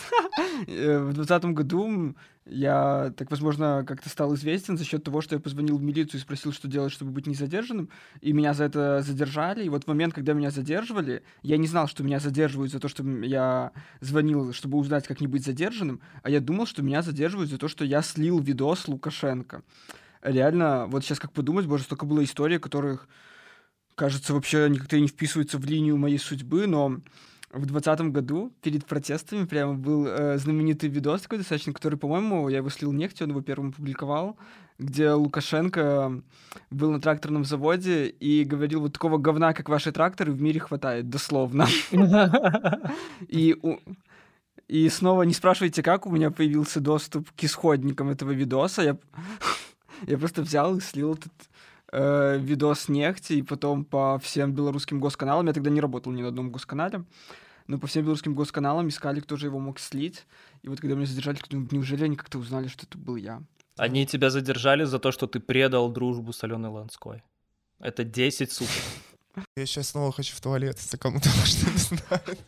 Э, 0.67 0.99
В 1.01 1.15
2020 1.15 1.45
году 1.55 2.15
я, 2.49 3.13
так 3.17 3.31
возможно, 3.31 3.85
как-то 3.87 4.09
стал 4.09 4.35
известен 4.37 4.79
за 4.79 4.85
счет 4.85 5.03
того, 5.03 5.21
что 5.21 5.35
я 5.35 5.41
позвонил 5.41 5.77
в 5.79 5.83
милицию 5.83 6.21
и 6.21 6.23
спросил, 6.23 6.53
что 6.53 6.69
делать, 6.69 6.93
чтобы 6.93 7.11
быть 7.11 7.27
не 7.27 7.35
задержанным, 7.35 7.89
и 8.21 8.33
меня 8.33 8.55
за 8.55 8.65
это 8.65 9.03
задержали. 9.03 9.65
И 9.65 9.69
вот 9.69 9.85
в 9.85 9.89
момент, 9.89 10.15
когда 10.15 10.33
меня 10.33 10.51
задерживали, 10.51 11.23
я 11.43 11.57
не 11.57 11.67
знал, 11.67 11.89
что 11.89 12.05
меня 12.05 12.21
задерживают 12.21 12.71
за 12.71 12.79
то, 12.79 12.87
что 12.89 13.03
я 13.03 13.73
звонил, 14.01 14.53
чтобы 14.53 14.79
узнать, 14.79 15.09
как 15.09 15.21
не 15.21 15.27
быть 15.27 15.45
задержанным, 15.45 16.01
а 16.23 16.31
я 16.31 16.41
думал, 16.41 16.67
что 16.67 16.83
меня 16.83 17.03
задерживают 17.03 17.51
за 17.51 17.59
то, 17.59 17.67
что 17.67 17.85
я 17.85 18.01
слил 18.03 18.39
видос 18.39 18.87
Лукашенко. 18.87 19.63
Реально, 20.23 20.87
вот 20.89 21.05
сейчас 21.05 21.19
как 21.19 21.33
подумать, 21.33 21.67
боже, 21.67 21.85
столько 21.85 22.05
было 22.07 22.23
историй, 22.23 22.59
которых, 22.59 23.09
кажется, 23.97 24.35
вообще 24.35 24.69
никак-то 24.71 25.01
не 25.01 25.09
вписываются 25.09 25.59
в 25.59 25.65
линию 25.65 25.97
моей 25.97 26.19
судьбы, 26.19 26.67
но 26.69 27.01
в 27.51 27.67
двадцатом 27.67 28.13
году 28.13 28.53
перед 28.63 28.85
протестами 28.85 29.47
прямо 29.47 29.75
был 29.75 30.07
э, 30.07 30.37
знаменитый 30.39 30.91
видос 30.91 31.23
такой 31.23 31.39
достаточно, 31.39 31.73
который, 31.73 31.99
по-моему, 31.99 32.49
я 32.49 32.59
его 32.59 32.69
слил 32.69 32.93
нефть, 32.93 33.23
он 33.23 33.31
его 33.31 33.41
первым 33.41 33.73
публиковал, 33.73 34.37
где 34.79 35.11
Лукашенко 35.13 36.23
был 36.71 36.93
на 36.93 37.01
тракторном 37.01 37.45
заводе 37.45 38.09
и 38.09 38.45
говорил, 38.45 38.83
вот 38.83 38.93
такого 38.93 39.17
говна, 39.17 39.55
как 39.55 39.71
ваши 39.71 39.91
тракторы, 39.91 40.33
в 40.33 40.43
мире 40.43 40.61
хватает, 40.61 41.09
дословно. 41.09 41.67
И, 43.29 43.57
и 44.69 44.89
снова 44.91 45.23
не 45.23 45.33
спрашивайте, 45.33 45.83
как 45.83 46.07
у 46.07 46.11
меня 46.11 46.31
появился 46.31 46.81
доступ 46.81 47.31
к 47.31 47.45
исходникам 47.45 48.11
этого 48.11 48.33
видоса. 48.33 48.83
Я, 48.83 48.99
я 50.07 50.19
просто 50.19 50.43
взял 50.43 50.77
и 50.77 50.81
слил 50.81 51.15
этот 51.15 51.33
э, 51.93 52.39
видос 52.39 52.89
нефти, 52.89 53.35
и 53.35 53.43
потом 53.43 53.85
по 53.85 54.19
всем 54.19 54.53
белорусским 54.53 55.01
госканалам, 55.01 55.47
я 55.47 55.53
тогда 55.53 55.71
не 55.71 55.81
работал 55.81 56.13
ни 56.13 56.23
на 56.23 56.29
одном 56.29 56.51
госканале, 56.51 57.05
но 57.67 57.79
по 57.79 57.87
всем 57.87 58.03
белорусским 58.03 58.35
госканалам 58.35 58.89
искали, 58.89 59.21
кто 59.21 59.37
же 59.37 59.47
его 59.47 59.59
мог 59.59 59.79
слить. 59.79 60.27
И 60.63 60.69
вот 60.69 60.81
когда 60.81 60.95
меня 60.95 61.07
задержали, 61.07 61.39
думаю, 61.49 61.69
неужели 61.71 62.05
они 62.05 62.17
как-то 62.17 62.39
узнали, 62.39 62.69
что 62.69 62.87
это 62.87 62.99
был 62.99 63.17
я? 63.17 63.43
Они 63.77 64.07
тебя 64.07 64.31
задержали 64.31 64.85
за 64.85 64.99
то, 64.99 65.13
что 65.13 65.27
ты 65.27 65.41
предал 65.41 65.91
дружбу 65.91 66.33
с 66.33 66.43
Аленой 66.45 66.71
Ланской. 66.71 67.23
Это 67.79 68.05
10 68.05 68.51
суток. 68.51 68.75
Я 69.57 69.67
сейчас 69.67 69.89
снова 69.89 70.13
хочу 70.13 70.35
в 70.35 70.41
туалет, 70.41 70.79
если 70.81 70.97
кому-то 70.97 71.29
что 71.47 71.71
не 71.71 71.77
знает. 71.77 72.39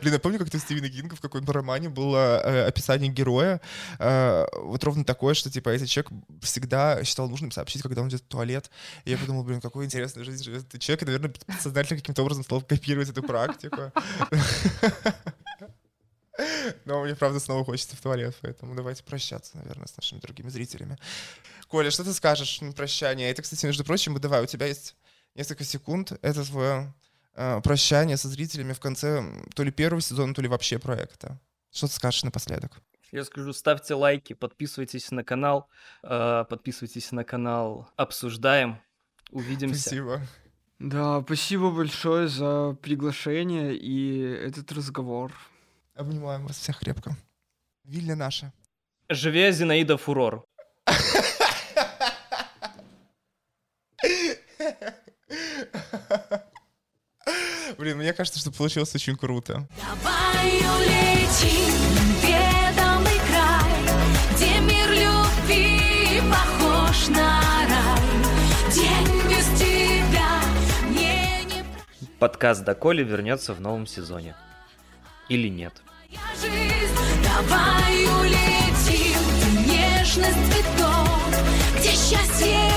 Блин, 0.00 0.14
я 0.14 0.18
помню, 0.18 0.38
как-то 0.38 0.56
у 0.56 0.60
Стивена 0.60 0.88
Кинга 0.88 1.16
в 1.16 1.20
каком-то 1.20 1.52
романе 1.52 1.88
было 1.88 2.40
э, 2.42 2.66
описание 2.66 3.10
героя, 3.10 3.60
э, 3.98 4.46
вот 4.54 4.82
ровно 4.84 5.04
такое, 5.04 5.34
что, 5.34 5.50
типа, 5.50 5.70
этот 5.70 5.88
человек 5.88 6.12
всегда 6.40 7.02
считал 7.04 7.28
нужным 7.28 7.50
сообщить, 7.50 7.82
когда 7.82 8.02
он 8.02 8.08
идет 8.08 8.22
в 8.22 8.26
туалет. 8.26 8.70
И 9.04 9.10
я 9.10 9.18
подумал, 9.18 9.44
блин, 9.44 9.60
какой 9.60 9.84
интересной 9.84 10.24
жизнь 10.24 10.42
живет 10.42 10.66
этот 10.66 10.80
человек, 10.80 11.02
и, 11.02 11.06
наверное, 11.06 11.34
сознательно 11.60 12.00
каким-то 12.00 12.22
образом 12.22 12.44
стал 12.44 12.62
копировать 12.62 13.08
эту 13.08 13.22
практику. 13.22 13.92
Но 16.84 17.02
мне, 17.02 17.14
правда, 17.14 17.40
снова 17.40 17.64
хочется 17.64 17.96
в 17.96 18.00
туалет, 18.00 18.34
поэтому 18.40 18.74
давайте 18.74 19.02
прощаться, 19.04 19.56
наверное, 19.58 19.86
с 19.86 19.96
нашими 19.96 20.18
дорогими 20.18 20.48
зрителями. 20.48 20.98
Коля, 21.68 21.90
что 21.90 22.04
ты 22.04 22.12
скажешь 22.12 22.60
на 22.60 22.72
прощание? 22.72 23.30
Это, 23.30 23.42
кстати, 23.42 23.66
между 23.66 23.84
прочим, 23.84 24.18
давай, 24.18 24.42
у 24.42 24.46
тебя 24.46 24.66
есть 24.66 24.96
несколько 25.34 25.64
секунд. 25.64 26.12
Это 26.22 26.44
твое 26.44 26.92
э, 27.34 27.60
прощание 27.62 28.16
со 28.16 28.28
зрителями 28.28 28.72
в 28.72 28.80
конце 28.80 29.24
то 29.54 29.62
ли 29.62 29.70
первого 29.70 30.00
сезона, 30.00 30.34
то 30.34 30.42
ли 30.42 30.48
вообще 30.48 30.78
проекта. 30.78 31.40
Что 31.70 31.86
ты 31.86 31.94
скажешь 31.94 32.24
напоследок? 32.24 32.80
Я 33.10 33.24
скажу, 33.24 33.52
ставьте 33.52 33.94
лайки, 33.94 34.32
подписывайтесь 34.32 35.10
на 35.10 35.22
канал, 35.22 35.68
э, 36.02 36.44
подписывайтесь 36.48 37.12
на 37.12 37.24
канал 37.24 37.90
«Обсуждаем». 37.96 38.80
Увидимся. 39.30 39.80
Спасибо. 39.80 40.20
Да, 40.78 41.22
спасибо 41.22 41.70
большое 41.70 42.28
за 42.28 42.76
приглашение 42.82 43.76
и 43.76 44.20
этот 44.20 44.72
разговор. 44.72 45.32
Обнимаем 45.94 46.46
вас 46.46 46.58
всех 46.58 46.80
крепко. 46.80 47.16
Вильня 47.84 48.16
наша. 48.16 48.52
Живе 49.08 49.52
Зинаида 49.52 49.96
Фурор. 49.96 50.44
Блин, 57.78 57.98
мне 57.98 58.12
кажется, 58.12 58.38
что 58.38 58.50
получилось 58.50 58.94
очень 58.94 59.16
круто. 59.16 59.66
Давай 59.78 60.48
улетим 60.58 61.72
в 61.72 62.24
неведомый 62.24 63.20
край, 63.28 63.72
где 64.34 64.60
мир 64.60 64.90
любви 64.90 66.20
похож 66.30 67.08
на 67.08 67.40
рай. 67.68 68.02
День 68.74 69.22
без 69.30 69.46
тебя 69.58 70.42
мне 70.88 71.44
не 71.44 71.64
Подкаст 72.18 72.64
«Доколе» 72.64 73.04
вернется 73.04 73.54
в 73.54 73.60
новом 73.60 73.86
сезоне. 73.86 74.34
Или 75.28 75.48
нет. 75.48 75.82
Давай 77.24 78.04
улетим, 78.20 79.22
нежность 79.66 80.52
цветов, 80.52 81.34
где 81.78 81.90
счастье 81.90 82.71